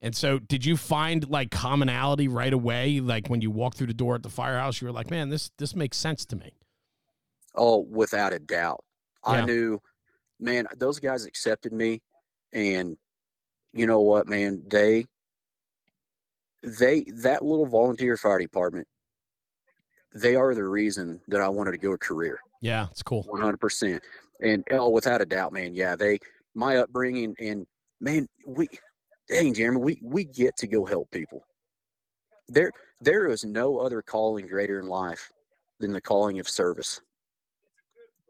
And 0.00 0.14
so, 0.14 0.38
did 0.38 0.66
you 0.66 0.76
find 0.76 1.28
like 1.30 1.50
commonality 1.50 2.28
right 2.28 2.52
away? 2.52 3.00
Like 3.00 3.28
when 3.28 3.40
you 3.40 3.50
walked 3.50 3.78
through 3.78 3.86
the 3.86 3.94
door 3.94 4.14
at 4.14 4.22
the 4.22 4.28
firehouse, 4.28 4.82
you 4.82 4.86
were 4.86 4.92
like, 4.92 5.10
"Man, 5.10 5.30
this 5.30 5.50
this 5.56 5.74
makes 5.74 5.96
sense 5.96 6.26
to 6.26 6.36
me." 6.36 6.52
Oh, 7.54 7.78
without 7.78 8.34
a 8.34 8.38
doubt. 8.38 8.84
I 9.24 9.40
knew, 9.40 9.80
man, 10.38 10.66
those 10.76 10.98
guys 10.98 11.24
accepted 11.24 11.72
me 11.72 12.02
and 12.52 12.98
you 13.74 13.86
know 13.86 14.00
what, 14.00 14.28
man, 14.28 14.62
they 14.66 15.04
they 16.62 17.04
that 17.16 17.44
little 17.44 17.66
volunteer 17.66 18.16
fire 18.16 18.38
department, 18.38 18.86
they 20.14 20.36
are 20.36 20.54
the 20.54 20.64
reason 20.64 21.20
that 21.28 21.40
I 21.40 21.48
wanted 21.48 21.72
to 21.72 21.78
go 21.78 21.92
a 21.92 21.98
career. 21.98 22.38
Yeah, 22.62 22.86
it's 22.90 23.02
cool. 23.02 23.26
100%. 23.30 24.00
And 24.40 24.64
oh, 24.70 24.88
without 24.88 25.20
a 25.20 25.26
doubt, 25.26 25.52
man, 25.52 25.74
yeah, 25.74 25.96
they 25.96 26.18
my 26.54 26.78
upbringing 26.78 27.34
and 27.38 27.66
man, 28.00 28.28
we 28.46 28.68
dang 29.28 29.54
Jeremy, 29.54 29.78
we 29.78 30.00
we 30.02 30.24
get 30.24 30.56
to 30.58 30.66
go 30.66 30.84
help 30.84 31.10
people. 31.10 31.44
There 32.48 32.70
there 33.00 33.26
is 33.26 33.44
no 33.44 33.78
other 33.78 34.02
calling 34.02 34.46
greater 34.46 34.78
in 34.78 34.86
life 34.86 35.30
than 35.80 35.92
the 35.92 36.00
calling 36.00 36.38
of 36.38 36.48
service 36.48 37.00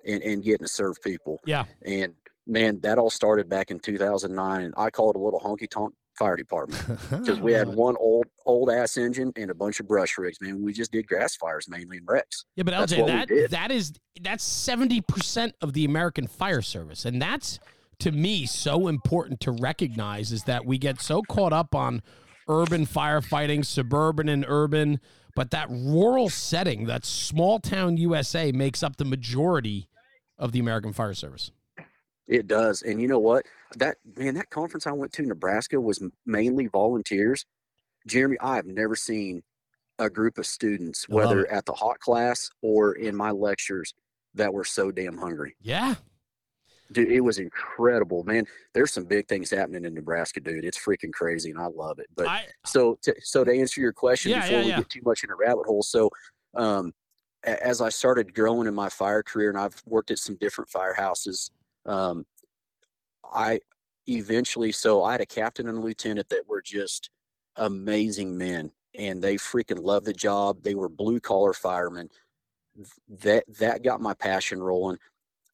and, 0.07 0.23
and 0.23 0.43
getting 0.43 0.67
to 0.67 0.73
serve 0.73 1.01
people. 1.03 1.39
Yeah. 1.47 1.65
And 1.85 2.15
man, 2.47 2.81
that 2.81 2.99
all 2.99 3.11
started 3.11 3.49
back 3.49 3.71
in 3.71 3.79
2009. 3.79 4.63
And 4.63 4.75
I 4.77 4.91
call 4.91 5.11
it 5.11 5.17
a 5.17 5.19
little 5.19 5.41
honky 5.41 5.69
tonk 5.69 5.95
fire 6.19 6.37
department 6.37 6.83
because 7.11 7.41
we 7.41 7.53
had 7.53 7.69
one 7.69 7.97
old 7.99 8.27
old 8.47 8.71
ass 8.71 8.97
engine 8.97 9.33
and 9.37 9.51
a 9.51 9.55
bunch 9.55 9.81
of 9.81 9.89
brush 9.89 10.17
rigs. 10.19 10.41
Man, 10.41 10.63
we 10.63 10.73
just 10.73 10.93
did 10.93 11.07
grass 11.07 11.37
fires 11.37 11.69
mainly 11.69 11.99
in 11.99 12.05
wrecks. 12.07 12.45
Yeah, 12.57 12.65
but 12.65 12.73
That's 12.73 12.93
LJ, 12.93 13.07
that 13.07 13.51
that 13.51 13.71
is 13.71 13.93
that's 14.21 14.45
seventy 14.45 15.01
percent 15.01 15.55
of 15.61 15.73
the 15.73 15.85
American 15.85 16.27
fire 16.27 16.63
service, 16.63 17.05
and 17.05 17.21
that's 17.21 17.59
to 18.01 18.13
me 18.13 18.47
so 18.47 18.89
important 18.89 19.41
to 19.41 19.53
recognize 19.53 20.33
is 20.33 20.45
that 20.45 20.65
we 20.65 20.79
get 20.79 21.01
so 21.01 21.23
caught 21.23 21.53
up 21.53 21.75
on 21.75 22.03
urban 22.49 22.87
firefighting, 22.87 23.65
suburban 23.65 24.29
and 24.29 24.45
urban, 24.47 25.01
but 25.35 25.51
that 25.51 25.69
rural 25.71 26.29
setting, 26.29 26.87
that 26.87 27.05
small 27.05 27.59
town 27.59 27.97
USA, 27.97 28.53
makes 28.53 28.83
up 28.83 28.97
the 28.97 29.05
majority 29.05 29.89
of 30.39 30.53
the 30.53 30.59
American 30.59 30.93
fire 30.93 31.15
service. 31.15 31.51
It 32.27 32.47
does. 32.47 32.83
And 32.83 33.01
you 33.01 33.09
know 33.09 33.19
what? 33.19 33.47
That 33.77 33.97
man, 34.17 34.35
that 34.35 34.51
conference 34.51 34.87
I 34.87 34.93
went 34.93 35.13
to 35.15 35.23
in 35.23 35.29
Nebraska 35.29 35.81
was 35.81 36.03
mainly 36.25 36.67
volunteers. 36.69 37.45
Jeremy, 38.07 38.37
I 38.41 38.57
have 38.57 38.67
never 38.67 38.97
seen 38.97 39.43
a 39.99 40.11
group 40.11 40.39
of 40.39 40.47
students, 40.47 41.09
whether 41.09 41.51
at 41.51 41.65
the 41.67 41.73
hot 41.73 41.99
class 42.01 42.51
or 42.63 42.95
in 42.95 43.15
my 43.15 43.31
lectures, 43.31 43.95
that 44.35 44.53
were 44.53 44.65
so 44.65 44.91
damn 44.91 45.17
hungry. 45.17 45.55
Yeah, 45.61 45.95
Dude, 46.93 47.11
it 47.11 47.21
was 47.21 47.39
incredible, 47.39 48.25
man. 48.25 48.47
There's 48.75 48.93
some 48.93 49.05
big 49.05 49.27
things 49.27 49.51
happening 49.51 49.85
in 49.85 49.95
Nebraska, 49.95 50.41
dude. 50.41 50.65
It's 50.65 50.79
freaking 50.79 51.13
crazy, 51.13 51.51
and 51.51 51.59
I 51.59 51.67
love 51.67 51.99
it. 51.99 52.07
But 52.15 52.27
I 52.29 52.47
so 52.67 52.99
to, 53.03 53.15
so 53.23 53.43
to 53.45 53.53
answer 53.53 53.81
your 53.81 53.93
question 53.93 54.33
Yeah, 54.33 54.43
before 54.43 54.59
yeah, 54.59 54.65
we 54.65 54.71
yeah. 54.71 54.77
get 54.79 54.91
too 54.91 55.01
much 55.05 55.25
in 55.25 55.31
a 55.31 55.35
rabbit 55.37 55.67
hole 55.67 55.83
so 55.83 56.11
um, 56.55 56.93
as 57.45 57.81
i 57.81 57.89
started 57.89 58.35
growing 58.35 58.67
in 58.67 58.75
my 58.75 58.89
fire 58.89 59.23
career 59.23 59.51
and 59.51 59.59
i've 59.59 59.83
worked 59.87 60.11
at 60.11 60.19
some 60.19 60.37
different 60.37 60.71
firehouses 60.71 61.51
um, 61.87 62.25
i 63.33 63.59
eventually 64.09 64.73
so 64.73 65.03
i 65.03 65.13
had 65.13 65.21
a 65.21 65.27
captain 65.27 65.69
and 65.69 65.79
a 65.79 65.81
lieutenant 65.81 66.29
that 66.29 66.49
were 66.49 66.63
just 66.63 67.11
amazing 67.57 68.37
men 68.37 68.71
and 68.97 69.23
they 69.23 69.37
freaking 69.37 69.83
loved 69.83 70.07
the 70.07 70.13
job 70.13 70.63
they 70.63 70.75
were 70.75 70.89
blue 70.89 71.21
collar 71.21 71.53
firemen 71.53 72.09
that 73.09 73.45
that 73.59 73.83
got 73.83 74.01
my 74.01 74.15
passion 74.15 74.63
rolling 74.63 74.99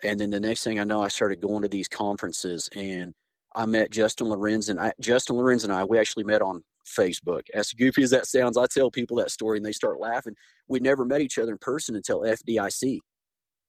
and 0.03 0.19
then 0.19 0.31
the 0.31 0.41
next 0.41 0.65
thing 0.65 0.81
i 0.81 0.85
know 0.85 1.03
i 1.03 1.09
started 1.09 1.41
going 1.41 1.63
to 1.63 1.69
these 1.69 1.89
conferences 1.89 2.69
and 2.75 3.15
I 3.55 3.67
met 3.67 3.91
Justin 3.91 4.29
Lorenz 4.29 4.69
and 4.69 4.79
I, 4.79 4.93
Justin 5.01 5.37
Lorenz 5.37 5.65
and 5.65 5.73
I, 5.73 5.85
we 5.85 5.99
actually 5.99 6.25
met 6.25 6.43
on 6.43 6.63
Facebook. 6.87 7.43
As 7.53 7.73
goofy 7.73 8.03
as 8.03 8.11
that 8.11 8.27
sounds, 8.27 8.57
I 8.57 8.67
tell 8.67 8.91
people 8.91 9.17
that 9.17 9.31
story 9.31 9.59
and 9.59 9.67
they 9.67 9.73
start 9.73 10.01
laughing. 10.01 10.35
We 10.69 10.81
never 10.81 11.05
met 11.05 11.21
each 11.21 11.39
other 11.39 11.53
in 11.53 11.59
person 11.59 11.97
until 11.97 12.21
FDIC. 12.21 12.99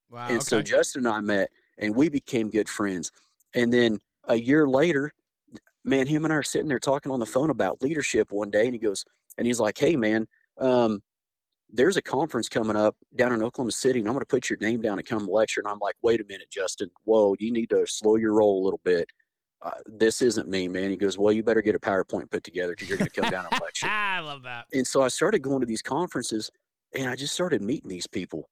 wow. 0.09 0.27
and 0.29 0.41
so. 0.41 0.61
Justin 0.61 1.05
and 1.05 1.15
I 1.15 1.21
met 1.21 1.49
and 1.81 1.95
we 1.95 2.09
became 2.09 2.49
good 2.49 2.69
friends. 2.69 3.11
And 3.53 3.73
then 3.73 3.99
a 4.25 4.35
year 4.35 4.67
later, 4.67 5.11
man, 5.83 6.07
him 6.07 6.23
and 6.23 6.33
I 6.33 6.37
are 6.37 6.43
sitting 6.43 6.67
there 6.67 6.79
talking 6.79 7.11
on 7.11 7.19
the 7.19 7.25
phone 7.25 7.49
about 7.49 7.81
leadership 7.81 8.31
one 8.31 8.49
day 8.49 8.65
and 8.65 8.73
he 8.73 8.79
goes, 8.79 9.03
and 9.37 9.45
he's 9.45 9.59
like, 9.59 9.77
Hey 9.77 9.95
man, 9.95 10.27
um, 10.59 11.01
there's 11.73 11.97
a 11.97 12.01
conference 12.01 12.49
coming 12.49 12.75
up 12.75 12.95
down 13.15 13.33
in 13.33 13.41
Oklahoma 13.41 13.71
City 13.71 13.99
and 13.99 14.07
I'm 14.07 14.13
going 14.13 14.21
to 14.21 14.25
put 14.25 14.49
your 14.49 14.59
name 14.59 14.81
down 14.81 14.99
and 14.99 15.07
come 15.07 15.25
lecture. 15.25 15.61
And 15.61 15.67
I'm 15.67 15.79
like, 15.79 15.95
wait 16.01 16.19
a 16.19 16.25
minute, 16.25 16.49
Justin, 16.51 16.89
whoa, 17.05 17.35
you 17.39 17.51
need 17.51 17.69
to 17.69 17.85
slow 17.87 18.17
your 18.17 18.33
roll 18.33 18.61
a 18.61 18.63
little 18.63 18.81
bit. 18.83 19.07
Uh, 19.61 19.71
this 19.85 20.21
isn't 20.21 20.49
me, 20.49 20.67
man. 20.67 20.89
He 20.89 20.97
goes, 20.97 21.17
well, 21.17 21.31
you 21.31 21.43
better 21.43 21.61
get 21.61 21.75
a 21.75 21.79
PowerPoint 21.79 22.29
put 22.31 22.43
together 22.43 22.73
because 22.73 22.89
you're 22.89 22.97
going 22.97 23.09
to 23.09 23.21
come 23.21 23.29
down 23.29 23.45
and 23.49 23.61
lecture. 23.61 23.87
I 23.87 24.19
love 24.19 24.43
that. 24.43 24.65
And 24.73 24.85
so 24.85 25.01
I 25.01 25.07
started 25.07 25.39
going 25.39 25.61
to 25.61 25.65
these 25.65 25.83
conferences 25.83 26.49
and 26.95 27.09
I 27.09 27.15
just 27.15 27.33
started 27.33 27.61
meeting 27.61 27.89
these 27.89 28.07
people. 28.07 28.49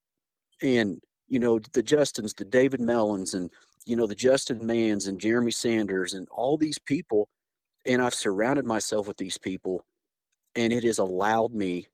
And, 0.62 1.02
you 1.30 1.40
know, 1.40 1.60
the 1.74 1.84
Justins, 1.84 2.36
the 2.36 2.46
David 2.46 2.82
Mellons, 2.82 3.34
and, 3.34 3.50
you 3.86 3.96
know, 3.96 4.08
the 4.08 4.16
Justin 4.16 4.66
Mans 4.66 5.08
and 5.08 5.20
Jeremy 5.20 5.52
Sanders 5.52 6.14
and 6.14 6.28
all 6.30 6.58
these 6.58 6.80
people. 6.80 7.30
And 7.86 8.02
I've 8.02 8.14
surrounded 8.14 8.66
myself 8.66 9.08
with 9.08 9.18
these 9.18 9.38
people. 9.38 9.86
And 10.56 10.74
it 10.74 10.84
has 10.84 10.98
allowed 10.98 11.54
me 11.54 11.88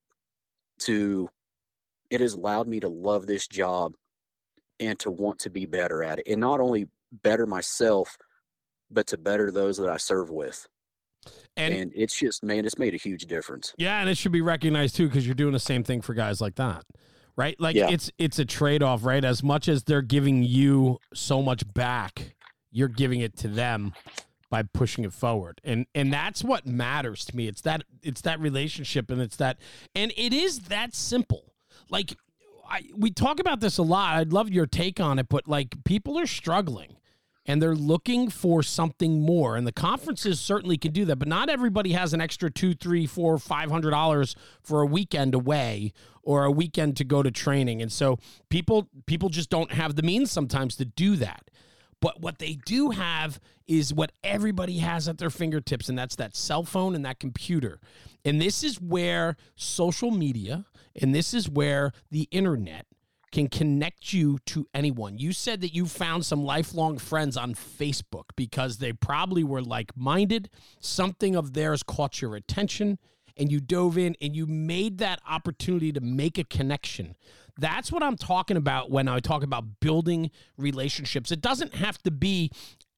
to, 0.80 1.30
it 2.10 2.22
has 2.22 2.34
allowed 2.34 2.68
me 2.68 2.80
to 2.80 2.88
love 2.88 3.28
this 3.28 3.48
job 3.48 3.94
and 4.80 4.98
to 5.00 5.12
want 5.12 5.40
to 5.40 5.50
be 5.50 5.66
better 5.66 6.04
at 6.04 6.20
it. 6.20 6.28
And 6.28 6.42
not 6.42 6.60
only 6.60 6.88
better 7.24 7.46
myself, 7.46 8.18
but 8.90 9.08
to 9.08 9.18
better 9.18 9.52
those 9.52 9.78
that 9.78 9.90
I 9.90 9.98
serve 9.98 10.30
with. 10.30 10.68
And, 11.58 11.74
and 11.74 11.92
it's 11.96 12.18
just, 12.18 12.44
man, 12.44 12.66
it's 12.66 12.78
made 12.78 12.94
a 12.94 12.98
huge 12.98 13.26
difference. 13.26 13.74
Yeah, 13.78 14.00
and 14.00 14.10
it 14.10 14.18
should 14.18 14.32
be 14.32 14.42
recognized 14.42 14.96
too 14.96 15.08
because 15.08 15.26
you're 15.26 15.36
doing 15.36 15.54
the 15.54 15.60
same 15.60 15.84
thing 15.84 16.02
for 16.02 16.14
guys 16.14 16.42
like 16.42 16.56
that. 16.56 16.84
Right? 17.38 17.60
Like 17.60 17.76
Yeah. 17.76 17.90
it's 17.90 18.12
it's 18.18 18.40
a 18.40 18.46
trade-off, 18.46 19.04
right? 19.04 19.24
As 19.24 19.44
much 19.44 19.68
as 19.68 19.84
they're 19.84 20.02
giving 20.02 20.44
you 20.44 21.00
so 21.14 21.42
much 21.42 21.72
back, 21.74 22.36
you're 22.72 22.88
giving 22.88 23.20
it 23.20 23.36
to 23.38 23.48
them 23.48 23.94
by 24.50 24.64
pushing 24.64 25.04
it 25.04 25.12
forward. 25.12 25.60
And 25.64 25.86
and 25.94 26.14
that's 26.14 26.44
what 26.44 26.66
matters 26.66 27.26
to 27.26 27.36
me. 27.36 27.48
It's 27.48 27.62
that 27.62 27.84
it's 28.02 28.22
that 28.22 28.40
relationship 28.40 29.12
and 29.12 29.22
it's 29.22 29.36
that 29.38 29.58
and 29.94 30.14
it 30.16 30.32
is 30.34 30.60
that 30.70 30.96
simple. 30.96 31.54
Like 31.90 32.16
I, 32.70 32.84
we 32.96 33.12
talk 33.12 33.40
about 33.40 33.60
this 33.60 33.78
a 33.78 33.84
lot. 33.84 34.16
I'd 34.16 34.32
love 34.34 34.50
your 34.50 34.66
take 34.66 35.00
on 35.00 35.20
it, 35.20 35.28
but 35.30 35.48
like 35.48 35.84
people 35.84 36.18
are 36.18 36.26
struggling 36.28 36.96
and 37.46 37.62
they're 37.62 37.76
looking 37.76 38.30
for 38.30 38.64
something 38.64 39.22
more. 39.22 39.56
And 39.56 39.68
the 39.68 39.72
conferences 39.72 40.40
certainly 40.40 40.78
can 40.78 40.92
do 40.92 41.06
that, 41.06 41.18
but 41.18 41.28
not 41.28 41.50
everybody 41.50 41.94
has 41.94 42.14
an 42.14 42.22
extra 42.22 42.50
two, 42.50 42.74
three, 42.74 43.06
four, 43.06 43.38
five 43.38 43.70
hundred 43.70 43.92
dollars 43.92 44.36
for 44.62 44.82
a 44.82 44.86
weekend 44.86 45.34
away 45.34 45.94
or 46.24 46.46
a 46.46 46.52
weekend 46.52 46.98
to 46.98 47.04
go 47.04 47.22
to 47.22 47.32
training. 47.32 47.82
And 47.82 47.92
so 47.92 48.20
people 48.50 48.90
people 49.06 49.30
just 49.30 49.50
don't 49.50 49.72
have 49.72 49.96
the 49.96 50.04
means 50.04 50.32
sometimes 50.32 50.76
to 50.78 50.86
do 50.86 51.16
that. 51.18 51.50
But 52.02 52.22
what 52.22 52.40
they 52.40 52.58
do 52.66 52.92
have 52.92 53.40
is 53.68 53.94
what 53.94 54.12
everybody 54.24 54.78
has 54.80 55.08
at 55.08 55.18
their 55.18 55.30
fingertips, 55.30 55.90
and 55.90 55.98
that's 55.98 56.16
that 56.18 56.36
cell 56.36 56.64
phone 56.64 56.94
and 56.94 57.06
that 57.06 57.20
computer. 57.20 57.80
And 58.24 58.42
this 58.42 58.64
is 58.64 58.82
where 58.82 59.38
social 59.56 60.12
media 60.12 60.66
and 61.02 61.14
this 61.14 61.34
is 61.34 61.50
where 61.50 61.92
the 62.12 62.28
internet 62.32 62.86
can 63.36 63.50
connect 63.50 64.14
you 64.14 64.40
to 64.46 64.66
anyone. 64.74 65.18
You 65.18 65.34
said 65.34 65.60
that 65.60 65.76
you 65.76 65.88
found 65.88 66.26
some 66.26 66.46
lifelong 66.46 66.98
friends 66.98 67.36
on 67.36 67.54
Facebook 67.54 68.24
because 68.38 68.78
they 68.78 68.94
probably 68.94 69.44
were 69.44 69.62
like 69.62 69.92
minded. 69.98 70.50
Something 70.80 71.36
of 71.36 71.52
theirs 71.52 71.84
caught 71.84 72.22
your 72.22 72.38
attention 72.38 72.98
and 73.36 73.52
you 73.52 73.60
dove 73.60 73.98
in 73.98 74.16
and 74.22 74.34
you 74.38 74.46
made 74.46 75.00
that 75.00 75.20
opportunity 75.30 75.92
to 75.92 76.00
make 76.00 76.38
a 76.38 76.46
connection. 76.46 77.18
That's 77.58 77.92
what 77.92 78.04
I'm 78.04 78.16
talking 78.16 78.56
about 78.56 78.90
when 78.90 79.10
I 79.10 79.20
talk 79.20 79.44
about 79.44 79.82
building 79.82 80.32
relationships. 80.58 81.30
It 81.30 81.42
doesn't 81.42 81.76
have 81.76 81.98
to 82.04 82.12
be 82.12 82.52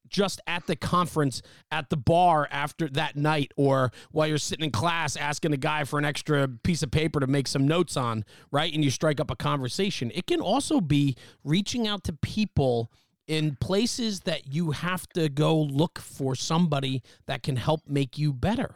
just 0.10 0.42
at 0.48 0.68
the 0.68 0.76
conference 0.76 1.42
at 1.72 1.90
the 1.90 1.98
bar 1.98 2.48
after 2.52 2.88
that 2.90 3.16
night 3.16 3.52
or 3.56 3.92
while 4.12 4.28
you're 4.28 4.38
sitting 4.38 4.66
in 4.66 4.72
class 4.72 5.16
asking 5.16 5.54
a 5.54 5.58
guy 5.58 5.84
for 5.84 6.00
an 6.00 6.06
extra 6.06 6.48
piece 6.48 6.84
of 6.84 6.92
paper 6.92 7.20
to 7.20 7.28
make 7.28 7.48
some 7.48 7.68
notes 7.68 7.98
on, 7.98 8.26
right? 8.52 8.74
And 8.74 8.84
you 8.84 8.92
strike 8.92 9.20
up 9.20 9.32
a 9.32 9.36
conversation. 9.36 10.12
It 10.14 10.28
can 10.28 10.42
also 10.42 10.82
be 10.82 11.16
reaching 11.44 11.88
out 11.88 12.04
to 12.06 12.14
people 12.14 12.92
in 13.28 13.58
places 13.58 14.22
that 14.22 14.54
you 14.54 14.72
have 14.72 15.08
to 15.10 15.28
go 15.30 15.58
look 15.60 16.00
for 16.00 16.34
somebody 16.36 17.02
that 17.26 17.44
can 17.44 17.58
help 17.58 17.82
make 17.88 18.18
you 18.18 18.32
better. 18.34 18.76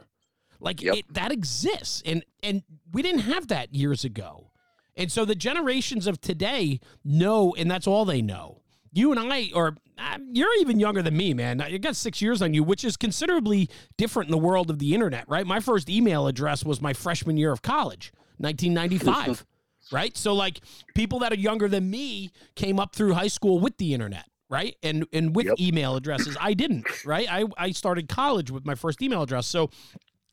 Like 0.59 0.81
Yep. 0.81 0.95
it, 0.95 1.13
that 1.13 1.31
exists, 1.31 2.03
and 2.05 2.23
and 2.43 2.61
we 2.91 3.01
didn't 3.01 3.21
have 3.21 3.47
that 3.47 3.73
years 3.73 4.03
ago. 4.03 4.51
And 4.95 5.11
so 5.11 5.25
the 5.25 5.33
generations 5.35 6.05
of 6.05 6.21
today 6.21 6.79
know, 7.03 7.55
and 7.57 7.71
that's 7.71 7.87
all 7.87 8.05
they 8.05 8.21
know. 8.21 8.60
You 8.93 9.11
and 9.11 9.19
I, 9.19 9.49
or 9.55 9.77
uh, 9.97 10.17
you're 10.31 10.53
even 10.59 10.79
younger 10.79 11.01
than 11.01 11.15
me, 11.15 11.33
man. 11.33 11.63
You 11.69 11.79
got 11.79 11.95
six 11.95 12.21
years 12.21 12.41
on 12.41 12.53
you, 12.53 12.63
which 12.63 12.83
is 12.83 12.97
considerably 12.97 13.69
different 13.97 14.27
in 14.27 14.31
the 14.31 14.37
world 14.37 14.69
of 14.69 14.79
the 14.79 14.93
internet, 14.93 15.25
right? 15.29 15.45
My 15.47 15.59
first 15.59 15.89
email 15.89 16.27
address 16.27 16.65
was 16.65 16.81
my 16.81 16.91
freshman 16.93 17.37
year 17.37 17.51
of 17.51 17.61
college, 17.61 18.11
1995, 18.37 19.45
right? 19.91 20.15
So 20.17 20.33
like 20.33 20.59
people 20.93 21.19
that 21.19 21.31
are 21.31 21.35
younger 21.37 21.67
than 21.69 21.89
me 21.89 22.31
came 22.55 22.79
up 22.79 22.95
through 22.95 23.13
high 23.13 23.27
school 23.27 23.59
with 23.59 23.77
the 23.77 23.93
internet, 23.93 24.25
right? 24.49 24.75
And 24.83 25.05
and 25.13 25.35
with 25.35 25.45
Yep. 25.45 25.59
email 25.59 25.95
addresses, 25.95 26.35
I 26.39 26.53
didn't, 26.53 26.87
right? 27.03 27.27
I 27.31 27.45
I 27.57 27.71
started 27.71 28.09
college 28.09 28.51
with 28.51 28.65
my 28.65 28.75
first 28.75 29.01
email 29.01 29.21
address, 29.21 29.47
so 29.47 29.69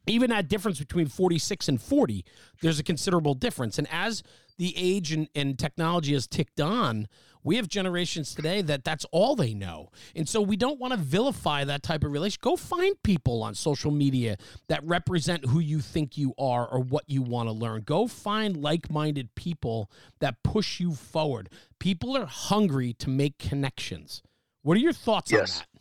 even 0.06 0.30
that 0.30 0.48
difference 0.48 0.78
between 0.78 1.06
46 1.06 1.68
and 1.68 1.82
40 1.82 2.24
there's 2.62 2.78
a 2.78 2.82
considerable 2.82 3.34
difference 3.34 3.76
and 3.76 3.86
as 3.92 4.22
the 4.56 4.72
age 4.74 5.12
and, 5.12 5.28
and 5.34 5.58
technology 5.58 6.14
has 6.14 6.26
ticked 6.26 6.62
on 6.62 7.08
we 7.48 7.56
have 7.56 7.66
generations 7.66 8.34
today 8.34 8.60
that 8.60 8.84
that's 8.84 9.06
all 9.10 9.34
they 9.34 9.54
know. 9.54 9.88
And 10.14 10.28
so 10.28 10.42
we 10.42 10.54
don't 10.54 10.78
want 10.78 10.92
to 10.92 10.98
vilify 10.98 11.64
that 11.64 11.82
type 11.82 12.04
of 12.04 12.12
relation 12.12 12.38
go 12.42 12.56
find 12.56 13.02
people 13.02 13.42
on 13.42 13.54
social 13.54 13.90
media 13.90 14.36
that 14.68 14.84
represent 14.84 15.46
who 15.46 15.58
you 15.58 15.80
think 15.80 16.18
you 16.18 16.34
are 16.38 16.68
or 16.68 16.80
what 16.80 17.04
you 17.06 17.22
want 17.22 17.48
to 17.48 17.52
learn. 17.52 17.80
Go 17.82 18.06
find 18.06 18.54
like-minded 18.54 19.34
people 19.34 19.90
that 20.18 20.42
push 20.42 20.78
you 20.78 20.92
forward. 20.92 21.48
People 21.78 22.14
are 22.18 22.26
hungry 22.26 22.92
to 22.92 23.08
make 23.08 23.38
connections. 23.38 24.22
What 24.62 24.76
are 24.76 24.80
your 24.80 24.92
thoughts 24.92 25.32
Yes. 25.32 25.60
on 25.60 25.64
that? 25.72 25.80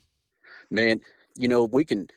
Man 0.71 1.01
you 1.35 1.47
know 1.49 1.65
we 1.65 1.83
can 1.83 2.07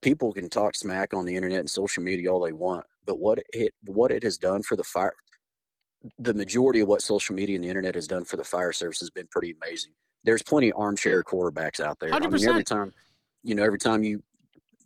people 0.00 0.32
can 0.32 0.48
talk 0.48 0.74
smack 0.74 1.12
on 1.12 1.26
the 1.26 1.36
internet 1.36 1.60
and 1.60 1.70
social 1.70 2.02
media 2.02 2.32
all 2.32 2.40
they 2.40 2.52
want 2.52 2.84
but 3.06 3.18
what 3.18 3.38
it 3.52 3.72
what 3.84 4.10
it 4.10 4.22
has 4.22 4.36
done 4.38 4.62
for 4.62 4.74
the 4.74 4.82
fire 4.82 5.14
the 6.18 6.34
majority 6.34 6.80
of 6.80 6.88
what 6.88 7.02
social 7.02 7.34
media 7.34 7.56
and 7.56 7.64
the 7.64 7.68
internet 7.68 7.94
has 7.94 8.06
done 8.06 8.24
for 8.24 8.36
the 8.36 8.44
fire 8.44 8.72
service 8.72 9.00
has 9.00 9.10
been 9.10 9.26
pretty 9.26 9.54
amazing. 9.62 9.92
There's 10.24 10.42
plenty 10.42 10.70
of 10.70 10.78
armchair 10.78 11.22
quarterbacks 11.22 11.80
out 11.80 11.98
there. 11.98 12.12
I 12.12 12.18
mean, 12.18 12.48
every 12.48 12.64
time 12.64 12.92
you 13.42 13.54
know 13.54 13.64
every 13.64 13.78
time 13.78 14.02
you 14.02 14.22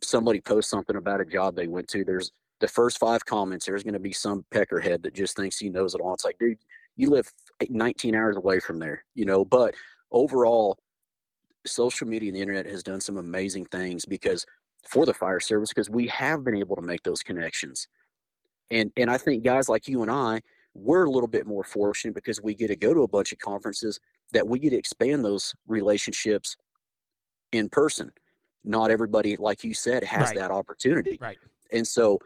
somebody 0.02 0.40
posts 0.40 0.70
something 0.70 0.96
about 0.96 1.20
a 1.20 1.24
job 1.24 1.56
they 1.56 1.66
went 1.66 1.88
to 1.88 2.04
there's 2.04 2.30
the 2.60 2.68
first 2.68 2.98
five 2.98 3.24
comments 3.24 3.66
there's 3.66 3.82
going 3.82 3.94
to 3.94 4.00
be 4.00 4.12
some 4.12 4.44
peckerhead 4.52 5.02
that 5.02 5.14
just 5.14 5.36
thinks 5.36 5.58
he 5.58 5.68
knows 5.68 5.94
it 5.94 6.00
all. 6.00 6.14
It's 6.14 6.24
like 6.24 6.38
dude 6.38 6.58
you 6.96 7.10
live 7.10 7.30
19 7.68 8.14
hours 8.14 8.36
away 8.36 8.60
from 8.60 8.78
there 8.78 9.04
you 9.14 9.24
know? 9.24 9.44
But 9.44 9.74
overall 10.12 10.78
social 11.66 12.06
media 12.06 12.28
and 12.28 12.36
the 12.36 12.40
internet 12.42 12.66
has 12.66 12.82
done 12.82 13.00
some 13.00 13.16
amazing 13.16 13.64
things 13.66 14.04
because 14.04 14.46
for 14.86 15.06
the 15.06 15.14
fire 15.14 15.40
service 15.40 15.70
because 15.70 15.90
we 15.90 16.06
have 16.08 16.44
been 16.44 16.56
able 16.56 16.76
to 16.76 16.82
make 16.82 17.02
those 17.02 17.22
connections. 17.22 17.88
And 18.70 18.92
and 18.96 19.10
i 19.10 19.18
think 19.18 19.44
guys 19.44 19.68
like 19.68 19.88
you 19.88 20.02
and 20.02 20.10
i 20.10 20.40
we're 20.74 21.04
a 21.04 21.10
little 21.10 21.28
bit 21.28 21.46
more 21.46 21.64
fortunate 21.64 22.14
because 22.14 22.42
we 22.42 22.54
get 22.54 22.68
to 22.68 22.76
go 22.76 22.92
to 22.92 23.02
a 23.02 23.08
bunch 23.08 23.32
of 23.32 23.38
conferences 23.38 24.00
that 24.32 24.46
we 24.46 24.58
get 24.58 24.70
to 24.70 24.76
expand 24.76 25.24
those 25.24 25.54
relationships 25.66 26.56
in 27.52 27.68
person. 27.68 28.10
Not 28.64 28.90
everybody 28.90 29.36
like 29.36 29.62
you 29.62 29.74
said 29.74 30.04
has 30.04 30.28
Right. 30.30 30.38
that 30.38 30.50
opportunity. 30.50 31.18
Right. 31.20 31.38
And 31.70 31.86
so 31.86 32.18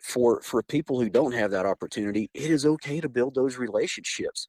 for 0.00 0.42
for 0.42 0.62
people 0.62 1.00
who 1.00 1.08
don't 1.08 1.32
have 1.32 1.50
that 1.50 1.64
opportunity 1.64 2.28
it 2.34 2.50
is 2.50 2.66
okay 2.66 3.00
to 3.00 3.08
build 3.08 3.34
those 3.34 3.56
relationships. 3.56 4.48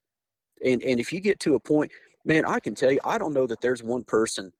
And 0.62 0.82
and 0.82 1.00
if 1.00 1.12
you 1.12 1.20
get 1.20 1.40
to 1.40 1.54
a 1.54 1.60
point 1.60 1.90
man 2.26 2.44
i 2.44 2.60
can 2.60 2.74
tell 2.74 2.90
you 2.92 3.00
i 3.04 3.16
don't 3.16 3.32
know 3.32 3.46
that 3.46 3.60
there's 3.62 3.82
one 3.82 4.04
person 4.04 4.52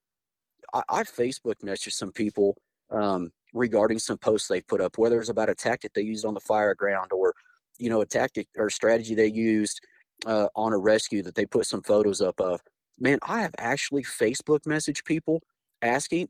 i, 0.73 0.83
I 0.89 1.03
facebook 1.03 1.57
messaged 1.63 1.93
some 1.93 2.13
people 2.13 2.57
um, 2.91 3.31
regarding 3.53 3.99
some 3.99 4.17
posts 4.17 4.49
they've 4.49 4.67
put 4.67 4.81
up 4.81 4.97
whether 4.97 5.21
it's 5.21 5.29
about 5.29 5.51
a 5.51 5.55
tactic 5.55 5.93
they 5.93 6.03
used 6.03 6.25
on 6.25 6.35
the 6.35 6.41
fire 6.41 6.75
ground 6.75 7.13
or 7.13 7.35
you 7.79 7.91
know 7.91 8.01
a 8.01 8.07
tactic 8.07 8.49
or 8.57 8.71
strategy 8.71 9.15
they 9.15 9.27
used 9.27 9.81
uh, 10.27 10.49
on 10.57 10.73
a 10.73 10.79
rescue 10.79 11.23
that 11.23 11.35
they 11.35 11.47
put 11.47 11.67
some 11.67 11.83
photos 11.83 12.21
up 12.21 12.41
of 12.41 12.61
man 12.99 13.19
i 13.23 13.41
have 13.41 13.55
actually 13.59 14.03
facebook 14.03 14.67
message 14.67 15.05
people 15.05 15.43
asking 15.83 16.29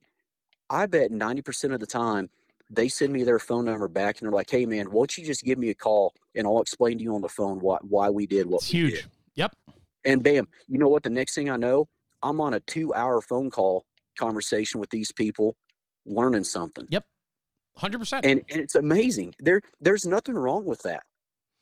i 0.71 0.87
bet 0.87 1.11
90% 1.11 1.73
of 1.73 1.81
the 1.81 1.87
time 1.87 2.29
they 2.71 2.89
send 2.89 3.13
me 3.13 3.23
their 3.23 3.39
phone 3.39 3.65
number 3.65 3.89
back 3.89 4.19
and 4.19 4.27
they're 4.27 4.33
like, 4.33 4.51
"Hey, 4.51 4.67
man, 4.67 4.87
why 4.87 5.03
don't 5.03 5.19
you 5.19 5.25
just 5.25 5.45
give 5.45 5.59
me 5.59 5.71
a 5.71 5.75
call 5.75 6.13
and 6.35 6.47
I'll 6.47 6.61
explain 6.61 6.99
to 6.99 7.05
you 7.05 7.15
on 7.15 7.21
the 7.21 7.29
phone 7.29 7.61
why 7.61 7.79
why 7.83 8.11
we 8.11 8.27
did 8.27 8.47
what 8.47 8.63
it's 8.63 8.73
we 8.73 8.79
huge 8.79 8.93
did." 8.95 9.07
yep 9.35 9.53
And 10.05 10.23
bam, 10.23 10.49
you 10.69 10.79
know 10.79 10.89
what? 10.89 11.03
The 11.03 11.11
next 11.11 11.35
thing 11.35 11.51
I 11.51 11.57
know, 11.57 11.89
I'm 12.23 12.41
on 12.41 12.55
a 12.55 12.61
two-hour 12.61 13.21
phone 13.23 13.51
call 13.51 13.85
conversation 14.19 14.81
with 14.81 14.91
these 14.91 15.13
people, 15.13 15.57
learning 16.07 16.45
something, 16.45 16.87
Yep, 16.91 17.05
100% 17.79 18.21
and, 18.25 18.43
and 18.51 18.61
it's 18.61 18.75
amazing. 18.75 19.35
There, 19.39 19.61
there's 19.81 20.07
nothing 20.07 20.35
wrong 20.35 20.65
with 20.65 20.83
that. 20.83 21.03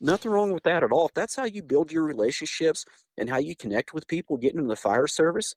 Nothing 0.01 0.31
wrong 0.31 0.51
with 0.51 0.63
that 0.63 0.83
at 0.83 0.91
all. 0.91 1.07
If 1.07 1.13
that's 1.13 1.35
how 1.35 1.45
you 1.45 1.63
build 1.63 1.91
your 1.91 2.03
relationships 2.03 2.85
and 3.17 3.29
how 3.29 3.37
you 3.37 3.55
connect 3.55 3.93
with 3.93 4.07
people, 4.07 4.37
getting 4.37 4.59
in 4.59 4.67
the 4.67 4.75
fire 4.75 5.07
service, 5.07 5.55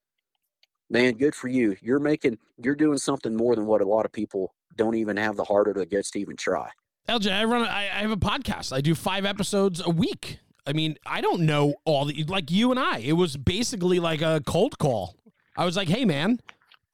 man, 0.88 1.14
good 1.14 1.34
for 1.34 1.48
you. 1.48 1.76
You're 1.80 1.98
making, 1.98 2.38
you're 2.56 2.76
doing 2.76 2.98
something 2.98 3.36
more 3.36 3.56
than 3.56 3.66
what 3.66 3.80
a 3.80 3.86
lot 3.86 4.04
of 4.04 4.12
people 4.12 4.54
don't 4.76 4.94
even 4.94 5.16
have 5.16 5.36
the 5.36 5.44
heart 5.44 5.68
or 5.68 5.74
the 5.74 5.86
guts 5.86 6.10
to 6.12 6.20
even 6.20 6.36
try. 6.36 6.70
LJ, 7.08 7.32
I 7.32 7.44
run. 7.44 7.62
I, 7.62 7.84
I 7.84 8.00
have 8.02 8.10
a 8.10 8.16
podcast. 8.16 8.72
I 8.72 8.80
do 8.82 8.94
five 8.94 9.24
episodes 9.24 9.80
a 9.84 9.90
week. 9.90 10.40
I 10.66 10.74
mean, 10.74 10.96
I 11.06 11.22
don't 11.22 11.40
know 11.42 11.74
all 11.86 12.04
the 12.04 12.22
like 12.24 12.50
you 12.50 12.70
and 12.70 12.78
I. 12.78 12.98
It 12.98 13.14
was 13.14 13.38
basically 13.38 13.98
like 13.98 14.20
a 14.20 14.42
cold 14.44 14.78
call. 14.78 15.16
I 15.56 15.64
was 15.64 15.74
like, 15.74 15.88
"Hey, 15.88 16.04
man, 16.04 16.38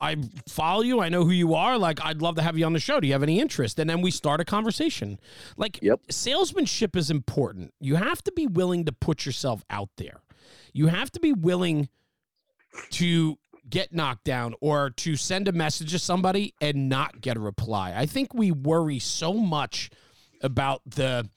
I 0.05 0.17
follow 0.49 0.83
you. 0.83 1.01
I 1.01 1.09
know 1.09 1.25
who 1.25 1.31
you 1.31 1.55
are. 1.55 1.79
Like, 1.79 1.99
I'd 2.05 2.21
love 2.23 2.37
to 2.37 2.43
have 2.43 2.59
you 2.59 2.67
on 2.67 2.73
the 2.73 2.79
show. 2.81 3.01
Do 3.01 3.07
you 3.07 3.13
have 3.15 3.23
any 3.23 3.41
interest?" 3.41 3.79
And 3.79 3.89
then 3.89 4.01
we 4.03 4.11
start 4.11 4.41
a 4.41 4.45
conversation. 4.45 5.19
Like, 5.57 5.79
Yep. 5.83 6.01
salesmanship 6.11 6.97
is 6.97 7.11
important. 7.11 7.73
You 7.81 7.97
have 7.97 8.23
to 8.25 8.33
be 8.33 8.47
willing 8.47 8.85
to 8.85 8.93
put 8.93 9.25
yourself 9.27 9.65
out 9.71 9.91
there. 9.97 10.21
You 10.73 10.89
have 10.89 11.11
to 11.13 11.21
be 11.21 11.33
willing 11.33 11.89
to 12.91 13.39
get 13.69 13.93
knocked 13.93 14.25
down 14.25 14.55
or 14.61 14.91
to 14.91 15.17
send 15.17 15.49
a 15.49 15.53
message 15.53 15.91
to 15.93 15.99
somebody 15.99 16.55
and 16.61 16.89
not 16.89 17.21
get 17.21 17.37
a 17.37 17.41
reply. 17.41 17.95
I 17.97 18.07
think 18.07 18.35
we 18.35 18.51
worry 18.53 18.99
so 18.99 19.33
much 19.35 19.91
about 20.43 20.83
the 20.87 21.29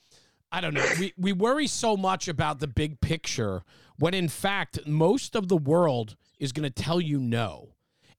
I 0.52 0.62
don't 0.62 0.74
know. 0.74 0.86
We 1.00 1.14
we 1.18 1.34
worry 1.34 1.68
so 1.68 1.98
much 1.98 2.28
about 2.28 2.60
the 2.60 2.68
big 2.68 3.00
picture 3.02 3.64
when 3.98 4.14
in 4.14 4.30
fact 4.30 4.80
most 4.88 5.36
of 5.36 5.48
the 5.48 5.58
world 5.58 6.16
is 6.40 6.52
going 6.52 6.70
to 6.70 6.84
tell 6.84 7.00
you 7.02 7.20
no. 7.20 7.70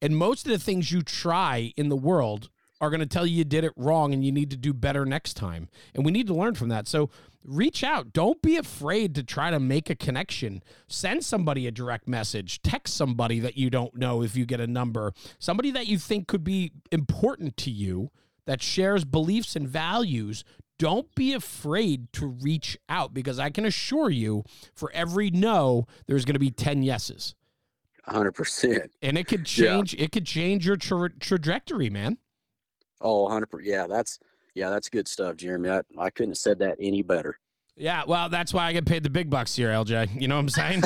And 0.00 0.16
most 0.16 0.46
of 0.46 0.52
the 0.52 0.58
things 0.58 0.92
you 0.92 1.02
try 1.02 1.72
in 1.76 1.88
the 1.88 1.96
world 1.96 2.50
are 2.80 2.90
going 2.90 3.00
to 3.00 3.06
tell 3.06 3.26
you 3.26 3.38
you 3.38 3.44
did 3.44 3.64
it 3.64 3.72
wrong 3.76 4.12
and 4.12 4.24
you 4.24 4.32
need 4.32 4.50
to 4.50 4.56
do 4.56 4.72
better 4.72 5.04
next 5.04 5.34
time. 5.34 5.68
And 5.94 6.04
we 6.04 6.12
need 6.12 6.28
to 6.28 6.34
learn 6.34 6.54
from 6.54 6.68
that. 6.68 6.86
So 6.86 7.10
reach 7.44 7.82
out. 7.82 8.12
Don't 8.12 8.40
be 8.40 8.56
afraid 8.56 9.14
to 9.16 9.22
try 9.22 9.50
to 9.50 9.58
make 9.58 9.90
a 9.90 9.96
connection. 9.96 10.62
Send 10.86 11.24
somebody 11.24 11.66
a 11.66 11.72
direct 11.72 12.06
message. 12.06 12.62
Text 12.62 12.94
somebody 12.94 13.40
that 13.40 13.56
you 13.56 13.70
don't 13.70 13.94
know 13.96 14.22
if 14.22 14.36
you 14.36 14.46
get 14.46 14.60
a 14.60 14.66
number. 14.66 15.12
Somebody 15.38 15.70
that 15.72 15.86
you 15.86 15.98
think 15.98 16.28
could 16.28 16.44
be 16.44 16.72
important 16.92 17.56
to 17.58 17.70
you 17.70 18.10
that 18.46 18.62
shares 18.62 19.04
beliefs 19.04 19.56
and 19.56 19.68
values. 19.68 20.44
Don't 20.78 21.12
be 21.16 21.32
afraid 21.32 22.12
to 22.12 22.26
reach 22.26 22.78
out 22.88 23.12
because 23.12 23.40
I 23.40 23.50
can 23.50 23.64
assure 23.64 24.10
you 24.10 24.44
for 24.74 24.92
every 24.92 25.30
no, 25.30 25.86
there's 26.06 26.24
going 26.24 26.34
to 26.34 26.40
be 26.40 26.50
10 26.52 26.84
yeses. 26.84 27.34
Hundred 28.08 28.32
percent. 28.32 28.90
And 29.02 29.16
it 29.18 29.26
could 29.26 29.40
Yeah. 29.56 29.66
change 29.76 29.94
it 29.94 30.12
could 30.12 30.26
change 30.26 30.66
your 30.66 30.76
tra- 30.76 31.12
trajectory, 31.18 31.90
man. 31.90 32.18
Oh, 33.00 33.22
100 33.24 33.46
percent. 33.46 33.68
Yeah, 33.68 33.86
that's 33.86 34.18
yeah, 34.54 34.70
that's 34.70 34.88
good 34.88 35.06
stuff, 35.06 35.36
Jeremy. 35.36 35.70
I, 35.70 35.82
I 35.98 36.10
couldn't 36.10 36.30
have 36.32 36.38
said 36.38 36.58
that 36.60 36.76
any 36.80 37.02
better. 37.02 37.38
Yeah, 37.76 38.02
well, 38.08 38.28
that's 38.28 38.52
why 38.52 38.64
I 38.66 38.72
get 38.72 38.86
paid 38.86 39.04
the 39.04 39.10
big 39.10 39.30
bucks 39.30 39.54
here, 39.54 39.68
LJ. 39.68 40.20
You 40.20 40.26
know 40.26 40.34
what 40.34 40.40
I'm 40.40 40.48
saying? 40.48 40.82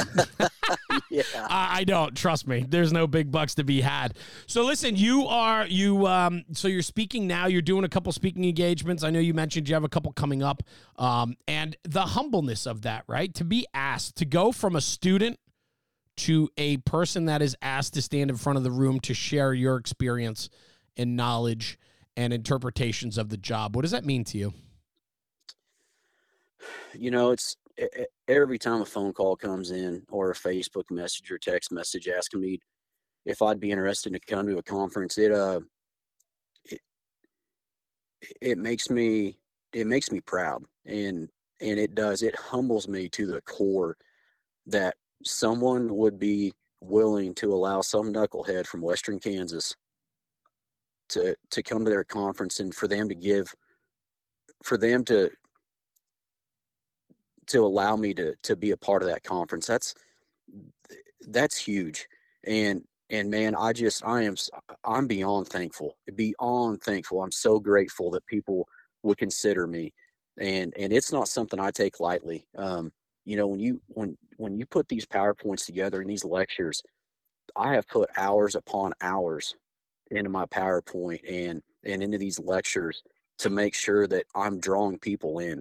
yeah. 1.11 1.23
I, 1.37 1.79
I 1.79 1.85
don't. 1.85 2.15
Trust 2.15 2.47
me. 2.47 2.67
There's 2.69 2.93
no 2.93 3.07
big 3.07 3.31
bucks 3.31 3.55
to 3.55 3.65
be 3.65 3.81
had. 3.81 4.15
So 4.47 4.63
listen, 4.67 4.97
you 4.97 5.27
are 5.27 5.67
you 5.67 6.07
um 6.07 6.45
so 6.53 6.69
you're 6.69 6.83
speaking 6.83 7.27
now, 7.27 7.47
you're 7.47 7.63
doing 7.63 7.85
a 7.85 7.89
couple 7.89 8.13
speaking 8.13 8.45
engagements. 8.45 9.03
I 9.05 9.11
know 9.11 9.21
you 9.21 9.33
mentioned 9.33 9.69
you 9.71 9.75
have 9.75 9.85
a 9.85 9.89
couple 9.89 10.13
coming 10.13 10.43
up. 10.43 10.63
Um 10.97 11.37
and 11.49 11.77
the 11.85 12.03
humbleness 12.03 12.67
of 12.67 12.83
that, 12.83 13.05
right? 13.07 13.33
To 13.37 13.45
be 13.45 13.67
asked 13.73 14.17
to 14.17 14.27
go 14.27 14.53
from 14.53 14.77
a 14.77 14.81
student 14.83 15.39
to 16.19 16.49
a 16.57 16.77
person 16.79 17.27
that 17.27 17.43
is 17.43 17.57
asked 17.63 17.95
to 17.95 18.03
stand 18.03 18.31
in 18.31 18.37
front 18.37 18.57
of 18.57 18.65
the 18.65 18.71
room 18.71 19.01
to 19.01 19.15
share 19.15 19.55
your 19.55 19.77
experience 19.77 20.49
and 20.97 21.17
knowledge 21.17 21.79
and 22.17 22.33
interpretations 22.33 23.17
of 23.17 23.31
the 23.31 23.37
job. 23.37 23.75
What 23.75 23.83
does 23.83 23.93
that 23.93 24.05
mean 24.05 24.25
to 24.25 24.39
you? 24.39 24.53
You 26.95 27.11
know, 27.11 27.31
it's 27.31 27.57
every 28.29 28.59
time 28.59 28.83
a 28.83 28.87
phone 28.87 29.13
call 29.13 29.37
comes 29.37 29.71
in 29.71 30.03
or 30.11 30.31
a 30.31 30.35
Facebook 30.35 30.91
message 30.91 31.31
or 31.31 31.39
text 31.39 31.73
message 31.73 32.09
asking 32.09 32.41
me 32.41 32.59
if 33.25 33.41
I'd 33.41 33.61
be 33.61 33.71
interested 33.71 34.13
to 34.13 34.21
come 34.21 34.47
to 34.47 34.59
a 34.59 34.63
conference, 34.63 35.19
it 35.19 35.33
uh 35.33 35.61
it, 36.67 36.81
it 38.41 38.59
makes 38.59 38.91
me 38.91 39.39
it 39.73 39.87
makes 39.87 40.11
me 40.11 40.21
proud 40.21 40.65
and 40.85 41.29
and 41.61 41.79
it 41.79 41.95
does 41.95 42.23
it 42.23 42.37
humbles 42.37 42.89
me 42.89 43.09
to 43.11 43.27
the 43.27 43.41
core 43.43 43.97
that 44.67 44.97
someone 45.25 45.95
would 45.97 46.19
be 46.19 46.53
willing 46.81 47.35
to 47.35 47.53
allow 47.53 47.81
some 47.81 48.13
knucklehead 48.13 48.67
from 48.67 48.81
Western 48.81 49.19
Kansas 49.19 49.75
to 51.11 51.37
to 51.51 51.63
come 51.63 51.85
to 51.85 51.91
their 51.91 52.05
conference 52.05 52.61
and 52.61 52.75
for 52.75 52.89
them 52.89 53.09
to 53.09 53.15
give 53.15 53.55
for 54.65 54.77
them 54.77 55.05
to 55.05 55.31
to 57.47 57.65
allow 57.65 57.97
me 57.97 58.15
to 58.15 58.35
to 58.43 58.57
be 58.57 58.71
a 58.71 58.77
part 58.77 59.03
of 59.03 59.09
that 59.09 59.23
conference. 59.23 59.67
That's 59.67 59.95
that's 61.29 61.57
huge. 61.57 62.07
And 62.45 62.83
and 63.11 63.31
man 63.31 63.55
i 63.55 63.73
just 63.75 64.03
i 64.07 64.23
am 64.23 64.35
i'm 64.85 65.07
beyond 65.07 65.47
thankful 65.49 65.97
beyond 66.17 66.83
thankful. 66.83 67.23
I'm 67.23 67.33
so 67.33 67.61
grateful 67.61 68.11
that 68.13 68.27
people 68.27 68.67
would 69.03 69.19
consider 69.19 69.67
me. 69.67 69.93
And 70.39 70.73
and 70.79 70.93
it's 70.93 71.13
not 71.13 71.29
something 71.29 71.61
i 71.61 71.71
take 71.71 72.01
lightly. 72.01 72.47
Um 72.57 72.93
you 73.25 73.37
know 73.37 73.47
when 73.47 73.61
you 73.61 73.81
when 73.89 74.17
when 74.37 74.59
you 74.59 74.67
put 74.67 74.89
these 74.89 75.07
powerpoints 75.07 75.67
together 75.67 76.03
in 76.03 76.09
these 76.09 76.25
lectures 76.25 76.83
i 77.57 77.75
have 77.75 77.87
put 77.89 78.11
hours 78.17 78.55
upon 78.55 78.93
hours 79.01 79.55
into 80.11 80.31
my 80.31 80.47
powerpoint 80.47 81.21
and 81.29 81.63
and 81.85 82.03
into 82.03 82.19
these 82.19 82.39
lectures 82.39 83.03
to 83.39 83.51
make 83.51 83.75
sure 83.75 84.07
that 84.07 84.27
i'm 84.35 84.61
drawing 84.61 84.99
people 84.99 85.39
in. 85.39 85.61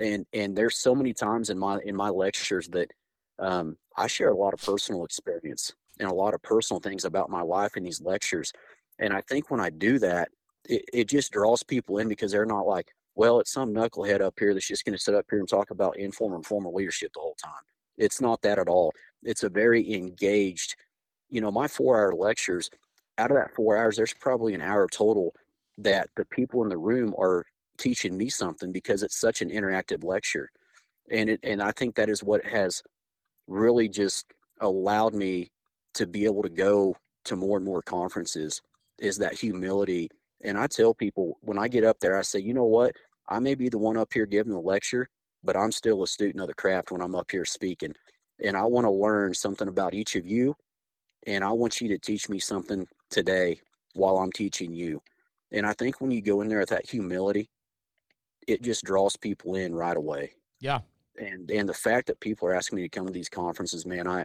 And 0.00 0.26
and 0.32 0.56
there's 0.56 0.78
so 0.78 0.94
many 0.94 1.12
times 1.12 1.50
in 1.50 1.58
my 1.58 1.78
in 1.84 1.94
my 1.94 2.08
lectures 2.08 2.68
that 2.68 2.90
um, 3.38 3.76
i 3.96 4.06
share 4.06 4.30
a 4.30 4.36
lot 4.36 4.54
of 4.54 4.62
personal 4.62 5.04
experience 5.04 5.72
and 5.98 6.10
a 6.10 6.14
lot 6.14 6.34
of 6.34 6.42
personal 6.42 6.80
things 6.80 7.04
about 7.04 7.30
my 7.30 7.42
life 7.42 7.76
in 7.76 7.84
these 7.84 8.00
lectures. 8.00 8.52
And 8.98 9.12
i 9.12 9.20
think 9.22 9.50
when 9.50 9.60
i 9.60 9.70
do 9.70 9.98
that 9.98 10.28
it, 10.64 10.84
it 10.92 11.08
just 11.08 11.32
draws 11.32 11.62
people 11.62 11.98
in 11.98 12.08
because 12.08 12.32
they're 12.32 12.46
not 12.46 12.66
like 12.66 12.92
well, 13.20 13.38
it's 13.38 13.52
some 13.52 13.74
knucklehead 13.74 14.22
up 14.22 14.38
here 14.38 14.54
that's 14.54 14.66
just 14.66 14.86
going 14.86 14.96
to 14.96 15.02
sit 15.02 15.14
up 15.14 15.26
here 15.28 15.40
and 15.40 15.46
talk 15.46 15.70
about 15.70 15.98
informal 15.98 16.36
and 16.36 16.46
formal 16.46 16.72
leadership 16.72 17.12
the 17.12 17.20
whole 17.20 17.34
time. 17.34 17.52
It's 17.98 18.18
not 18.18 18.40
that 18.40 18.58
at 18.58 18.66
all. 18.66 18.94
It's 19.22 19.42
a 19.42 19.50
very 19.50 19.92
engaged, 19.92 20.74
you 21.28 21.42
know, 21.42 21.50
my 21.50 21.68
four 21.68 21.98
hour 21.98 22.14
lectures, 22.14 22.70
out 23.18 23.30
of 23.30 23.36
that 23.36 23.54
four 23.54 23.76
hours, 23.76 23.94
there's 23.98 24.14
probably 24.14 24.54
an 24.54 24.62
hour 24.62 24.88
total 24.90 25.34
that 25.76 26.08
the 26.16 26.24
people 26.24 26.62
in 26.62 26.70
the 26.70 26.78
room 26.78 27.14
are 27.18 27.44
teaching 27.76 28.16
me 28.16 28.30
something 28.30 28.72
because 28.72 29.02
it's 29.02 29.20
such 29.20 29.42
an 29.42 29.50
interactive 29.50 30.02
lecture. 30.02 30.48
And 31.10 31.28
it, 31.28 31.40
and 31.42 31.60
I 31.60 31.72
think 31.72 31.96
that 31.96 32.08
is 32.08 32.24
what 32.24 32.42
has 32.46 32.82
really 33.46 33.90
just 33.90 34.24
allowed 34.62 35.12
me 35.12 35.50
to 35.92 36.06
be 36.06 36.24
able 36.24 36.42
to 36.42 36.48
go 36.48 36.96
to 37.26 37.36
more 37.36 37.58
and 37.58 37.66
more 37.66 37.82
conferences 37.82 38.62
is 38.98 39.18
that 39.18 39.34
humility 39.34 40.08
and 40.42 40.58
I 40.58 40.66
tell 40.66 40.94
people 40.94 41.38
when 41.42 41.58
I 41.58 41.68
get 41.68 41.84
up 41.84 42.00
there, 42.00 42.18
I 42.18 42.22
say, 42.22 42.38
you 42.38 42.54
know 42.54 42.64
what? 42.64 42.96
I 43.30 43.38
may 43.38 43.54
be 43.54 43.68
the 43.68 43.78
one 43.78 43.96
up 43.96 44.12
here 44.12 44.26
giving 44.26 44.52
the 44.52 44.60
lecture, 44.60 45.08
but 45.44 45.56
I'm 45.56 45.72
still 45.72 46.02
a 46.02 46.06
student 46.06 46.40
of 46.40 46.48
the 46.48 46.54
craft 46.54 46.90
when 46.90 47.00
I'm 47.00 47.14
up 47.14 47.30
here 47.30 47.44
speaking. 47.44 47.94
And 48.44 48.56
I 48.56 48.64
want 48.64 48.86
to 48.86 48.90
learn 48.90 49.34
something 49.34 49.68
about 49.68 49.94
each 49.94 50.16
of 50.16 50.26
you. 50.26 50.56
And 51.26 51.44
I 51.44 51.50
want 51.50 51.80
you 51.80 51.88
to 51.88 51.98
teach 51.98 52.28
me 52.28 52.38
something 52.38 52.86
today 53.10 53.60
while 53.94 54.18
I'm 54.18 54.32
teaching 54.32 54.72
you. 54.72 55.02
And 55.52 55.66
I 55.66 55.72
think 55.74 56.00
when 56.00 56.10
you 56.10 56.22
go 56.22 56.40
in 56.40 56.48
there 56.48 56.60
with 56.60 56.70
that 56.70 56.88
humility, 56.88 57.50
it 58.46 58.62
just 58.62 58.84
draws 58.84 59.16
people 59.16 59.54
in 59.54 59.74
right 59.74 59.96
away. 59.96 60.32
Yeah. 60.60 60.80
And 61.18 61.50
and 61.50 61.68
the 61.68 61.74
fact 61.74 62.06
that 62.06 62.20
people 62.20 62.48
are 62.48 62.54
asking 62.54 62.76
me 62.76 62.82
to 62.82 62.88
come 62.88 63.06
to 63.06 63.12
these 63.12 63.28
conferences, 63.28 63.84
man, 63.84 64.06
I 64.06 64.24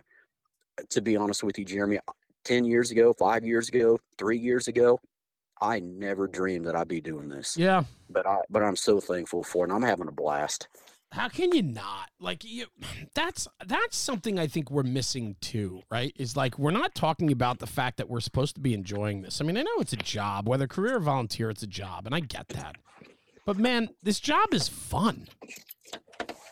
to 0.90 1.02
be 1.02 1.18
honest 1.18 1.44
with 1.44 1.58
you, 1.58 1.66
Jeremy, 1.66 2.00
10 2.46 2.66
years 2.66 2.92
ago, 2.92 3.14
five 3.14 3.44
years 3.44 3.70
ago, 3.70 4.00
three 4.18 4.38
years 4.38 4.68
ago, 4.68 5.00
I 5.62 5.80
never 5.80 6.28
dreamed 6.28 6.66
that 6.68 6.76
I'd 6.76 6.88
be 6.88 7.02
doing 7.02 7.30
this. 7.30 7.56
Yeah. 7.58 7.84
But 8.10 8.26
I 8.26 8.40
but 8.50 8.64
I'm 8.64 8.76
so 8.76 9.00
thankful 9.00 9.44
for 9.44 9.66
it 9.66 9.70
and 9.70 9.74
I'm 9.74 9.88
having 9.88 10.08
a 10.08 10.12
blast. 10.12 10.68
How 11.12 11.30
can 11.30 11.54
you 11.54 11.64
not? 11.64 12.10
Like 12.20 12.44
you 12.44 12.66
that's 13.14 13.48
that's 13.66 13.98
something 13.98 14.38
I 14.38 14.48
think 14.48 14.70
we're 14.70 14.84
missing 14.84 15.36
too, 15.42 15.82
right? 15.90 16.14
Is 16.18 16.36
like 16.36 16.60
we're 16.60 16.72
not 16.72 16.94
talking 16.96 17.32
about 17.32 17.60
the 17.60 17.68
fact 17.68 17.98
that 17.98 18.10
we're 18.10 18.20
supposed 18.20 18.56
to 18.56 18.62
be 18.62 18.74
enjoying 18.74 19.22
this. 19.22 19.42
I 19.42 19.46
mean, 19.46 19.58
I 19.58 19.62
know 19.62 19.80
it's 19.80 19.94
a 19.94 19.98
job, 19.98 20.48
whether 20.48 20.68
career 20.68 20.98
or 20.98 21.00
volunteer, 21.00 21.50
it's 21.50 21.64
a 21.64 21.68
job, 21.68 22.06
and 22.06 22.14
I 22.14 22.20
get 22.20 22.50
that. 22.50 22.76
But 23.46 23.58
man, 23.58 23.90
this 24.04 24.20
job 24.20 24.54
is 24.54 24.68
fun. 24.68 25.28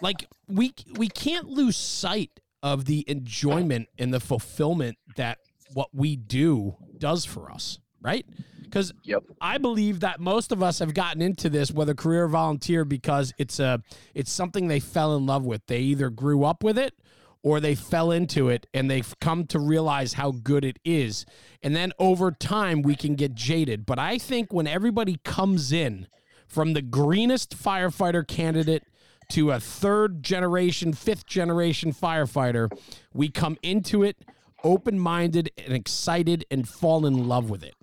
Like 0.02 0.28
we 0.48 0.74
we 0.98 1.08
can't 1.08 1.48
lose 1.48 1.76
sight 1.76 2.40
of 2.62 2.86
the 2.86 3.04
enjoyment 3.08 3.90
and 4.00 4.14
the 4.14 4.20
fulfillment 4.22 4.98
that 5.18 5.40
what 5.74 5.90
we 5.94 6.16
do 6.16 6.78
does 6.98 7.26
for 7.26 7.52
us, 7.52 7.80
right? 8.02 8.26
Because 8.74 8.92
yep. 9.04 9.22
I 9.40 9.60
believe 9.60 10.00
that 10.00 10.20
most 10.20 10.52
of 10.52 10.64
us 10.64 10.80
have 10.80 10.96
gotten 10.96 11.22
into 11.22 11.48
this, 11.48 11.70
whether 11.70 11.94
career 11.94 12.24
or 12.24 12.28
volunteer, 12.28 12.84
because 12.84 13.32
it's 13.38 13.60
a 13.60 13.84
it's 14.16 14.32
something 14.32 14.68
they 14.68 14.80
fell 14.80 15.16
in 15.16 15.28
love 15.28 15.46
with. 15.46 15.62
They 15.68 15.82
either 15.82 16.10
grew 16.10 16.44
up 16.44 16.64
with 16.64 16.80
it 16.80 16.96
or 17.44 17.60
they 17.60 17.76
fell 17.76 18.10
into 18.10 18.50
it 18.50 18.66
and 18.74 18.90
they've 18.90 19.14
come 19.22 19.46
to 19.48 19.60
realize 19.60 20.14
how 20.14 20.32
good 20.32 20.66
it 20.66 20.80
is. 20.84 21.24
And 21.62 21.76
then 21.76 21.92
over 22.00 22.32
time 22.32 22.82
we 22.82 22.96
can 22.96 23.14
get 23.14 23.36
jaded. 23.36 23.86
But 23.86 24.00
I 24.00 24.18
think 24.18 24.52
when 24.52 24.66
everybody 24.66 25.20
comes 25.24 25.72
in 25.72 26.08
from 26.48 26.74
the 26.74 26.82
greenest 26.82 27.56
firefighter 27.56 28.28
candidate 28.28 28.86
to 29.34 29.52
a 29.52 29.60
third 29.60 30.24
generation, 30.24 30.94
fifth 30.94 31.28
generation 31.28 31.94
firefighter, 31.94 32.76
we 33.14 33.30
come 33.30 33.56
into 33.62 34.02
it 34.02 34.18
open 34.64 34.98
minded 34.98 35.52
and 35.58 35.74
excited 35.74 36.46
and 36.50 36.68
fall 36.68 37.06
in 37.06 37.28
love 37.28 37.50
with 37.50 37.64
it. 37.64 37.76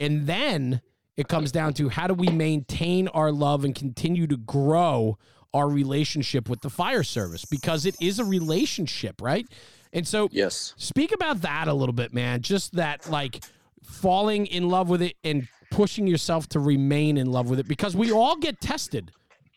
And 0.00 0.26
then 0.26 0.80
it 1.16 1.28
comes 1.28 1.52
down 1.52 1.74
to 1.74 1.88
how 1.88 2.06
do 2.06 2.14
we 2.14 2.28
maintain 2.28 3.08
our 3.08 3.30
love 3.30 3.64
and 3.64 3.74
continue 3.74 4.26
to 4.26 4.36
grow 4.36 5.18
our 5.52 5.68
relationship 5.68 6.48
with 6.48 6.60
the 6.62 6.70
fire 6.70 7.04
service 7.04 7.44
because 7.44 7.86
it 7.86 7.94
is 8.00 8.18
a 8.18 8.24
relationship, 8.24 9.22
right? 9.22 9.46
And 9.92 10.06
so, 10.06 10.28
yes, 10.32 10.74
speak 10.76 11.14
about 11.14 11.42
that 11.42 11.68
a 11.68 11.74
little 11.74 11.92
bit, 11.92 12.12
man. 12.12 12.42
Just 12.42 12.74
that, 12.74 13.08
like, 13.08 13.44
falling 13.84 14.46
in 14.46 14.68
love 14.68 14.88
with 14.88 15.02
it 15.02 15.14
and 15.22 15.46
pushing 15.70 16.06
yourself 16.06 16.48
to 16.48 16.58
remain 16.58 17.16
in 17.16 17.30
love 17.30 17.48
with 17.48 17.60
it 17.60 17.68
because 17.68 17.94
we 17.94 18.10
all 18.10 18.36
get 18.36 18.60
tested. 18.60 19.12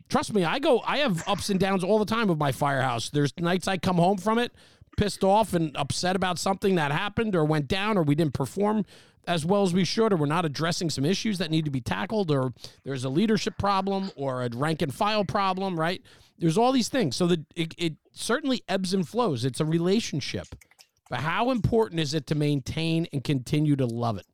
Trust 0.09 0.33
me, 0.33 0.43
I 0.43 0.59
go, 0.59 0.81
I 0.85 0.99
have 0.99 1.27
ups 1.27 1.49
and 1.49 1.59
downs 1.59 1.83
all 1.83 1.97
the 1.99 2.05
time 2.05 2.27
with 2.27 2.37
my 2.37 2.51
firehouse. 2.51 3.09
There's 3.09 3.33
nights 3.39 3.67
I 3.67 3.77
come 3.77 3.97
home 3.97 4.17
from 4.17 4.37
it 4.37 4.51
pissed 4.97 5.23
off 5.23 5.53
and 5.53 5.77
upset 5.77 6.15
about 6.15 6.39
something 6.39 6.75
that 6.75 6.91
happened 6.91 7.35
or 7.35 7.45
went 7.45 7.67
down 7.67 7.97
or 7.97 8.03
we 8.03 8.15
didn't 8.15 8.33
perform 8.33 8.83
as 9.27 9.45
well 9.45 9.63
as 9.63 9.73
we 9.73 9.83
should, 9.83 10.13
or 10.13 10.15
we're 10.15 10.25
not 10.25 10.45
addressing 10.45 10.89
some 10.89 11.05
issues 11.05 11.37
that 11.37 11.51
need 11.51 11.65
to 11.65 11.71
be 11.71 11.81
tackled, 11.81 12.31
or 12.31 12.53
there's 12.83 13.03
a 13.03 13.09
leadership 13.09 13.57
problem 13.57 14.09
or 14.15 14.43
a 14.43 14.49
rank 14.55 14.81
and 14.81 14.93
file 14.93 15.25
problem, 15.25 15.79
right? 15.79 16.01
There's 16.39 16.57
all 16.57 16.71
these 16.71 16.89
things. 16.89 17.15
So 17.15 17.27
that 17.27 17.41
it, 17.55 17.75
it 17.77 17.93
certainly 18.13 18.63
ebbs 18.67 18.93
and 18.93 19.07
flows. 19.07 19.45
It's 19.45 19.59
a 19.59 19.65
relationship. 19.65 20.47
But 21.09 21.19
how 21.19 21.51
important 21.51 21.99
is 22.01 22.13
it 22.13 22.27
to 22.27 22.35
maintain 22.35 23.07
and 23.13 23.23
continue 23.23 23.75
to 23.75 23.85
love 23.85 24.17
it? 24.17 24.25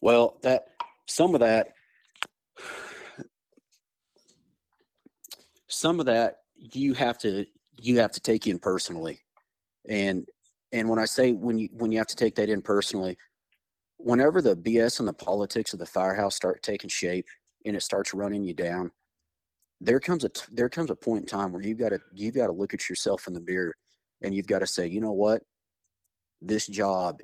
Well, 0.00 0.36
that 0.42 0.68
some 1.06 1.34
of 1.34 1.40
that 1.40 1.72
some 5.68 6.00
of 6.00 6.06
that 6.06 6.40
you 6.56 6.94
have 6.94 7.18
to 7.18 7.46
you 7.80 7.98
have 7.98 8.12
to 8.12 8.20
take 8.20 8.46
in 8.46 8.58
personally. 8.58 9.20
And 9.88 10.26
and 10.72 10.88
when 10.88 10.98
I 10.98 11.04
say 11.04 11.32
when 11.32 11.58
you 11.58 11.68
when 11.72 11.92
you 11.92 11.98
have 11.98 12.06
to 12.08 12.16
take 12.16 12.34
that 12.36 12.48
in 12.48 12.62
personally, 12.62 13.18
whenever 14.02 14.40
the 14.40 14.56
BS 14.56 14.98
and 14.98 15.08
the 15.08 15.12
politics 15.12 15.72
of 15.72 15.78
the 15.78 15.86
firehouse 15.86 16.34
start 16.34 16.62
taking 16.62 16.90
shape 16.90 17.26
and 17.64 17.76
it 17.76 17.82
starts 17.82 18.14
running 18.14 18.44
you 18.44 18.54
down, 18.54 18.90
there 19.80 20.00
comes 20.00 20.24
a 20.24 20.30
there 20.52 20.68
comes 20.68 20.90
a 20.90 20.96
point 20.96 21.22
in 21.22 21.26
time 21.26 21.52
where 21.52 21.62
you've 21.62 21.78
got 21.78 21.90
to 21.90 21.98
you've 22.14 22.34
got 22.34 22.46
to 22.46 22.52
look 22.52 22.74
at 22.74 22.88
yourself 22.88 23.26
in 23.26 23.34
the 23.34 23.40
mirror 23.40 23.74
and 24.22 24.34
you've 24.34 24.46
got 24.46 24.58
to 24.60 24.66
say, 24.66 24.86
you 24.86 25.00
know 25.00 25.12
what, 25.12 25.42
this 26.42 26.66
job 26.66 27.20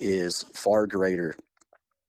is 0.00 0.44
far 0.54 0.86
greater 0.86 1.36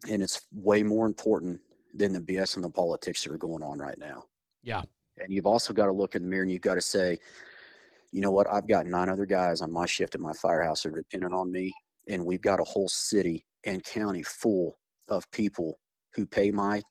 and 0.09 0.22
it's 0.24 0.41
way 0.53 0.84
more 0.84 1.05
important 1.05 1.59
than 1.93 2.14
the 2.14 2.20
BS 2.20 2.55
and 2.55 2.64
the 2.64 2.70
politics 2.70 3.24
that 3.24 3.32
are 3.32 3.38
going 3.38 3.61
on 3.61 3.78
right 3.78 3.97
now. 3.97 4.24
Yeah. 4.64 4.82
And 5.20 5.32
you've 5.32 5.45
also 5.45 5.74
got 5.74 5.86
to 5.86 5.91
look 5.91 6.16
in 6.16 6.24
the 6.24 6.28
mirror 6.28 6.43
and 6.43 6.51
you've 6.51 6.61
got 6.61 6.76
to 6.76 6.82
say, 6.82 7.20
you 8.11 8.22
know 8.22 8.32
what, 8.32 8.47
I've 8.51 8.68
got 8.68 8.88
nine 8.88 9.09
other 9.09 9.26
guys 9.26 9.61
on 9.61 9.72
my 9.72 9.86
shift 9.86 10.16
at 10.16 10.22
my 10.22 10.34
firehouse 10.34 10.84
that 10.84 10.93
are 10.93 10.97
dependent 10.97 11.34
on 11.34 11.51
me. 11.51 11.74
And 12.09 12.26
we've 12.26 12.41
got 12.41 12.59
a 12.59 12.64
whole 12.64 12.89
city 12.89 13.45
and 13.66 13.84
county 13.84 14.24
full 14.24 14.78
of 15.09 15.30
people 15.32 15.80
who 16.16 16.26
pay 16.26 16.51
my 16.51 16.82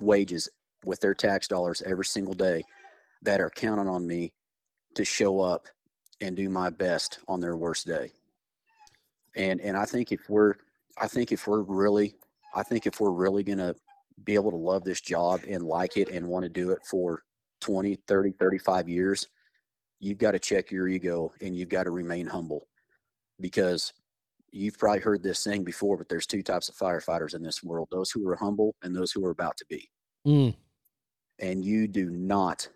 wages 0.00 0.48
with 0.84 1.00
their 1.00 1.14
tax 1.14 1.46
dollars 1.46 1.82
every 1.82 2.04
single 2.04 2.34
day 2.34 2.62
that 3.22 3.40
are 3.40 3.50
counting 3.50 3.88
on 3.88 4.06
me 4.06 4.32
to 4.94 5.04
show 5.04 5.40
up 5.40 5.66
and 6.20 6.36
do 6.36 6.48
my 6.48 6.70
best 6.70 7.18
on 7.28 7.40
their 7.40 7.56
worst 7.56 7.86
day. 7.86 8.12
And 9.36 9.60
and 9.60 9.76
I 9.76 9.84
think 9.84 10.12
if 10.12 10.28
we're 10.28 10.54
I 10.98 11.06
think 11.06 11.32
if 11.32 11.46
we're 11.46 11.62
really 11.62 12.14
I 12.54 12.62
think 12.62 12.86
if 12.86 13.00
we're 13.00 13.12
really 13.12 13.42
going 13.42 13.58
to 13.58 13.74
be 14.24 14.34
able 14.34 14.50
to 14.50 14.56
love 14.56 14.84
this 14.84 15.00
job 15.00 15.40
and 15.48 15.62
like 15.62 15.96
it 15.96 16.08
and 16.08 16.26
want 16.26 16.42
to 16.42 16.48
do 16.48 16.70
it 16.70 16.80
for 16.88 17.22
20, 17.60 17.96
30, 18.06 18.32
35 18.32 18.88
years, 18.88 19.28
you've 19.98 20.18
got 20.18 20.32
to 20.32 20.38
check 20.38 20.70
your 20.70 20.88
ego 20.88 21.32
and 21.40 21.56
you've 21.56 21.68
got 21.68 21.84
to 21.84 21.90
remain 21.90 22.26
humble 22.26 22.66
because 23.40 23.92
you've 24.52 24.78
probably 24.78 25.00
heard 25.00 25.22
this 25.22 25.38
saying 25.38 25.64
before, 25.64 25.96
but 25.96 26.08
there's 26.08 26.26
two 26.26 26.42
types 26.42 26.68
of 26.68 26.76
firefighters 26.76 27.34
in 27.34 27.42
this 27.42 27.62
world 27.62 27.88
those 27.90 28.10
who 28.10 28.26
are 28.28 28.36
humble 28.36 28.74
and 28.82 28.94
those 28.94 29.12
who 29.12 29.24
are 29.24 29.30
about 29.30 29.56
to 29.56 29.64
be. 29.68 29.88
Mm. 30.26 30.54
And 31.38 31.64
you 31.64 31.86
do 31.88 32.10
not, 32.10 32.68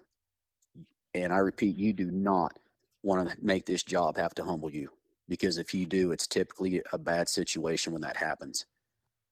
and 1.14 1.32
I 1.32 1.38
repeat, 1.38 1.76
you 1.76 1.92
do 1.92 2.10
not 2.10 2.58
want 3.02 3.28
to 3.28 3.36
make 3.42 3.66
this 3.66 3.82
job 3.82 4.16
have 4.16 4.34
to 4.34 4.44
humble 4.44 4.70
you. 4.70 4.90
because 5.28 5.58
if 5.58 5.74
you 5.74 5.86
do, 5.86 6.12
it's 6.12 6.26
typically 6.26 6.82
a 6.92 6.98
bad 6.98 7.28
situation 7.28 7.92
when 7.92 8.02
that 8.02 8.16
happens. 8.16 8.66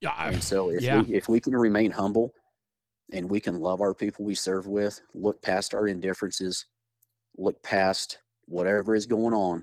Yeah. 0.01 0.15
And 0.19 0.43
so 0.43 0.71
if 0.71 0.83
yeah. 0.83 1.03
we 1.03 1.15
if 1.15 1.29
we 1.29 1.41
can 1.41 1.55
remain 1.55 1.91
humble 1.91 2.33
and 3.13 3.29
we 3.29 3.41
can 3.41 3.61
love 3.61 3.81
our 3.81 3.95
people 3.95 4.25
we 4.25 4.35
serve 4.35 4.67
with, 4.67 5.01
look 5.15 5.41
past 5.43 5.75
our 5.75 5.87
indifferences, 5.87 6.67
look 7.37 7.63
past 7.63 8.19
whatever 8.47 8.95
is 8.95 9.07
going 9.07 9.35
on, 9.35 9.63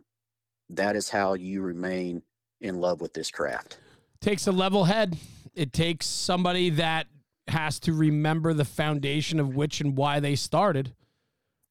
that 0.70 0.96
is 0.96 1.10
how 1.10 1.34
you 1.34 1.62
remain 1.62 2.22
in 2.62 2.80
love 2.80 3.01
with 3.01 3.14
this 3.14 3.32
craft. 3.32 3.78
takes 4.22 4.47
a 4.47 4.51
level 4.51 4.86
head. 4.86 5.18
It 5.53 5.74
takes 5.74 6.05
somebody 6.05 6.70
that 6.72 7.07
has 7.47 7.80
to 7.82 7.93
remember 7.93 8.53
the 8.53 8.66
foundation 8.66 9.39
of 9.39 9.55
which 9.55 9.82
and 9.82 9.97
why 9.97 10.20
they 10.20 10.36
started. 10.36 10.93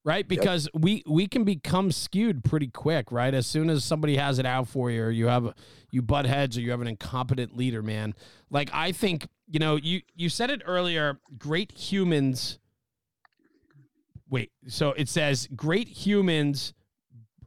Right? 0.04 0.26
Because 0.26 0.70
we 0.72 1.02
we 1.06 1.26
can 1.26 1.44
become 1.44 1.92
skewed 1.92 2.42
pretty 2.42 2.68
quick, 2.68 3.12
right? 3.12 3.34
As 3.34 3.46
soon 3.46 3.68
as 3.68 3.84
somebody 3.84 4.16
has 4.16 4.38
it 4.38 4.46
out 4.46 4.66
for 4.66 4.90
you 4.90 5.02
or 5.02 5.10
you 5.10 5.26
have 5.26 5.54
you 5.90 6.00
butt 6.00 6.24
heads 6.24 6.56
or 6.56 6.62
you 6.62 6.70
have 6.70 6.80
an 6.80 6.86
incompetent 6.86 7.56
leader, 7.56 7.82
man. 7.82 8.14
Like 8.48 8.70
I 8.72 8.92
think, 8.92 9.26
you 9.46 9.58
know, 9.58 9.76
you 9.76 10.00
you 10.14 10.30
said 10.30 10.50
it 10.50 10.62
earlier, 10.64 11.20
great 11.36 11.72
humans 11.72 12.58
Wait, 14.30 14.50
so 14.66 14.92
it 14.92 15.08
says 15.08 15.48
great 15.54 15.88
humans 15.88 16.74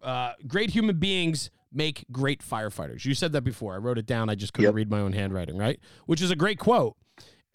uh 0.01 0.33
great 0.47 0.71
human 0.71 0.97
beings 0.97 1.51
make 1.72 2.05
great 2.11 2.41
firefighters. 2.41 3.05
You 3.05 3.13
said 3.13 3.32
that 3.34 3.43
before. 3.43 3.74
I 3.74 3.78
wrote 3.78 3.97
it 3.97 4.05
down. 4.05 4.30
I 4.30 4.36
just 4.36 4.53
couldn't 4.53 4.69
Yep. 4.69 4.76
read 4.76 4.89
my 4.91 4.99
own 4.99 5.13
handwriting, 5.13 5.57
right? 5.57 5.80
Which 6.05 6.22
is 6.22 6.32
a 6.32 6.36
great 6.36 6.59
quote. 6.59 6.95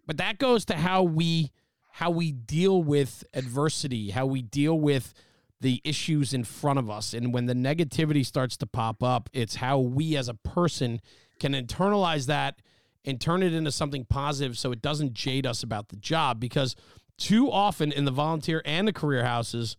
But 0.07 0.17
that 0.19 0.39
goes 0.39 0.65
to 0.67 0.77
how 0.77 1.03
we 1.03 1.53
how 1.93 2.11
we 2.11 2.31
deal 2.31 2.83
with 2.83 3.25
adversity, 3.33 4.11
how 4.11 4.27
we 4.27 4.43
deal 4.43 4.79
with 4.79 5.15
the 5.63 5.81
issues 5.83 6.35
in 6.35 6.45
front 6.45 6.79
of 6.79 6.91
us. 6.91 7.15
And 7.15 7.33
when 7.33 7.47
the 7.47 7.55
negativity 7.55 8.25
starts 8.25 8.55
to 8.59 8.67
pop 8.67 9.03
up, 9.03 9.31
it's 9.33 9.57
how 9.57 9.79
we 9.79 10.15
as 10.15 10.29
a 10.29 10.35
person 10.35 11.01
can 11.41 11.55
internalize 11.55 12.27
that 12.27 12.61
and 13.07 13.19
turn 13.19 13.43
it 13.43 13.55
into 13.55 13.73
something 13.73 14.05
positive 14.05 14.59
so 14.59 14.73
it 14.73 14.83
doesn't 14.83 15.15
jade 15.15 15.47
us 15.47 15.63
about 15.63 15.89
the 15.89 15.97
job 15.97 16.39
because 16.39 16.77
too 17.17 17.51
often 17.51 17.91
in 17.93 18.05
the 18.05 18.11
volunteer 18.11 18.61
and 18.67 18.87
the 18.87 18.93
career 18.93 19.25
houses 19.25 19.79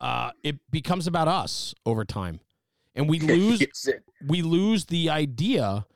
uh, 0.00 0.32
it 0.42 0.58
becomes 0.72 1.06
about 1.06 1.28
us 1.28 1.72
over 1.86 2.04
time 2.04 2.40
and 2.94 3.08
we 3.08 3.18
lose 3.20 3.66
we 4.26 4.42
lose 4.42 4.86
the 4.86 5.10
idea 5.10 5.86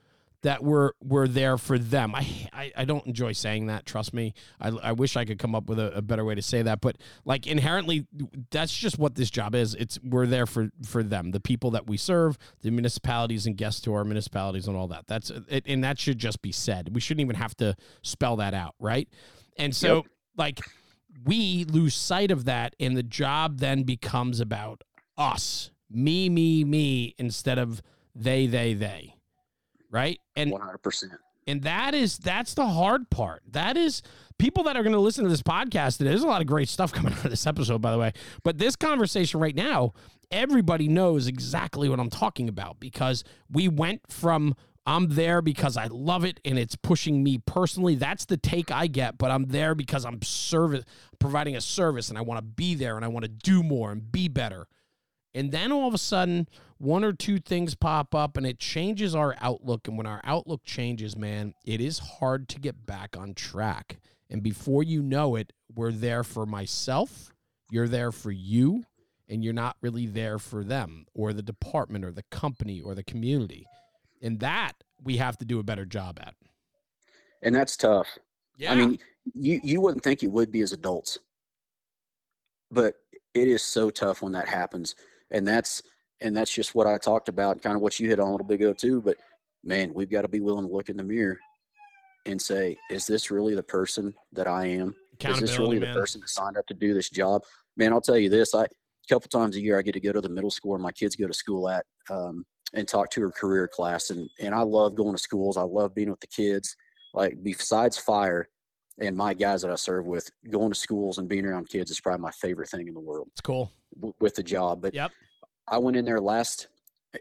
that 0.42 0.62
we're 0.62 0.92
we're 1.02 1.26
there 1.26 1.58
for 1.58 1.76
them. 1.78 2.14
I 2.14 2.48
I, 2.52 2.72
I 2.76 2.84
don't 2.84 3.04
enjoy 3.06 3.32
saying 3.32 3.66
that. 3.66 3.84
Trust 3.84 4.14
me. 4.14 4.32
I, 4.60 4.68
I 4.68 4.92
wish 4.92 5.16
I 5.16 5.24
could 5.24 5.38
come 5.38 5.54
up 5.54 5.68
with 5.68 5.78
a, 5.78 5.96
a 5.96 6.02
better 6.02 6.24
way 6.24 6.34
to 6.36 6.42
say 6.42 6.62
that. 6.62 6.80
But 6.80 6.98
like 7.24 7.46
inherently, 7.46 8.06
that's 8.50 8.72
just 8.76 8.98
what 8.98 9.16
this 9.16 9.30
job 9.30 9.54
is. 9.54 9.74
It's 9.74 9.98
we're 10.04 10.26
there 10.26 10.46
for 10.46 10.70
for 10.84 11.02
them, 11.02 11.32
the 11.32 11.40
people 11.40 11.70
that 11.72 11.86
we 11.88 11.96
serve, 11.96 12.38
the 12.62 12.70
municipalities 12.70 13.46
and 13.46 13.56
guests 13.56 13.80
to 13.82 13.94
our 13.94 14.04
municipalities 14.04 14.68
and 14.68 14.76
all 14.76 14.86
that. 14.88 15.06
That's 15.08 15.30
it, 15.48 15.64
and 15.66 15.82
that 15.82 15.98
should 15.98 16.18
just 16.18 16.42
be 16.42 16.52
said. 16.52 16.90
We 16.94 17.00
shouldn't 17.00 17.22
even 17.22 17.36
have 17.36 17.56
to 17.56 17.74
spell 18.02 18.36
that 18.36 18.54
out, 18.54 18.74
right? 18.78 19.08
And 19.56 19.74
so 19.74 19.96
Yep. 19.96 20.04
like 20.36 20.60
we 21.24 21.64
lose 21.64 21.94
sight 21.94 22.30
of 22.30 22.44
that, 22.44 22.76
and 22.78 22.96
the 22.96 23.02
job 23.02 23.58
then 23.58 23.82
becomes 23.82 24.38
about 24.38 24.84
us, 25.16 25.70
me, 25.90 26.28
me, 26.28 26.64
me, 26.64 27.14
instead 27.18 27.58
of 27.58 27.82
they, 28.14 28.46
they, 28.46 28.74
they. 28.74 29.14
Right. 29.90 30.20
And 30.34 30.52
100%. 30.52 31.04
and 31.46 31.62
that 31.62 31.94
is 31.94 32.18
that's 32.18 32.54
the 32.54 32.66
hard 32.66 33.08
part. 33.08 33.42
That 33.50 33.76
is 33.76 34.02
people 34.38 34.64
that 34.64 34.76
are 34.76 34.82
going 34.82 34.94
to 34.94 35.00
listen 35.00 35.24
to 35.24 35.30
this 35.30 35.42
podcast. 35.42 35.98
There's 35.98 36.22
a 36.22 36.26
lot 36.26 36.40
of 36.40 36.46
great 36.46 36.68
stuff 36.68 36.92
coming 36.92 37.12
out 37.18 37.24
of 37.24 37.30
this 37.30 37.46
episode, 37.46 37.80
by 37.80 37.92
the 37.92 37.98
way. 37.98 38.12
But 38.42 38.58
this 38.58 38.76
conversation 38.76 39.40
right 39.40 39.54
now, 39.54 39.92
everybody 40.30 40.88
knows 40.88 41.26
exactly 41.26 41.88
what 41.88 42.00
I'm 42.00 42.10
talking 42.10 42.48
about 42.48 42.80
because 42.80 43.24
we 43.50 43.68
went 43.68 44.02
from 44.10 44.54
I'm 44.86 45.08
there 45.08 45.42
because 45.42 45.76
I 45.76 45.86
love 45.86 46.24
it 46.24 46.38
and 46.44 46.58
it's 46.58 46.76
pushing 46.76 47.24
me 47.24 47.38
personally. 47.38 47.96
That's 47.96 48.24
the 48.24 48.36
take 48.36 48.70
I 48.70 48.86
get, 48.86 49.18
but 49.18 49.32
I'm 49.32 49.46
there 49.46 49.74
because 49.74 50.04
I'm 50.04 50.22
service 50.22 50.84
providing 51.18 51.56
a 51.56 51.60
service 51.60 52.08
and 52.08 52.16
I 52.16 52.20
want 52.20 52.38
to 52.38 52.42
be 52.42 52.74
there 52.76 52.96
and 52.96 53.04
I 53.04 53.08
want 53.08 53.24
to 53.24 53.28
do 53.28 53.62
more 53.64 53.90
and 53.90 54.12
be 54.12 54.28
better. 54.28 54.68
And 55.36 55.52
then 55.52 55.70
all 55.70 55.86
of 55.86 55.92
a 55.92 55.98
sudden, 55.98 56.48
one 56.78 57.04
or 57.04 57.12
two 57.12 57.38
things 57.38 57.74
pop 57.74 58.14
up 58.14 58.38
and 58.38 58.46
it 58.46 58.58
changes 58.58 59.14
our 59.14 59.36
outlook. 59.40 59.86
And 59.86 59.98
when 59.98 60.06
our 60.06 60.22
outlook 60.24 60.64
changes, 60.64 61.16
man, 61.16 61.52
it 61.64 61.80
is 61.80 61.98
hard 61.98 62.48
to 62.48 62.58
get 62.58 62.86
back 62.86 63.16
on 63.16 63.34
track. 63.34 63.98
And 64.30 64.42
before 64.42 64.82
you 64.82 65.02
know 65.02 65.36
it, 65.36 65.52
we're 65.74 65.92
there 65.92 66.24
for 66.24 66.46
myself, 66.46 67.32
you're 67.70 67.86
there 67.86 68.12
for 68.12 68.30
you, 68.30 68.84
and 69.28 69.44
you're 69.44 69.52
not 69.52 69.76
really 69.82 70.06
there 70.06 70.38
for 70.38 70.64
them 70.64 71.04
or 71.14 71.32
the 71.32 71.42
department 71.42 72.04
or 72.04 72.12
the 72.12 72.24
company 72.30 72.80
or 72.80 72.94
the 72.94 73.04
community. 73.04 73.66
And 74.22 74.40
that 74.40 74.72
we 75.02 75.18
have 75.18 75.36
to 75.38 75.44
do 75.44 75.58
a 75.58 75.62
better 75.62 75.84
job 75.84 76.18
at. 76.20 76.34
And 77.42 77.54
that's 77.54 77.76
tough. 77.76 78.18
Yeah. 78.56 78.72
I 78.72 78.76
mean, 78.76 78.98
you 79.34 79.60
you 79.62 79.80
wouldn't 79.82 80.02
think 80.02 80.22
it 80.22 80.30
would 80.30 80.50
be 80.50 80.62
as 80.62 80.72
adults, 80.72 81.18
but 82.70 82.94
it 83.34 83.48
is 83.48 83.62
so 83.62 83.90
tough 83.90 84.22
when 84.22 84.32
that 84.32 84.48
happens, 84.48 84.94
and 85.30 85.46
that's 85.46 85.82
and 86.20 86.36
that's 86.36 86.52
just 86.52 86.74
what 86.74 86.86
I 86.86 86.98
talked 86.98 87.28
about, 87.28 87.62
kind 87.62 87.76
of 87.76 87.82
what 87.82 88.00
you 88.00 88.08
hit 88.08 88.20
on 88.20 88.28
a 88.28 88.30
little 88.32 88.46
bit 88.46 88.60
ago 88.60 88.72
too. 88.72 89.02
But 89.02 89.16
man, 89.64 89.92
we've 89.94 90.10
got 90.10 90.22
to 90.22 90.28
be 90.28 90.40
willing 90.40 90.66
to 90.66 90.72
look 90.72 90.88
in 90.88 90.96
the 90.96 91.02
mirror 91.02 91.38
and 92.24 92.40
say, 92.40 92.76
is 92.90 93.06
this 93.06 93.30
really 93.30 93.54
the 93.54 93.62
person 93.62 94.14
that 94.32 94.46
I 94.46 94.66
am? 94.66 94.94
Is 95.24 95.40
this 95.40 95.58
really 95.58 95.76
accountability, 95.76 95.78
the 95.80 96.00
person 96.00 96.20
that 96.20 96.28
signed 96.28 96.56
up 96.56 96.66
to 96.66 96.74
do 96.74 96.94
this 96.94 97.10
job? 97.10 97.42
Man, 97.76 97.92
I'll 97.92 98.00
tell 98.00 98.18
you 98.18 98.28
this: 98.28 98.54
I 98.54 98.64
a 98.64 98.68
couple 99.08 99.28
times 99.28 99.56
a 99.56 99.60
year 99.60 99.78
I 99.78 99.82
get 99.82 99.92
to 99.92 100.00
go 100.00 100.12
to 100.12 100.20
the 100.20 100.28
middle 100.28 100.50
school 100.50 100.72
where 100.72 100.80
my 100.80 100.92
kids 100.92 101.16
go 101.16 101.26
to 101.26 101.34
school 101.34 101.68
at 101.68 101.84
um, 102.10 102.44
and 102.74 102.86
talk 102.86 103.10
to 103.10 103.20
her 103.22 103.30
career 103.30 103.68
class, 103.68 104.10
and 104.10 104.28
and 104.40 104.54
I 104.54 104.62
love 104.62 104.94
going 104.94 105.14
to 105.14 105.22
schools. 105.22 105.56
I 105.56 105.62
love 105.62 105.94
being 105.94 106.10
with 106.10 106.20
the 106.20 106.26
kids. 106.26 106.76
Like 107.14 107.42
besides 107.42 107.96
fire 107.96 108.48
and 108.98 109.16
my 109.16 109.34
guys 109.34 109.62
that 109.62 109.70
I 109.70 109.74
serve 109.74 110.06
with, 110.06 110.30
going 110.50 110.72
to 110.72 110.78
schools 110.78 111.18
and 111.18 111.28
being 111.28 111.44
around 111.44 111.68
kids 111.68 111.90
is 111.90 112.00
probably 112.00 112.22
my 112.22 112.30
favorite 112.32 112.68
thing 112.70 112.88
in 112.88 112.94
the 112.94 113.00
world 113.00 113.28
It's 113.32 113.40
cool. 113.40 113.72
w- 113.94 114.14
with 114.20 114.34
the 114.34 114.42
job. 114.42 114.80
But 114.82 114.94
Yep. 114.94 115.10
I 115.68 115.78
went 115.78 115.96
in 115.96 116.04
there 116.04 116.20
last 116.20 116.68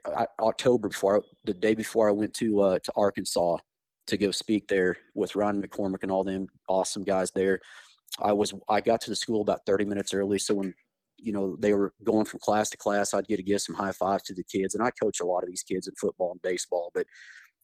I, 0.05 0.27
October 0.39 0.89
before 0.89 1.17
I, 1.17 1.21
the 1.45 1.53
day 1.53 1.73
before 1.73 2.07
I 2.09 2.11
went 2.11 2.33
to 2.35 2.61
uh, 2.61 2.79
to 2.79 2.91
Arkansas 2.95 3.57
to 4.07 4.17
go 4.17 4.29
speak 4.31 4.67
there 4.67 4.97
with 5.15 5.35
Ron 5.35 5.61
McCormick 5.61 6.03
and 6.03 6.11
all 6.11 6.23
them 6.23 6.47
awesome 6.69 7.03
guys 7.03 7.31
there. 7.31 7.59
I 8.19 8.33
was 8.33 8.53
I 8.69 8.81
got 8.81 9.01
to 9.01 9.09
the 9.09 9.15
school 9.15 9.41
about 9.41 9.65
30 9.65 9.85
minutes 9.85 10.13
early, 10.13 10.37
so 10.37 10.53
when 10.55 10.73
you 11.17 11.31
know 11.31 11.55
they 11.59 11.73
were 11.73 11.93
going 12.03 12.25
from 12.25 12.39
class 12.39 12.69
to 12.71 12.77
class, 12.77 13.13
I'd 13.13 13.27
get 13.27 13.37
to 13.37 13.43
give 13.43 13.61
some 13.61 13.75
high 13.75 13.93
fives 13.93 14.23
to 14.25 14.33
the 14.33 14.43
kids, 14.43 14.75
and 14.75 14.83
I 14.83 14.91
coach 14.91 15.21
a 15.21 15.25
lot 15.25 15.43
of 15.43 15.49
these 15.49 15.63
kids 15.63 15.87
in 15.87 15.93
football 15.95 16.31
and 16.31 16.41
baseball. 16.41 16.91
But 16.93 17.07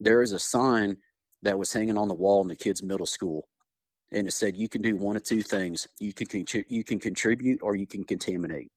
there 0.00 0.20
is 0.22 0.32
a 0.32 0.38
sign 0.38 0.96
that 1.42 1.58
was 1.58 1.72
hanging 1.72 1.96
on 1.98 2.08
the 2.08 2.14
wall 2.14 2.40
in 2.42 2.48
the 2.48 2.56
kids' 2.56 2.82
middle 2.82 3.06
school, 3.06 3.46
and 4.12 4.28
it 4.28 4.32
said, 4.32 4.56
"You 4.56 4.68
can 4.68 4.82
do 4.82 4.94
one 4.96 5.16
of 5.16 5.24
two 5.24 5.42
things: 5.42 5.88
you 5.98 6.12
can 6.12 6.44
you 6.68 6.84
can 6.84 7.00
contribute 7.00 7.62
or 7.62 7.74
you 7.74 7.86
can 7.86 8.04
contaminate." 8.04 8.70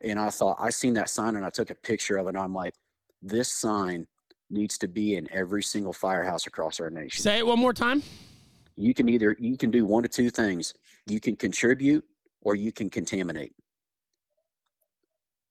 And 0.00 0.18
I 0.18 0.30
thought 0.30 0.56
I 0.58 0.70
seen 0.70 0.94
that 0.94 1.10
sign 1.10 1.36
and 1.36 1.44
I 1.44 1.50
took 1.50 1.70
a 1.70 1.74
picture 1.74 2.16
of 2.16 2.26
it. 2.26 2.30
And 2.30 2.38
I'm 2.38 2.54
like, 2.54 2.74
this 3.22 3.50
sign 3.50 4.06
needs 4.50 4.78
to 4.78 4.88
be 4.88 5.16
in 5.16 5.28
every 5.32 5.62
single 5.62 5.92
firehouse 5.92 6.46
across 6.46 6.78
our 6.78 6.90
nation. 6.90 7.22
Say 7.22 7.38
it 7.38 7.46
one 7.46 7.58
more 7.58 7.72
time. 7.72 8.02
You 8.76 8.94
can 8.94 9.08
either 9.08 9.36
you 9.38 9.56
can 9.56 9.70
do 9.70 9.84
one 9.84 10.04
of 10.04 10.10
two 10.10 10.30
things: 10.30 10.74
you 11.06 11.20
can 11.20 11.36
contribute 11.36 12.04
or 12.42 12.54
you 12.54 12.72
can 12.72 12.90
contaminate. 12.90 13.54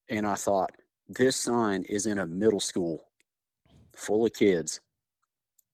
And 0.09 0.25
I 0.27 0.35
thought 0.35 0.71
this 1.09 1.35
sign 1.35 1.83
is 1.83 2.05
in 2.05 2.19
a 2.19 2.25
middle 2.25 2.59
school 2.59 3.05
full 3.95 4.25
of 4.25 4.33
kids 4.33 4.79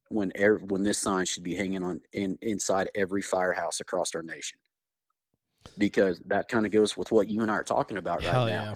when 0.09 0.31
when 0.67 0.83
this 0.83 0.97
sign 0.97 1.25
should 1.25 1.43
be 1.43 1.55
hanging 1.55 1.83
on 1.83 2.01
in 2.13 2.37
inside 2.41 2.89
every 2.95 3.21
firehouse 3.21 3.79
across 3.79 4.13
our 4.15 4.23
nation 4.23 4.57
because 5.77 6.19
that 6.25 6.47
kind 6.47 6.65
of 6.65 6.71
goes 6.71 6.97
with 6.97 7.11
what 7.11 7.29
you 7.29 7.41
and 7.41 7.51
I 7.51 7.55
are 7.55 7.63
talking 7.63 7.97
about 7.97 8.23
right 8.23 8.31
Hell 8.31 8.45
now 8.47 8.51
yeah. 8.51 8.75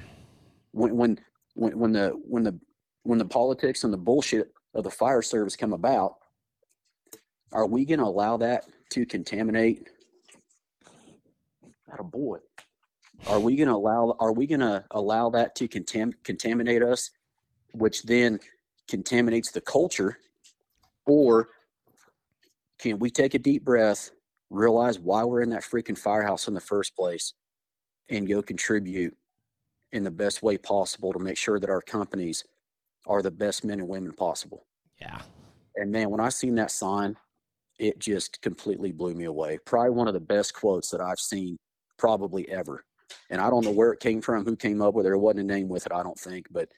when 0.72 0.96
when 0.96 1.20
when 1.56 1.78
when 1.78 1.92
the 1.92 2.10
when 2.24 2.44
the 2.44 2.60
when 3.04 3.20
the 3.20 3.26
politics 3.26 3.84
and 3.84 3.92
the 3.92 3.98
bullshit 3.98 4.52
of 4.74 4.84
the 4.84 4.90
fire 4.90 5.22
service 5.22 5.56
come 5.56 5.74
about, 5.74 6.16
are 7.52 7.68
we 7.68 7.86
going 7.86 8.00
to 8.00 8.06
allow 8.06 8.38
that 8.38 8.66
to 8.92 9.06
contaminate? 9.06 9.90
That 11.88 12.00
a 12.00 12.04
boy. 12.04 12.40
Are 13.28 13.40
we 13.40 13.56
going 13.56 13.68
to 13.68 13.76
allow? 13.76 14.16
Are 14.20 14.34
we 14.34 14.48
going 14.48 14.62
to 14.62 14.84
allow 14.92 15.30
that 15.32 15.56
to 15.56 15.68
contam- 15.68 16.14
contaminate 16.24 16.82
us, 16.82 17.12
which 17.74 18.04
then 18.04 18.40
contaminates 18.88 19.52
the 19.52 19.62
culture, 19.62 20.18
or 21.06 21.50
can 22.80 23.00
we 23.00 23.10
take 23.10 23.34
a 23.34 23.40
deep 23.40 23.64
breath, 23.64 24.12
realize 24.50 25.00
why 25.00 25.24
we're 25.24 25.42
in 25.42 25.50
that 25.50 25.64
freaking 25.64 25.98
firehouse 25.98 26.48
in 26.48 26.54
the 26.54 26.60
first 26.60 26.96
place, 26.96 27.34
and 28.10 28.28
go 28.28 28.42
contribute 28.42 29.16
in 29.92 30.04
the 30.04 30.12
best 30.12 30.44
way 30.44 30.58
possible 30.58 31.14
to 31.14 31.20
make 31.20 31.38
sure 31.38 31.60
that 31.60 31.70
our 31.70 31.82
companies 31.82 32.44
are 33.06 33.22
the 33.22 33.32
best 33.32 33.64
men 33.64 33.80
and 33.80 33.88
women 33.88 34.12
possible. 34.12 34.66
Yeah. 35.00 35.22
And 35.76 35.92
man, 35.92 36.10
when 36.10 36.20
I 36.20 36.30
seen 36.30 36.56
that 36.56 36.72
sign, 36.72 37.16
it 37.80 38.00
just 38.00 38.42
completely 38.42 38.92
blew 38.92 39.14
me 39.14 39.26
away. 39.26 39.60
Probably 39.66 39.92
one 39.92 40.08
of 40.08 40.14
the 40.14 40.20
best 40.20 40.54
quotes 40.54 40.90
that 40.90 41.02
I've 41.02 41.20
seen 41.20 41.58
probably 41.98 42.48
ever. 42.50 42.84
And 43.30 43.42
I 43.42 43.50
don't 43.50 43.66
know 43.66 43.72
where 43.72 43.92
it 43.92 44.00
came 44.00 44.22
from, 44.22 44.46
who 44.46 44.56
came 44.56 44.82
up 44.82 44.94
with 44.94 45.06
it. 45.06 45.10
There 45.10 45.18
wasn't 45.18 45.50
a 45.50 45.54
name 45.54 45.70
with 45.70 45.86
it, 45.86 45.92
I 45.92 46.04
don't 46.04 46.20
think, 46.20 46.48
but 46.52 46.70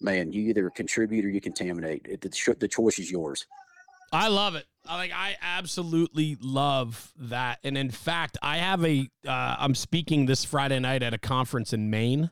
man, 0.00 0.32
you 0.32 0.48
either 0.48 0.70
contribute 0.70 1.24
or 1.24 1.28
you 1.28 1.40
contaminate. 1.40 2.06
It, 2.08 2.20
the, 2.20 2.56
the 2.58 2.68
choice 2.68 2.98
is 2.98 3.10
yours. 3.10 3.46
I 4.12 4.28
love 4.28 4.54
it. 4.54 4.66
Like 4.86 5.12
I 5.12 5.36
absolutely 5.40 6.36
love 6.40 7.12
that. 7.16 7.58
And 7.62 7.78
in 7.78 7.90
fact, 7.90 8.38
I 8.42 8.58
have 8.58 8.84
a. 8.84 9.08
am 9.24 9.70
uh, 9.70 9.74
speaking 9.74 10.26
this 10.26 10.44
Friday 10.44 10.80
night 10.80 11.02
at 11.02 11.14
a 11.14 11.18
conference 11.18 11.72
in 11.72 11.90
Maine, 11.90 12.30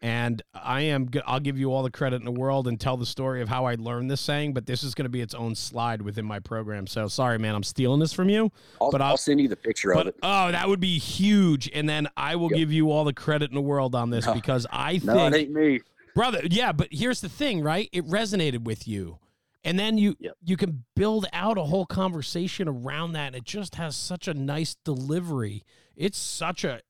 and 0.00 0.40
I 0.54 0.82
am. 0.82 1.08
I'll 1.26 1.40
give 1.40 1.58
you 1.58 1.72
all 1.72 1.82
the 1.82 1.90
credit 1.90 2.16
in 2.16 2.24
the 2.24 2.30
world 2.30 2.68
and 2.68 2.78
tell 2.78 2.96
the 2.96 3.06
story 3.06 3.42
of 3.42 3.48
how 3.48 3.64
I 3.64 3.74
learned 3.74 4.10
this 4.10 4.20
saying. 4.20 4.52
But 4.52 4.66
this 4.66 4.84
is 4.84 4.94
going 4.94 5.06
to 5.06 5.10
be 5.10 5.20
its 5.20 5.34
own 5.34 5.56
slide 5.56 6.02
within 6.02 6.24
my 6.24 6.38
program. 6.38 6.86
So 6.86 7.08
sorry, 7.08 7.38
man, 7.38 7.54
I'm 7.56 7.64
stealing 7.64 7.98
this 7.98 8.12
from 8.12 8.28
you. 8.28 8.52
I'll, 8.80 8.92
but 8.92 9.02
I'll, 9.02 9.12
I'll 9.12 9.16
send 9.16 9.40
you 9.40 9.48
the 9.48 9.56
picture 9.56 9.92
but, 9.94 10.02
of 10.02 10.06
it. 10.08 10.16
Oh, 10.22 10.52
that 10.52 10.68
would 10.68 10.80
be 10.80 10.98
huge. 10.98 11.68
And 11.74 11.88
then 11.88 12.06
I 12.16 12.36
will 12.36 12.50
yep. 12.50 12.58
give 12.58 12.72
you 12.72 12.92
all 12.92 13.02
the 13.02 13.14
credit 13.14 13.50
in 13.50 13.56
the 13.56 13.62
world 13.62 13.96
on 13.96 14.10
this 14.10 14.26
no, 14.26 14.34
because 14.34 14.66
I 14.70 14.98
think, 14.98 15.04
no, 15.04 15.26
it 15.26 15.34
ain't 15.34 15.50
me, 15.50 15.80
brother. 16.18 16.40
Yeah, 16.50 16.72
but 16.72 16.88
here's 16.90 17.20
the 17.20 17.28
thing, 17.28 17.62
right? 17.62 17.88
It 17.92 18.06
resonated 18.06 18.64
with 18.64 18.88
you 18.88 19.18
and 19.64 19.78
then 19.78 19.98
you 19.98 20.16
yep. 20.18 20.34
you 20.42 20.56
can 20.56 20.84
build 20.96 21.26
out 21.32 21.58
a 21.58 21.62
whole 21.64 21.86
conversation 21.86 22.68
around 22.68 23.12
that 23.12 23.28
and 23.28 23.36
it 23.36 23.44
just 23.44 23.74
has 23.74 23.96
such 23.96 24.28
a 24.28 24.34
nice 24.34 24.76
delivery 24.84 25.64
it's 25.96 26.18
such 26.18 26.64
a 26.64 26.80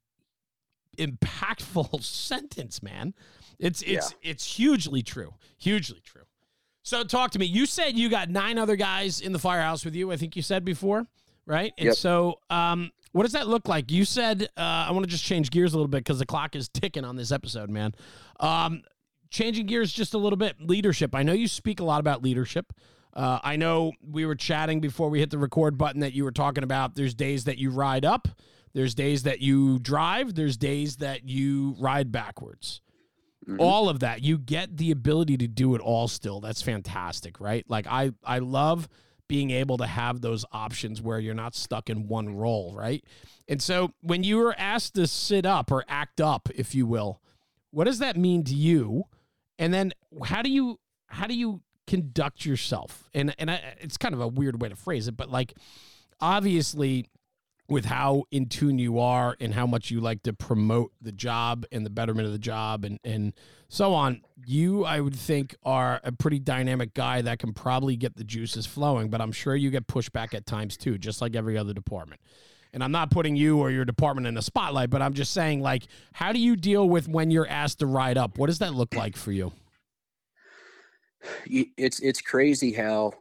impactful 0.98 2.02
sentence 2.02 2.82
man 2.82 3.14
it's 3.58 3.82
it's 3.82 4.14
yeah. 4.22 4.30
it's 4.30 4.44
hugely 4.56 5.02
true 5.02 5.34
hugely 5.56 6.00
true 6.04 6.22
so 6.82 7.02
talk 7.02 7.30
to 7.30 7.38
me 7.38 7.46
you 7.46 7.66
said 7.66 7.96
you 7.96 8.08
got 8.08 8.28
nine 8.28 8.58
other 8.58 8.76
guys 8.76 9.20
in 9.20 9.32
the 9.32 9.38
firehouse 9.38 9.84
with 9.84 9.94
you 9.94 10.12
i 10.12 10.16
think 10.16 10.36
you 10.36 10.42
said 10.42 10.64
before 10.64 11.06
right 11.46 11.72
and 11.78 11.86
yep. 11.86 11.94
so 11.94 12.38
um 12.50 12.90
what 13.12 13.22
does 13.22 13.32
that 13.32 13.48
look 13.48 13.66
like 13.66 13.90
you 13.90 14.04
said 14.04 14.48
uh, 14.56 14.86
i 14.88 14.92
want 14.92 15.04
to 15.04 15.10
just 15.10 15.24
change 15.24 15.50
gears 15.50 15.72
a 15.72 15.76
little 15.76 15.88
bit 15.88 15.98
because 15.98 16.18
the 16.18 16.26
clock 16.26 16.54
is 16.54 16.68
ticking 16.68 17.04
on 17.04 17.16
this 17.16 17.32
episode 17.32 17.70
man 17.70 17.94
um 18.40 18.82
changing 19.30 19.66
gears 19.66 19.92
just 19.92 20.14
a 20.14 20.18
little 20.18 20.36
bit, 20.36 20.56
leadership. 20.60 21.14
I 21.14 21.22
know 21.22 21.32
you 21.32 21.48
speak 21.48 21.80
a 21.80 21.84
lot 21.84 22.00
about 22.00 22.22
leadership. 22.22 22.72
Uh, 23.14 23.38
I 23.42 23.56
know 23.56 23.92
we 24.06 24.26
were 24.26 24.34
chatting 24.34 24.80
before 24.80 25.08
we 25.08 25.18
hit 25.18 25.30
the 25.30 25.38
record 25.38 25.76
button 25.76 26.00
that 26.00 26.12
you 26.12 26.24
were 26.24 26.32
talking 26.32 26.62
about 26.62 26.94
there's 26.94 27.14
days 27.14 27.44
that 27.44 27.58
you 27.58 27.70
ride 27.70 28.04
up, 28.04 28.28
there's 28.74 28.94
days 28.94 29.24
that 29.24 29.40
you 29.40 29.78
drive, 29.78 30.34
there's 30.34 30.56
days 30.56 30.96
that 30.98 31.28
you 31.28 31.74
ride 31.78 32.12
backwards. 32.12 32.80
Mm-hmm. 33.48 33.60
All 33.60 33.88
of 33.88 34.00
that, 34.00 34.22
you 34.22 34.38
get 34.38 34.76
the 34.76 34.90
ability 34.90 35.38
to 35.38 35.48
do 35.48 35.74
it 35.74 35.80
all 35.80 36.06
still. 36.06 36.40
That's 36.40 36.60
fantastic, 36.60 37.40
right? 37.40 37.64
Like 37.68 37.86
I 37.86 38.12
I 38.22 38.40
love 38.40 38.88
being 39.26 39.50
able 39.50 39.78
to 39.78 39.86
have 39.86 40.20
those 40.20 40.44
options 40.52 41.00
where 41.02 41.18
you're 41.18 41.34
not 41.34 41.54
stuck 41.54 41.90
in 41.90 42.08
one 42.08 42.36
role, 42.36 42.74
right? 42.74 43.04
And 43.46 43.62
so 43.62 43.92
when 44.00 44.22
you 44.22 44.38
were 44.38 44.54
asked 44.58 44.94
to 44.94 45.06
sit 45.06 45.46
up 45.46 45.70
or 45.70 45.84
act 45.88 46.20
up, 46.20 46.48
if 46.54 46.74
you 46.74 46.86
will, 46.86 47.20
what 47.70 47.84
does 47.84 47.98
that 47.98 48.16
mean 48.16 48.44
to 48.44 48.54
you? 48.54 49.04
And 49.59 49.72
then 49.72 49.92
how 50.24 50.42
do 50.42 50.50
you 50.50 50.78
how 51.09 51.26
do 51.26 51.34
you 51.34 51.61
conduct 51.86 52.44
yourself? 52.44 53.09
And 53.14 53.34
and 53.38 53.50
I, 53.50 53.74
it's 53.80 53.96
kind 53.96 54.14
of 54.14 54.20
a 54.20 54.28
weird 54.28 54.61
way 54.61 54.68
to 54.68 54.76
phrase 54.76 55.09
it 55.09 55.16
but 55.16 55.30
like 55.30 55.54
obviously 56.20 57.06
with 57.68 57.84
how 57.84 58.24
in 58.30 58.46
tune 58.46 58.78
you 58.78 58.98
are 58.98 59.36
and 59.40 59.52
how 59.52 59.66
much 59.66 59.90
you 59.90 60.00
like 60.00 60.22
to 60.22 60.32
promote 60.32 60.92
the 61.02 61.12
job 61.12 61.66
and 61.70 61.84
the 61.84 61.90
betterment 61.90 62.26
of 62.26 62.32
the 62.32 62.38
job 62.38 62.84
and 62.84 62.98
and 63.04 63.34
so 63.68 63.92
on 63.92 64.22
you 64.46 64.84
i 64.84 65.00
would 65.00 65.14
think 65.14 65.54
are 65.62 66.00
a 66.02 66.11
pretty 66.11 66.38
dynamic 66.38 66.94
guy 66.94 67.20
that 67.20 67.38
can 67.38 67.52
probably 67.52 67.96
get 67.96 68.16
the 68.16 68.24
juices 68.24 68.66
flowing 68.66 69.11
but 69.11 69.20
i'm 69.20 69.32
sure 69.32 69.54
you 69.54 69.70
get 69.70 69.86
pushback 69.86 70.34
at 70.34 70.46
times 70.46 70.76
too 70.76 70.96
just 70.96 71.20
like 71.20 71.36
every 71.36 71.59
other 71.59 71.74
department 71.74 72.20
and 72.72 72.84
I'm 72.84 72.92
not 72.92 73.10
putting 73.10 73.36
you 73.36 73.58
or 73.58 73.70
your 73.70 73.84
department 73.84 74.26
in 74.26 74.34
the 74.34 74.42
spotlight, 74.42 74.90
but 74.90 75.02
I'm 75.02 75.14
just 75.14 75.32
saying, 75.32 75.60
like, 75.60 75.84
how 76.12 76.32
do 76.32 76.38
you 76.38 76.56
deal 76.56 76.88
with 76.88 77.08
when 77.08 77.30
you're 77.30 77.48
asked 77.48 77.78
to 77.80 77.86
ride 77.86 78.18
up? 78.18 78.38
What 78.38 78.46
does 78.46 78.58
that 78.58 78.74
look 78.74 78.94
like 78.94 79.16
for 79.16 79.32
you? 79.32 79.52
It's 81.46 82.00
it's 82.00 82.20
crazy 82.20 82.72
how 82.72 83.12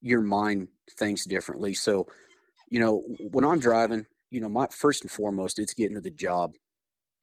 your 0.00 0.20
mind 0.20 0.68
thinks 0.98 1.24
differently. 1.24 1.74
So, 1.74 2.06
you 2.68 2.80
know, 2.80 3.02
when 3.30 3.44
I'm 3.44 3.58
driving, 3.58 4.06
you 4.30 4.40
know, 4.40 4.48
my 4.48 4.66
first 4.70 5.02
and 5.02 5.10
foremost, 5.10 5.58
it's 5.58 5.74
getting 5.74 5.94
to 5.94 6.00
the 6.00 6.10
job 6.10 6.54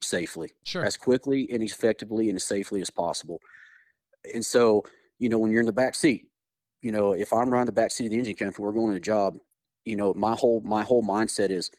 safely, 0.00 0.52
sure, 0.64 0.84
as 0.84 0.96
quickly 0.96 1.48
and 1.52 1.62
effectively 1.62 2.28
and 2.28 2.36
as 2.36 2.44
safely 2.44 2.80
as 2.80 2.90
possible. 2.90 3.40
And 4.32 4.44
so, 4.44 4.84
you 5.18 5.28
know, 5.28 5.38
when 5.38 5.50
you're 5.50 5.60
in 5.60 5.66
the 5.66 5.72
back 5.72 5.94
seat, 5.94 6.26
you 6.80 6.92
know, 6.92 7.12
if 7.12 7.32
I'm 7.32 7.50
riding 7.50 7.66
the 7.66 7.72
back 7.72 7.90
seat 7.90 8.06
of 8.06 8.12
the 8.12 8.18
engine 8.18 8.34
company, 8.34 8.64
we're 8.64 8.72
going 8.72 8.88
to 8.88 8.94
the 8.94 9.00
job 9.00 9.36
you 9.84 9.96
know, 9.96 10.14
my 10.14 10.34
whole 10.34 10.60
my 10.64 10.82
whole 10.82 11.02
mindset 11.02 11.50
is 11.50 11.70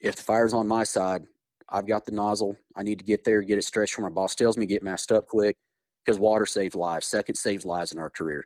if 0.00 0.16
the 0.16 0.22
fire's 0.22 0.52
on 0.52 0.66
my 0.66 0.84
side, 0.84 1.22
I've 1.68 1.86
got 1.86 2.04
the 2.04 2.12
nozzle. 2.12 2.56
I 2.76 2.82
need 2.82 2.98
to 2.98 3.04
get 3.04 3.24
there, 3.24 3.42
get 3.42 3.58
it 3.58 3.64
stretched 3.64 3.96
where 3.96 4.08
my 4.08 4.14
boss 4.14 4.34
tells 4.34 4.56
me, 4.56 4.66
get 4.66 4.82
masked 4.82 5.12
up 5.12 5.26
quick, 5.26 5.56
because 6.04 6.18
water 6.18 6.46
saves 6.46 6.74
lives. 6.74 7.06
Second 7.06 7.36
saves 7.36 7.64
lives 7.64 7.92
in 7.92 7.98
our 7.98 8.10
career. 8.10 8.44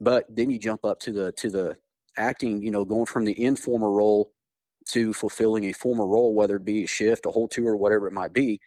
But 0.00 0.26
then 0.28 0.50
you 0.50 0.58
jump 0.58 0.84
up 0.84 1.00
to 1.00 1.12
the 1.12 1.32
to 1.32 1.50
the 1.50 1.76
acting, 2.16 2.62
you 2.62 2.70
know, 2.70 2.84
going 2.84 3.06
from 3.06 3.24
the 3.24 3.40
informal 3.42 3.92
role 3.92 4.32
to 4.86 5.12
fulfilling 5.12 5.64
a 5.64 5.72
formal 5.72 6.08
role, 6.08 6.34
whether 6.34 6.56
it 6.56 6.64
be 6.64 6.84
a 6.84 6.86
shift, 6.86 7.26
a 7.26 7.30
whole 7.30 7.48
tour, 7.48 7.76
whatever 7.76 8.06
it 8.06 8.12
might 8.12 8.32
be. 8.32 8.60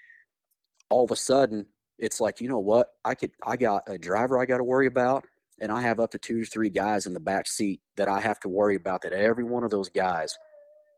All 0.89 1.03
of 1.05 1.11
a 1.11 1.15
sudden, 1.15 1.65
it's 1.97 2.19
like, 2.19 2.41
you 2.41 2.49
know 2.49 2.59
what? 2.59 2.87
I 3.05 3.15
could 3.15 3.31
I 3.45 3.57
got 3.57 3.83
a 3.87 3.97
driver 3.97 4.39
I 4.39 4.45
got 4.45 4.57
to 4.57 4.63
worry 4.63 4.87
about 4.87 5.25
and 5.61 5.71
I 5.71 5.81
have 5.81 5.99
up 5.99 6.11
to 6.11 6.17
two 6.17 6.41
or 6.41 6.45
three 6.45 6.69
guys 6.69 7.05
in 7.05 7.13
the 7.13 7.19
back 7.19 7.47
seat 7.47 7.81
that 7.97 8.07
I 8.07 8.19
have 8.19 8.39
to 8.41 8.49
worry 8.49 8.75
about 8.75 9.01
that 9.01 9.13
every 9.13 9.43
one 9.43 9.63
of 9.63 9.71
those 9.71 9.89
guys 9.89 10.37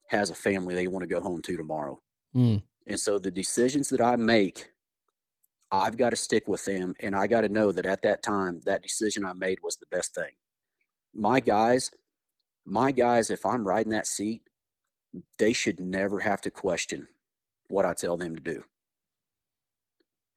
has 0.08 0.30
a 0.30 0.36
family 0.36 0.76
they 0.76 0.88
want 0.88 1.04
to 1.04 1.08
go 1.08 1.22
home 1.22 1.42
to 1.42 1.58
tomorrow. 1.58 2.00
Mm. 2.36 2.62
And 2.88 3.00
so 3.00 3.18
the 3.18 3.32
decisions 3.32 3.90
that 3.90 4.02
I 4.02 4.16
make, 4.16 4.70
I've 5.72 5.98
got 5.98 6.10
to 6.10 6.16
stick 6.16 6.48
with 6.48 6.66
them. 6.66 6.94
And 7.00 7.16
I 7.16 7.28
got 7.28 7.42
to 7.42 7.50
know 7.50 7.72
that 7.72 7.86
at 7.86 8.02
that 8.04 8.24
time, 8.24 8.62
that 8.66 8.84
decision 8.84 9.26
I 9.26 9.34
made 9.34 9.60
was 9.64 9.78
the 9.78 9.86
best 9.90 10.14
thing. 10.14 10.32
My 11.14 11.40
guys, 11.40 11.92
my 12.66 12.92
guys, 12.92 13.30
if 13.30 13.46
I'm 13.46 13.66
riding 13.66 13.92
that 13.94 14.08
seat, 14.08 14.42
they 15.38 15.54
should 15.54 15.80
never 15.80 16.20
have 16.20 16.42
to 16.42 16.52
question 16.52 17.08
what 17.68 17.86
I 17.86 17.94
tell 17.94 18.18
them 18.18 18.36
to 18.36 18.42
do. 18.42 18.64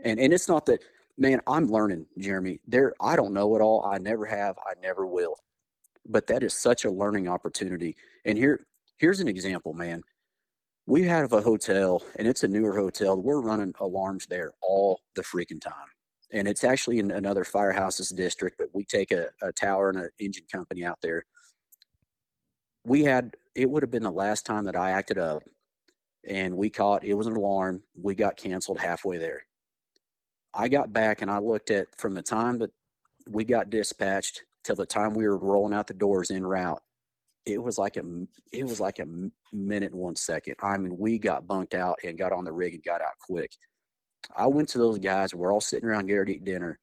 And 0.00 0.18
and 0.18 0.32
it's 0.32 0.48
not 0.48 0.66
that 0.66 0.82
man, 1.18 1.40
I'm 1.46 1.66
learning, 1.68 2.06
Jeremy. 2.18 2.60
There, 2.66 2.94
I 3.00 3.16
don't 3.16 3.34
know 3.34 3.54
it 3.56 3.60
all. 3.60 3.84
I 3.84 3.98
never 3.98 4.26
have. 4.26 4.56
I 4.58 4.74
never 4.82 5.06
will. 5.06 5.36
But 6.06 6.26
that 6.28 6.42
is 6.42 6.54
such 6.54 6.84
a 6.84 6.90
learning 6.90 7.28
opportunity. 7.28 7.96
And 8.24 8.36
here, 8.38 8.66
here's 8.98 9.20
an 9.20 9.28
example, 9.28 9.72
man. 9.72 10.02
We 10.86 11.04
have 11.04 11.32
a 11.32 11.40
hotel, 11.40 12.02
and 12.16 12.28
it's 12.28 12.44
a 12.44 12.48
newer 12.48 12.76
hotel. 12.76 13.16
We're 13.20 13.40
running 13.40 13.74
alarms 13.80 14.26
there 14.26 14.52
all 14.62 15.00
the 15.14 15.22
freaking 15.22 15.60
time. 15.60 15.88
And 16.32 16.48
it's 16.48 16.64
actually 16.64 16.98
in 16.98 17.10
another 17.10 17.44
firehouse's 17.44 18.10
district, 18.10 18.58
but 18.58 18.68
we 18.74 18.84
take 18.84 19.12
a, 19.12 19.28
a 19.40 19.52
tower 19.52 19.90
and 19.90 19.98
an 19.98 20.10
engine 20.18 20.44
company 20.52 20.84
out 20.84 20.98
there. 21.02 21.24
We 22.84 23.04
had, 23.04 23.34
it 23.54 23.70
would 23.70 23.82
have 23.82 23.90
been 23.90 24.02
the 24.02 24.10
last 24.10 24.44
time 24.44 24.64
that 24.64 24.76
I 24.76 24.90
acted 24.90 25.18
up, 25.18 25.42
and 26.28 26.56
we 26.56 26.70
caught, 26.70 27.04
it 27.04 27.14
was 27.14 27.26
an 27.26 27.36
alarm. 27.36 27.82
We 28.00 28.14
got 28.14 28.36
canceled 28.36 28.80
halfway 28.80 29.18
there 29.18 29.44
I 30.54 30.68
got 30.68 30.92
back 30.92 31.22
and 31.22 31.30
I 31.30 31.38
looked 31.38 31.70
at 31.70 31.88
from 31.98 32.14
the 32.14 32.22
time 32.22 32.58
that 32.58 32.70
we 33.28 33.44
got 33.44 33.70
dispatched 33.70 34.42
till 34.62 34.76
the 34.76 34.86
time 34.86 35.14
we 35.14 35.26
were 35.26 35.38
rolling 35.38 35.74
out 35.74 35.86
the 35.86 35.94
doors 35.94 36.30
in 36.30 36.46
route. 36.46 36.82
It 37.46 37.62
was 37.62 37.76
like 37.76 37.96
a 37.96 38.02
it 38.52 38.64
was 38.64 38.80
like 38.80 39.00
a 39.00 39.06
minute 39.52 39.92
and 39.92 40.00
one 40.00 40.16
second. 40.16 40.54
I 40.62 40.76
mean, 40.78 40.96
we 40.98 41.18
got 41.18 41.46
bunked 41.46 41.74
out 41.74 41.98
and 42.02 42.16
got 42.18 42.32
on 42.32 42.44
the 42.44 42.52
rig 42.52 42.74
and 42.74 42.82
got 42.82 43.02
out 43.02 43.18
quick. 43.20 43.50
I 44.34 44.46
went 44.46 44.70
to 44.70 44.78
those 44.78 44.98
guys. 44.98 45.34
We're 45.34 45.52
all 45.52 45.60
sitting 45.60 45.88
around 45.88 46.06
Garrett 46.06 46.30
eating 46.30 46.44
dinner, 46.44 46.78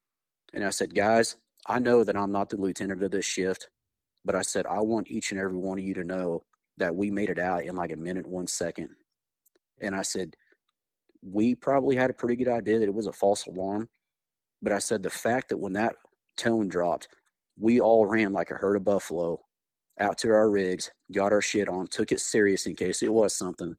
and 0.54 0.64
I 0.64 0.70
said, 0.70 0.94
"Guys, 0.94 1.38
I 1.66 1.80
know 1.80 2.04
that 2.04 2.16
I'm 2.16 2.32
not 2.32 2.50
the 2.50 2.58
lieutenant 2.58 3.02
of 3.02 3.10
this 3.10 3.26
shift, 3.26 3.70
but 4.24 4.36
I 4.36 4.44
said 4.44 4.68
I 4.68 4.82
want 4.82 5.10
each 5.10 5.32
and 5.32 5.40
every 5.40 5.58
one 5.58 5.80
of 5.80 5.84
you 5.84 5.96
to 5.96 6.04
know 6.04 6.44
that 6.78 6.96
we 6.96 7.12
made 7.12 7.30
it 7.30 7.40
out 7.40 7.64
in 7.64 7.76
like 7.76 7.92
a 7.92 7.98
minute 7.98 8.28
one 8.28 8.48
second. 8.48 8.90
And 9.82 9.96
I 9.96 10.02
said, 10.04 10.36
we 11.22 11.56
probably 11.56 11.96
had 11.96 12.10
a 12.10 12.14
pretty 12.14 12.36
good 12.36 12.48
idea 12.48 12.80
that 12.80 12.88
it 12.88 12.94
was 12.94 13.08
a 13.08 13.14
false 13.14 13.46
alarm. 13.48 13.90
But 14.62 14.74
I 14.74 14.80
said 14.80 15.04
the 15.04 15.10
fact 15.10 15.50
that 15.50 15.58
when 15.58 15.74
that 15.74 15.96
tone 16.38 16.68
dropped, 16.68 17.08
we 17.60 17.80
all 17.80 18.06
ran 18.06 18.34
like 18.34 18.52
a 18.52 18.56
herd 18.56 18.76
of 18.76 18.84
buffalo 18.84 19.40
out 20.00 20.18
to 20.20 20.30
our 20.30 20.50
rigs, 20.50 20.92
got 21.12 21.34
our 21.34 21.42
shit 21.42 21.70
on, 21.70 21.88
took 21.88 22.12
it 22.12 22.20
serious 22.20 22.66
in 22.66 22.76
case 22.76 23.04
it 23.04 23.14
was 23.14 23.36
something. 23.36 23.76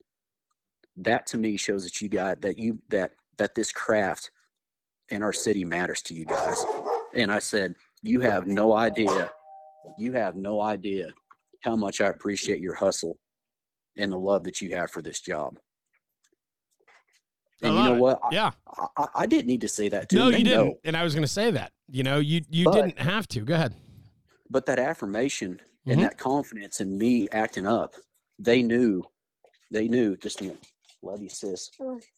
That 0.96 1.26
to 1.28 1.38
me 1.38 1.56
shows 1.56 1.84
that 1.84 2.00
you 2.00 2.08
got 2.08 2.42
that 2.42 2.58
you 2.58 2.78
that 2.90 3.12
that 3.38 3.54
this 3.54 3.72
craft 3.72 4.30
in 5.08 5.22
our 5.22 5.32
city 5.32 5.64
matters 5.64 6.02
to 6.02 6.14
you 6.14 6.24
guys. 6.24 6.64
And 7.14 7.32
I 7.32 7.38
said, 7.38 7.74
you 8.02 8.20
have 8.20 8.46
no 8.46 8.74
idea, 8.74 9.30
you 9.98 10.12
have 10.12 10.36
no 10.36 10.60
idea 10.60 11.08
how 11.62 11.76
much 11.76 12.00
I 12.00 12.08
appreciate 12.08 12.60
your 12.60 12.74
hustle 12.74 13.18
and 13.96 14.12
the 14.12 14.18
love 14.18 14.44
that 14.44 14.60
you 14.60 14.74
have 14.76 14.90
for 14.90 15.02
this 15.02 15.20
job. 15.20 15.58
And 17.62 17.74
you 17.74 17.82
know 17.82 17.94
what? 17.94 18.20
Yeah, 18.30 18.50
I, 18.96 19.06
I, 19.14 19.26
didn't 19.26 19.46
need 19.46 19.60
to 19.60 19.68
say 19.68 19.88
that. 19.88 20.08
To 20.08 20.16
no, 20.16 20.30
them. 20.30 20.38
you 20.38 20.44
didn't. 20.44 20.66
Know. 20.66 20.78
And 20.84 20.96
I 20.96 21.04
was 21.04 21.14
going 21.14 21.22
to 21.22 21.28
say 21.28 21.50
that. 21.52 21.72
You 21.88 22.02
know, 22.02 22.18
you 22.18 22.42
you 22.50 22.64
but, 22.64 22.74
didn't 22.74 22.98
have 22.98 23.28
to. 23.28 23.40
Go 23.40 23.54
ahead. 23.54 23.74
But 24.50 24.66
that 24.66 24.78
affirmation 24.78 25.54
mm-hmm. 25.54 25.90
and 25.90 26.02
that 26.02 26.18
confidence 26.18 26.80
in 26.80 26.98
me 26.98 27.28
acting 27.30 27.66
up, 27.66 27.94
they 28.38 28.62
knew. 28.62 29.04
They 29.70 29.88
knew. 29.88 30.16
Just. 30.16 30.42
Love 31.04 31.20
you, 31.20 31.28
sis. 31.28 31.70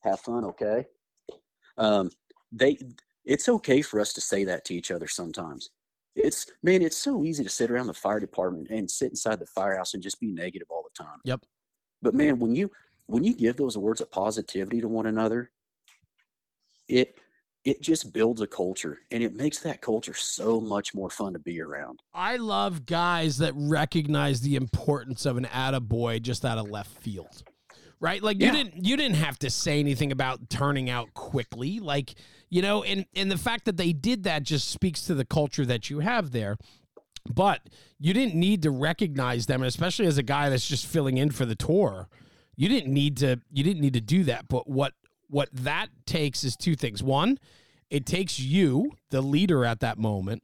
Have 0.02 0.20
fun, 0.20 0.44
okay? 0.44 0.86
Um, 1.78 2.10
they 2.52 2.78
it's 3.24 3.48
okay 3.48 3.82
for 3.82 4.00
us 4.00 4.12
to 4.12 4.20
say 4.20 4.44
that 4.44 4.64
to 4.66 4.74
each 4.74 4.90
other 4.90 5.08
sometimes. 5.08 5.70
It's 6.14 6.46
man, 6.62 6.82
it's 6.82 6.96
so 6.96 7.24
easy 7.24 7.42
to 7.42 7.50
sit 7.50 7.70
around 7.70 7.86
the 7.86 7.94
fire 7.94 8.20
department 8.20 8.68
and 8.70 8.88
sit 8.90 9.10
inside 9.10 9.40
the 9.40 9.46
firehouse 9.46 9.94
and 9.94 10.02
just 10.02 10.20
be 10.20 10.28
negative 10.28 10.68
all 10.70 10.84
the 10.84 11.02
time. 11.02 11.18
Yep. 11.24 11.40
But 12.02 12.14
man, 12.14 12.38
when 12.38 12.54
you 12.54 12.70
when 13.06 13.24
you 13.24 13.34
give 13.34 13.56
those 13.56 13.76
words 13.76 14.00
of 14.00 14.10
positivity 14.10 14.80
to 14.80 14.88
one 14.88 15.06
another, 15.06 15.50
it 16.88 17.18
it 17.64 17.80
just 17.80 18.12
builds 18.12 18.42
a 18.42 18.46
culture 18.46 19.00
and 19.10 19.22
it 19.22 19.34
makes 19.34 19.60
that 19.60 19.80
culture 19.80 20.12
so 20.12 20.60
much 20.60 20.94
more 20.94 21.08
fun 21.08 21.32
to 21.32 21.38
be 21.38 21.62
around. 21.62 22.00
I 22.12 22.36
love 22.36 22.84
guys 22.84 23.38
that 23.38 23.54
recognize 23.56 24.42
the 24.42 24.56
importance 24.56 25.24
of 25.24 25.38
an 25.38 25.44
attaboy 25.46 26.20
just 26.20 26.44
out 26.44 26.58
of 26.58 26.68
left 26.68 26.90
field. 27.02 27.42
Right? 28.00 28.22
Like 28.22 28.38
you 28.38 28.52
didn't 28.52 28.84
you 28.84 28.98
didn't 28.98 29.16
have 29.16 29.38
to 29.38 29.50
say 29.50 29.80
anything 29.80 30.12
about 30.12 30.50
turning 30.50 30.90
out 30.90 31.14
quickly. 31.14 31.80
Like, 31.80 32.14
you 32.50 32.60
know, 32.60 32.82
and 32.82 33.06
and 33.16 33.30
the 33.30 33.38
fact 33.38 33.64
that 33.64 33.78
they 33.78 33.94
did 33.94 34.24
that 34.24 34.42
just 34.42 34.68
speaks 34.68 35.02
to 35.06 35.14
the 35.14 35.24
culture 35.24 35.64
that 35.64 35.88
you 35.88 36.00
have 36.00 36.32
there. 36.32 36.58
But 37.32 37.62
you 37.98 38.12
didn't 38.12 38.34
need 38.34 38.60
to 38.62 38.70
recognize 38.70 39.46
them, 39.46 39.62
especially 39.62 40.04
as 40.04 40.18
a 40.18 40.22
guy 40.22 40.50
that's 40.50 40.68
just 40.68 40.86
filling 40.86 41.16
in 41.16 41.30
for 41.30 41.46
the 41.46 41.54
tour. 41.54 42.10
You 42.56 42.68
didn't 42.68 42.92
need 42.92 43.16
to 43.18 43.40
you 43.50 43.64
didn't 43.64 43.80
need 43.80 43.94
to 43.94 44.00
do 44.00 44.24
that. 44.24 44.48
But 44.48 44.68
what 44.68 44.92
what 45.28 45.48
that 45.52 45.88
takes 46.06 46.44
is 46.44 46.56
two 46.56 46.76
things. 46.76 47.02
One, 47.02 47.38
it 47.90 48.06
takes 48.06 48.38
you, 48.38 48.92
the 49.10 49.20
leader 49.20 49.64
at 49.64 49.80
that 49.80 49.98
moment, 49.98 50.42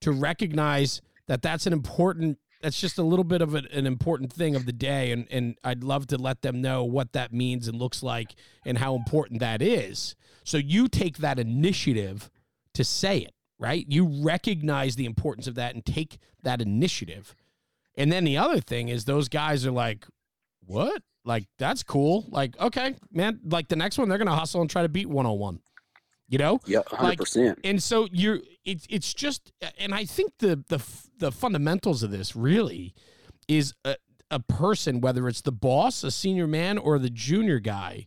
to 0.00 0.12
recognize 0.12 1.00
that 1.26 1.42
that's 1.42 1.66
an 1.66 1.72
important 1.72 2.38
that's 2.60 2.80
just 2.80 2.96
a 2.96 3.02
little 3.02 3.24
bit 3.24 3.42
of 3.42 3.54
an, 3.56 3.66
an 3.72 3.86
important 3.86 4.32
thing 4.32 4.54
of 4.54 4.66
the 4.66 4.72
day 4.72 5.10
and 5.12 5.26
and 5.30 5.56
I'd 5.64 5.84
love 5.84 6.06
to 6.08 6.18
let 6.18 6.42
them 6.42 6.60
know 6.60 6.84
what 6.84 7.12
that 7.12 7.32
means 7.32 7.68
and 7.68 7.78
looks 7.78 8.02
like 8.02 8.34
and 8.64 8.78
how 8.78 8.94
important 8.94 9.40
that 9.40 9.62
is. 9.62 10.14
So 10.44 10.58
you 10.58 10.88
take 10.88 11.18
that 11.18 11.38
initiative 11.38 12.30
to 12.74 12.84
say 12.84 13.18
it, 13.18 13.34
right? 13.58 13.84
You 13.88 14.06
recognize 14.22 14.96
the 14.96 15.04
importance 15.04 15.46
of 15.46 15.54
that 15.56 15.74
and 15.74 15.84
take 15.84 16.18
that 16.42 16.60
initiative. 16.60 17.34
And 17.96 18.10
then 18.10 18.24
the 18.24 18.38
other 18.38 18.60
thing 18.60 18.88
is 18.88 19.04
those 19.04 19.28
guys 19.28 19.66
are 19.66 19.72
like, 19.72 20.06
"What? 20.64 21.02
Like 21.24 21.46
that's 21.58 21.82
cool. 21.82 22.26
Like 22.28 22.58
okay, 22.60 22.96
man, 23.12 23.40
like 23.44 23.68
the 23.68 23.76
next 23.76 23.98
one 23.98 24.08
they're 24.08 24.18
going 24.18 24.28
to 24.28 24.34
hustle 24.34 24.60
and 24.60 24.68
try 24.70 24.82
to 24.82 24.88
beat 24.88 25.08
101." 25.08 25.60
You 26.28 26.38
know? 26.38 26.60
yeah, 26.64 26.80
hundred 26.86 27.08
Like, 27.08 27.18
percent. 27.18 27.58
and 27.62 27.82
so 27.82 28.08
you're 28.10 28.40
it's 28.64 28.86
it's 28.88 29.12
just 29.12 29.52
and 29.78 29.94
i 29.94 30.06
think 30.06 30.32
the 30.38 30.64
the 30.68 30.82
the 31.18 31.30
fundamentals 31.30 32.02
of 32.02 32.10
this 32.10 32.34
really 32.34 32.94
is 33.48 33.74
a, 33.84 33.96
a 34.30 34.38
person 34.40 35.02
whether 35.02 35.28
it's 35.28 35.42
the 35.42 35.52
boss 35.52 36.02
a 36.02 36.10
senior 36.10 36.46
man 36.46 36.78
or 36.78 36.98
the 36.98 37.10
junior 37.10 37.58
guy 37.58 38.06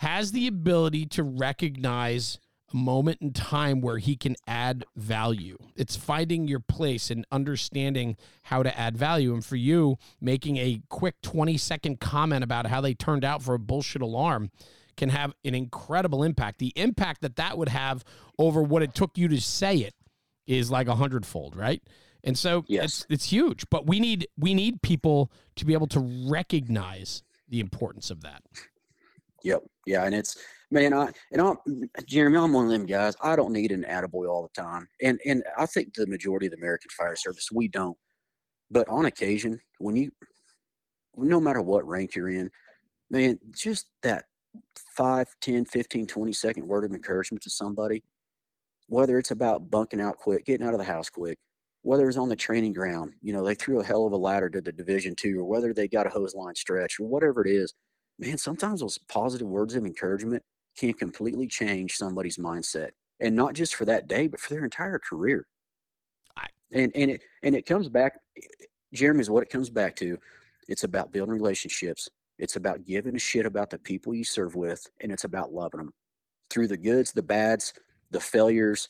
has 0.00 0.32
the 0.32 0.46
ability 0.46 1.06
to 1.06 1.22
recognize 1.22 2.38
a 2.72 2.76
moment 2.76 3.18
in 3.20 3.32
time 3.32 3.80
where 3.80 3.98
he 3.98 4.16
can 4.16 4.36
add 4.46 4.84
value 4.96 5.56
it's 5.76 5.96
finding 5.96 6.46
your 6.48 6.60
place 6.60 7.10
and 7.10 7.24
understanding 7.32 8.16
how 8.44 8.62
to 8.62 8.78
add 8.78 8.96
value 8.96 9.32
and 9.32 9.44
for 9.44 9.56
you 9.56 9.96
making 10.20 10.56
a 10.58 10.80
quick 10.88 11.14
20 11.22 11.56
second 11.56 12.00
comment 12.00 12.44
about 12.44 12.66
how 12.66 12.80
they 12.80 12.94
turned 12.94 13.24
out 13.24 13.42
for 13.42 13.54
a 13.54 13.58
bullshit 13.58 14.02
alarm 14.02 14.50
can 14.96 15.10
have 15.10 15.32
an 15.44 15.54
incredible 15.54 16.24
impact. 16.24 16.58
The 16.58 16.72
impact 16.74 17.20
that 17.22 17.36
that 17.36 17.56
would 17.56 17.68
have 17.68 18.04
over 18.36 18.60
what 18.60 18.82
it 18.82 18.94
took 18.94 19.16
you 19.16 19.28
to 19.28 19.40
say 19.40 19.76
it 19.76 19.94
is 20.44 20.72
like 20.72 20.88
a 20.88 20.96
hundredfold, 20.96 21.54
right? 21.54 21.80
And 22.24 22.36
so 22.36 22.64
Yes. 22.66 22.84
it's 22.84 23.06
it's 23.08 23.24
huge. 23.26 23.64
But 23.70 23.86
we 23.86 24.00
need 24.00 24.26
we 24.36 24.54
need 24.54 24.82
people 24.82 25.30
to 25.54 25.64
be 25.64 25.72
able 25.72 25.86
to 25.86 26.00
recognize 26.28 27.22
the 27.48 27.60
importance 27.60 28.10
of 28.10 28.22
that. 28.22 28.42
Yep. 29.48 29.62
Yeah, 29.86 30.04
and 30.04 30.14
it's 30.14 30.36
man, 30.70 30.92
I 30.92 31.10
and 31.32 31.40
I'm 31.40 31.56
Jeremy, 32.06 32.36
I'm 32.36 32.52
one 32.52 32.66
of 32.66 32.70
them 32.70 32.84
guys. 32.84 33.16
I 33.22 33.34
don't 33.34 33.54
need 33.54 33.72
an 33.72 33.86
attaboy 33.88 34.28
all 34.28 34.42
the 34.42 34.60
time. 34.62 34.86
And 35.02 35.18
and 35.24 35.42
I 35.56 35.64
think 35.64 35.94
the 35.94 36.06
majority 36.06 36.46
of 36.46 36.52
the 36.52 36.58
American 36.58 36.90
fire 36.90 37.16
service, 37.16 37.48
we 37.50 37.66
don't. 37.66 37.96
But 38.70 38.86
on 38.90 39.06
occasion, 39.06 39.58
when 39.78 39.96
you 39.96 40.10
no 41.16 41.40
matter 41.40 41.62
what 41.62 41.88
rank 41.88 42.14
you're 42.14 42.28
in, 42.28 42.50
man, 43.10 43.38
just 43.56 43.86
that 44.02 44.26
5, 44.94 45.28
10, 45.40 45.64
15, 45.64 46.06
20 46.06 46.32
second 46.34 46.68
word 46.68 46.84
of 46.84 46.92
encouragement 46.92 47.42
to 47.44 47.50
somebody, 47.50 48.04
whether 48.88 49.18
it's 49.18 49.30
about 49.30 49.70
bunking 49.70 50.00
out 50.02 50.18
quick, 50.18 50.44
getting 50.44 50.66
out 50.66 50.74
of 50.74 50.78
the 50.78 50.84
house 50.84 51.08
quick, 51.08 51.38
whether 51.80 52.06
it's 52.06 52.18
on 52.18 52.28
the 52.28 52.36
training 52.36 52.74
ground, 52.74 53.14
you 53.22 53.32
know, 53.32 53.42
they 53.42 53.54
threw 53.54 53.80
a 53.80 53.84
hell 53.84 54.04
of 54.06 54.12
a 54.12 54.16
ladder 54.16 54.50
to 54.50 54.60
the 54.60 54.72
division 54.72 55.14
two, 55.16 55.40
or 55.40 55.44
whether 55.46 55.72
they 55.72 55.88
got 55.88 56.06
a 56.06 56.10
hose 56.10 56.34
line 56.34 56.54
stretch, 56.54 57.00
or 57.00 57.06
whatever 57.06 57.46
it 57.46 57.50
is, 57.50 57.72
man, 58.18 58.38
sometimes 58.38 58.80
those 58.80 58.98
positive 58.98 59.48
words 59.48 59.74
of 59.74 59.84
encouragement 59.84 60.42
can 60.76 60.92
completely 60.92 61.46
change 61.46 61.96
somebody's 61.96 62.38
mindset. 62.38 62.90
And 63.20 63.34
not 63.34 63.54
just 63.54 63.74
for 63.74 63.84
that 63.84 64.06
day, 64.06 64.28
but 64.28 64.38
for 64.38 64.54
their 64.54 64.64
entire 64.64 64.98
career. 64.98 65.46
And 66.70 66.92
and 66.94 67.10
it 67.12 67.22
and 67.42 67.54
it 67.54 67.64
comes 67.66 67.88
back 67.88 68.20
Jeremy 68.92 69.20
is 69.20 69.30
what 69.30 69.42
it 69.42 69.50
comes 69.50 69.70
back 69.70 69.96
to. 69.96 70.18
It's 70.68 70.84
about 70.84 71.12
building 71.12 71.34
relationships. 71.34 72.08
It's 72.38 72.56
about 72.56 72.84
giving 72.84 73.16
a 73.16 73.18
shit 73.18 73.46
about 73.46 73.70
the 73.70 73.78
people 73.78 74.14
you 74.14 74.24
serve 74.24 74.54
with, 74.54 74.86
and 75.00 75.10
it's 75.10 75.24
about 75.24 75.52
loving 75.52 75.78
them 75.78 75.92
through 76.50 76.68
the 76.68 76.76
goods, 76.76 77.12
the 77.12 77.22
bads, 77.22 77.74
the 78.10 78.20
failures, 78.20 78.88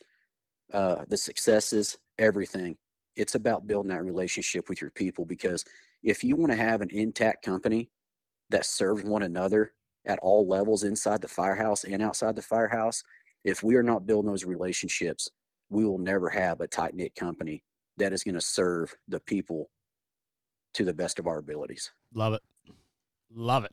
uh, 0.72 1.04
the 1.08 1.16
successes, 1.16 1.98
everything. 2.18 2.76
It's 3.16 3.34
about 3.34 3.66
building 3.66 3.90
that 3.90 4.04
relationship 4.04 4.68
with 4.68 4.80
your 4.80 4.90
people 4.90 5.24
because 5.24 5.64
if 6.02 6.22
you 6.22 6.36
want 6.36 6.52
to 6.52 6.58
have 6.58 6.82
an 6.82 6.90
intact 6.90 7.44
company 7.44 7.88
that 8.50 8.66
serves 8.66 9.04
one 9.04 9.22
another 9.22 9.72
at 10.06 10.18
all 10.20 10.46
levels 10.46 10.84
inside 10.84 11.20
the 11.20 11.28
firehouse 11.28 11.84
and 11.84 12.02
outside 12.02 12.34
the 12.36 12.42
firehouse, 12.42 13.02
if 13.44 13.62
we 13.62 13.76
are 13.76 13.82
not 13.82 14.06
building 14.06 14.30
those 14.30 14.44
relationships, 14.44 15.30
we 15.70 15.84
will 15.84 15.98
never 15.98 16.30
have 16.30 16.60
a 16.60 16.66
tight 16.66 16.94
knit 16.94 17.14
company 17.14 17.62
that 17.98 18.12
is 18.12 18.24
going 18.24 18.34
to 18.34 18.40
serve 18.40 18.94
the 19.08 19.20
people 19.20 19.70
to 20.74 20.84
the 20.84 20.94
best 20.94 21.18
of 21.18 21.26
our 21.26 21.38
abilities. 21.38 21.92
Love 22.14 22.34
it. 22.34 22.42
Love 23.34 23.64
it. 23.64 23.72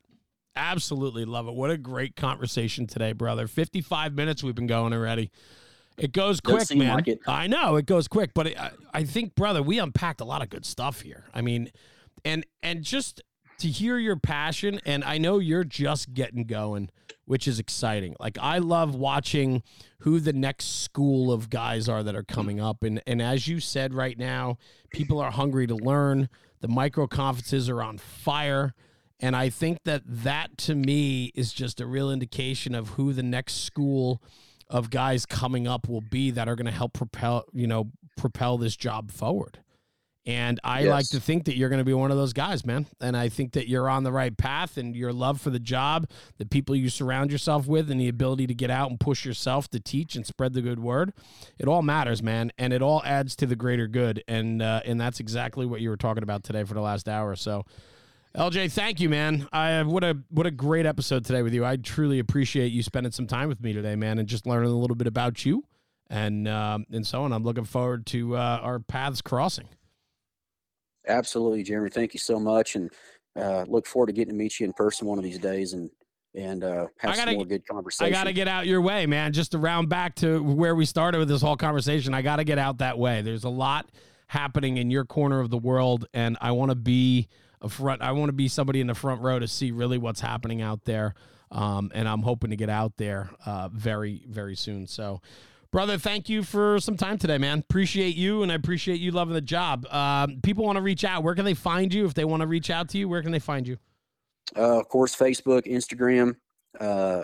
Absolutely 0.55 1.26
love 1.26 1.47
it. 1.47 1.53
What 1.53 1.71
a 1.71 1.78
great 1.78 2.15
conversation 2.15 2.88
today, 2.88 3.13
brother. 3.13 3.47
55 3.47 4.13
minutes 4.13 4.43
we've 4.43 4.55
been 4.55 4.67
going 4.67 4.93
already. 4.93 5.32
It 5.97 6.11
goes 6.11 6.41
quick, 6.41 6.76
man. 6.76 6.95
like. 6.95 7.19
I 7.28 7.47
know 7.47 7.76
it 7.78 7.86
goes 7.86 8.07
quick, 8.07 8.34
but 8.34 8.47
it, 8.47 8.59
I, 8.59 8.71
I 8.93 9.03
think, 9.03 9.36
brother, 9.36 9.63
we 9.63 9.80
unpacked 9.80 10.19
a 10.19 10.26
lot 10.26 10.41
of 10.41 10.49
good 10.49 10.65
stuff 10.65 11.01
here. 11.01 11.26
I 11.34 11.41
mean, 11.41 11.71
and 12.26 12.45
and 12.61 12.84
just 12.84 13.21
to 13.59 13.67
hear 13.67 13.97
your 13.97 14.15
passion, 14.15 14.79
and 14.85 15.03
I 15.03 15.17
know 15.17 15.39
you're 15.39 15.63
just 15.63 16.13
getting 16.13 16.45
going, 16.45 16.89
which 17.25 17.47
is 17.47 17.59
exciting. 17.59 18.15
Like 18.19 18.37
I 18.39 18.57
love 18.57 18.95
watching 18.95 19.63
who 19.99 20.19
the 20.19 20.33
next 20.33 20.83
school 20.83 21.31
of 21.31 21.49
guys 21.49 21.87
are 21.89 22.03
that 22.03 22.15
are 22.15 22.23
coming 22.23 22.59
up, 22.59 22.83
and 22.83 23.01
and 23.07 23.21
as 23.21 23.47
you 23.47 23.59
said 23.59 23.93
right 23.93 24.17
now, 24.17 24.57
people 24.91 25.19
are 25.19 25.31
hungry 25.31 25.67
to 25.67 25.75
learn. 25.75 26.29
The 26.61 26.67
micro 26.67 27.07
conferences 27.07 27.69
are 27.69 27.81
on 27.81 27.97
fire. 27.97 28.73
And 29.19 29.35
I 29.35 29.49
think 29.49 29.83
that 29.85 30.01
that 30.05 30.57
to 30.59 30.75
me 30.75 31.31
is 31.35 31.53
just 31.53 31.79
a 31.79 31.85
real 31.85 32.11
indication 32.11 32.75
of 32.75 32.89
who 32.89 33.13
the 33.13 33.23
next 33.23 33.63
school 33.63 34.21
of 34.69 34.89
guys 34.89 35.25
coming 35.25 35.67
up 35.67 35.87
will 35.87 36.01
be 36.01 36.31
that 36.31 36.49
are 36.49 36.55
going 36.55 36.65
to 36.65 36.71
help 36.71 36.93
propel, 36.93 37.45
you 37.53 37.67
know, 37.67 37.91
propel 38.17 38.57
this 38.57 38.75
job 38.75 39.11
forward. 39.11 39.59
And 40.28 40.59
I 40.63 40.84
like 40.84 41.07
to 41.09 41.19
think 41.19 41.45
that 41.45 41.55
you're 41.55 41.69
going 41.69 41.80
to 41.80 41.86
be 41.86 41.93
one 41.93 42.09
of 42.09 42.17
those 42.17 42.34
guys, 42.34 42.65
man. 42.65 42.88
And 42.99 43.15
I 43.15 43.30
think 43.30 43.53
that 43.53 43.67
you're 43.67 43.88
on 43.88 44.03
the 44.03 44.11
right 44.11 44.36
path 44.36 44.76
and 44.78 44.95
your 44.95 45.13
love 45.13 45.39
for 45.39 45.51
the 45.51 45.59
job, 45.59 46.09
the 46.39 46.47
people 46.47 46.76
you 46.76 46.89
surround 46.89 47.32
yourself 47.32 47.67
with, 47.67 47.91
and 47.91 48.01
the 48.01 48.07
ability 48.07 48.47
to 48.47 48.55
get 48.55 48.71
out 48.71 48.89
and 48.89 48.99
push 48.99 49.23
yourself 49.23 49.69
to 49.69 49.80
teach 49.80 50.15
and 50.15 50.26
spread 50.26 50.53
the 50.53 50.63
good 50.63 50.80
word. 50.80 51.13
It 51.59 51.67
all 51.67 51.84
matters, 51.84 52.23
man. 52.23 52.51
And 52.57 52.73
it 52.73 52.82
all 52.82 53.03
adds 53.05 53.36
to 53.38 53.45
the 53.45 53.55
greater 53.55 53.88
good. 53.88 54.23
And, 54.28 54.63
uh, 54.63 54.82
and 54.84 54.99
that's 54.99 55.19
exactly 55.19 55.67
what 55.67 55.82
you 55.82 55.89
were 55.89 55.97
talking 55.97 56.23
about 56.23 56.43
today 56.43 56.63
for 56.63 56.73
the 56.73 56.82
last 56.82 57.07
hour. 57.07 57.32
or 57.32 57.36
So, 57.36 57.63
LJ, 58.36 58.71
thank 58.71 58.99
you, 58.99 59.09
man. 59.09 59.47
I 59.53 59.82
what 59.84 60.03
a 60.03 60.17
what 60.30 60.45
a 60.45 60.51
great 60.51 60.86
episode 60.86 61.23
today 61.23 61.41
with 61.41 61.53
you. 61.53 61.63
I 61.63 61.78
truly 61.78 62.19
appreciate 62.19 62.73
you 62.73 62.84
spending 62.84 63.13
some 63.13 63.28
time 63.28 63.47
with 63.47 63.61
me 63.61 63.71
today, 63.71 63.95
man, 63.95 64.19
and 64.19 64.28
just 64.28 64.45
learning 64.45 64.71
a 64.71 64.76
little 64.76 64.97
bit 64.97 65.07
about 65.07 65.45
you 65.45 65.63
and 66.09 66.45
um, 66.45 66.86
and 66.91 67.07
so 67.07 67.23
on. 67.23 67.32
I'm 67.32 67.43
looking 67.43 67.63
forward 67.63 68.05
to 68.07 68.36
uh, 68.36 68.59
our 68.61 68.80
paths 68.80 69.21
crossing. 69.21 69.69
Absolutely, 71.07 71.63
Jeremy. 71.63 71.89
Thank 71.89 72.13
you 72.13 72.19
so 72.19 72.39
much, 72.39 72.75
and 72.75 72.91
uh, 73.35 73.65
look 73.67 73.85
forward 73.85 74.07
to 74.07 74.13
getting 74.13 74.33
to 74.33 74.37
meet 74.37 74.59
you 74.59 74.65
in 74.65 74.73
person 74.73 75.07
one 75.07 75.17
of 75.17 75.23
these 75.23 75.39
days 75.39 75.73
and 75.73 75.89
and 76.35 76.63
uh, 76.63 76.87
have 76.97 77.13
I 77.13 77.15
gotta 77.15 77.33
more 77.33 77.45
good 77.45 77.65
conversations. 77.65 78.07
I 78.13 78.17
got 78.17 78.25
to 78.25 78.33
get 78.33 78.47
out 78.47 78.67
your 78.67 78.81
way, 78.81 79.05
man. 79.05 79.31
Just 79.31 79.51
to 79.51 79.57
round 79.57 79.89
back 79.89 80.15
to 80.15 80.43
where 80.43 80.75
we 80.75 80.85
started 80.85 81.17
with 81.19 81.29
this 81.29 81.41
whole 81.41 81.55
conversation, 81.55 82.13
I 82.13 82.21
got 82.21 82.37
to 82.37 82.43
get 82.43 82.57
out 82.57 82.79
that 82.79 82.97
way. 82.97 83.21
There's 83.21 83.45
a 83.45 83.49
lot 83.49 83.89
happening 84.27 84.77
in 84.77 84.91
your 84.91 85.05
corner 85.05 85.39
of 85.39 85.49
the 85.49 85.57
world, 85.57 86.07
and 86.13 86.37
I 86.41 86.51
want 86.51 86.71
to 86.71 86.75
be 86.75 87.29
a 87.61 87.69
front. 87.69 88.01
I 88.01 88.11
want 88.11 88.29
to 88.29 88.33
be 88.33 88.47
somebody 88.47 88.81
in 88.81 88.87
the 88.87 88.95
front 88.95 89.21
row 89.21 89.39
to 89.39 89.47
see 89.47 89.71
really 89.71 89.97
what's 89.97 90.19
happening 90.19 90.61
out 90.61 90.83
there. 90.85 91.15
Um, 91.51 91.91
and 91.93 92.07
I'm 92.07 92.21
hoping 92.21 92.49
to 92.49 92.55
get 92.57 92.69
out 92.69 92.97
there 92.97 93.29
uh, 93.45 93.69
very, 93.71 94.25
very 94.27 94.55
soon. 94.55 94.87
So, 94.87 95.21
brother, 95.72 95.97
thank 95.97 96.30
you 96.30 96.43
for 96.43 96.80
some 96.80 96.97
time 96.97 97.18
today, 97.18 97.38
man. 97.38 97.59
Appreciate 97.59 98.16
you, 98.16 98.43
and 98.43 98.51
I 98.51 98.55
appreciate 98.55 98.99
you 98.99 99.11
loving 99.11 99.34
the 99.34 99.41
job. 99.41 99.86
Um, 99.88 100.39
people 100.41 100.66
want 100.66 100.78
to 100.78 100.82
reach 100.82 101.03
out. 101.03 101.24
Where 101.24 101.36
can 101.36 101.45
they 101.45 101.53
find 101.53 101.93
you? 101.93 102.05
If 102.05 102.13
they 102.13 102.26
want 102.26 102.41
to 102.41 102.47
reach 102.47 102.70
out 102.70 102.89
to 102.89 102.97
you, 102.97 103.07
where 103.09 103.22
can 103.22 103.32
they 103.32 103.39
find 103.39 103.68
you? 103.68 103.78
Uh, 104.55 104.80
of 104.80 104.88
course, 104.89 105.16
Facebook, 105.16 105.66
Instagram, 105.66 106.36
uh, 106.80 107.24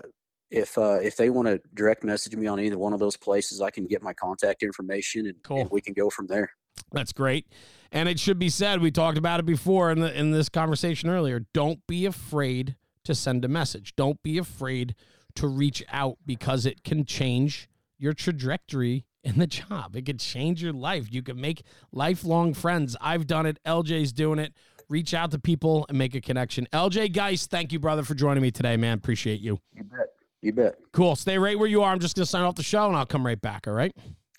if 0.49 0.77
uh, 0.77 0.99
if 1.01 1.15
they 1.15 1.29
want 1.29 1.47
to 1.47 1.61
direct 1.73 2.03
message 2.03 2.35
me 2.35 2.47
on 2.47 2.59
either 2.59 2.77
one 2.77 2.93
of 2.93 2.99
those 2.99 3.15
places, 3.15 3.61
I 3.61 3.69
can 3.69 3.85
get 3.85 4.01
my 4.01 4.13
contact 4.13 4.63
information 4.63 5.27
and, 5.27 5.35
Cool. 5.43 5.61
and 5.61 5.69
we 5.71 5.81
can 5.81 5.93
go 5.93 6.09
from 6.09 6.27
there. 6.27 6.51
That's 6.91 7.13
great. 7.13 7.47
And 7.91 8.09
it 8.09 8.19
should 8.19 8.39
be 8.39 8.49
said, 8.49 8.81
we 8.81 8.91
talked 8.91 9.17
about 9.17 9.39
it 9.39 9.45
before 9.45 9.91
in 9.91 9.99
the 9.99 10.17
in 10.17 10.31
this 10.31 10.49
conversation 10.49 11.09
earlier. 11.09 11.45
Don't 11.53 11.85
be 11.87 12.05
afraid 12.05 12.75
to 13.05 13.15
send 13.15 13.45
a 13.45 13.47
message. 13.47 13.95
Don't 13.95 14.21
be 14.23 14.37
afraid 14.37 14.95
to 15.35 15.47
reach 15.47 15.83
out 15.89 16.17
because 16.25 16.65
it 16.65 16.83
can 16.83 17.05
change 17.05 17.69
your 18.01 18.13
trajectory 18.13 19.05
in 19.23 19.37
the 19.37 19.47
job. 19.47 19.95
It 19.95 20.05
could 20.05 20.19
change 20.19 20.61
your 20.63 20.73
life. 20.73 21.07
You 21.11 21.21
can 21.21 21.39
make 21.39 21.61
lifelong 21.91 22.53
friends. 22.53 22.97
I've 22.99 23.27
done 23.27 23.45
it. 23.45 23.59
LJ's 23.65 24.11
doing 24.11 24.39
it. 24.39 24.53
Reach 24.89 25.13
out 25.13 25.31
to 25.31 25.39
people 25.39 25.85
and 25.87 25.97
make 25.97 26.15
a 26.15 26.21
connection. 26.21 26.67
LJ 26.73 27.13
Geist, 27.13 27.49
thank 27.49 27.71
you, 27.71 27.79
brother, 27.79 28.03
for 28.03 28.15
joining 28.15 28.41
me 28.41 28.51
today, 28.51 28.75
man. 28.75 28.97
Appreciate 28.97 29.39
you. 29.39 29.59
You 29.73 29.83
bet. 29.83 30.07
You 30.41 30.51
bet. 30.51 30.75
Cool. 30.91 31.15
Stay 31.15 31.37
right 31.37 31.57
where 31.57 31.67
you 31.67 31.83
are. 31.83 31.91
I'm 31.91 31.99
just 31.99 32.15
going 32.15 32.25
to 32.25 32.29
sign 32.29 32.41
off 32.41 32.55
the 32.55 32.63
show 32.63 32.87
and 32.87 32.97
I'll 32.97 33.05
come 33.05 33.25
right 33.25 33.39
back. 33.39 33.67
All 33.67 33.73
right. 33.73 33.95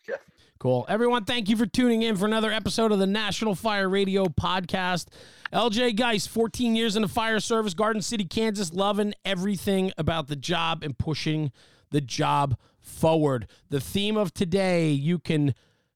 Okay. 0.07 0.19
Cool. 0.59 0.85
Everyone, 0.89 1.25
thank 1.25 1.49
you 1.49 1.57
for 1.57 1.65
tuning 1.65 2.03
in 2.03 2.17
for 2.17 2.27
another 2.27 2.51
episode 2.51 2.91
of 2.91 2.99
the 2.99 3.07
National 3.07 3.55
Fire 3.55 3.89
Radio 3.89 4.27
podcast. 4.27 5.07
LJ 5.53 5.97
Geist, 5.97 6.29
14 6.29 6.75
years 6.75 6.97
in 6.97 7.03
the 7.03 7.09
fire 7.09 7.39
service, 7.39 7.73
Garden 7.73 8.03
City, 8.03 8.25
Kansas, 8.25 8.73
loving 8.73 9.15
everything 9.25 9.93
about 9.97 10.27
the 10.27 10.37
job 10.37 10.83
and 10.83 10.99
pushing 10.99 11.53
the 11.93 12.01
job 12.01 12.57
forward. 12.93 13.47
The 13.70 13.80
theme 13.80 14.16
of 14.16 14.32
today 14.34 14.90
you 14.90 15.18
can 15.18 15.55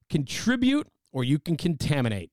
contribute 0.09 0.89
or 1.13 1.25
you 1.25 1.39
can 1.39 1.57
contaminate. 1.57 2.31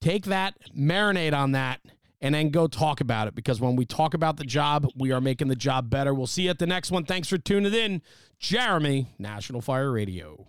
Take 0.00 0.24
that, 0.26 0.54
marinate 0.76 1.34
on 1.34 1.52
that, 1.52 1.80
and 2.20 2.34
then 2.34 2.50
go 2.50 2.66
talk 2.66 3.00
about 3.00 3.28
it 3.28 3.34
because 3.34 3.60
when 3.60 3.76
we 3.76 3.84
talk 3.84 4.14
about 4.14 4.36
the 4.36 4.44
job, 4.44 4.88
we 4.96 5.12
are 5.12 5.20
making 5.20 5.48
the 5.48 5.56
job 5.56 5.90
better. 5.90 6.14
We'll 6.14 6.26
see 6.26 6.42
you 6.42 6.50
at 6.50 6.58
the 6.58 6.66
next 6.66 6.90
one. 6.90 7.04
Thanks 7.04 7.28
for 7.28 7.38
tuning 7.38 7.74
in. 7.74 8.02
Jeremy, 8.38 9.08
National 9.18 9.60
Fire 9.60 9.90
Radio. 9.90 10.46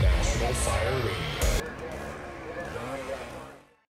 National 0.00 0.52
Fire 0.52 0.96
Radio. 0.98 1.25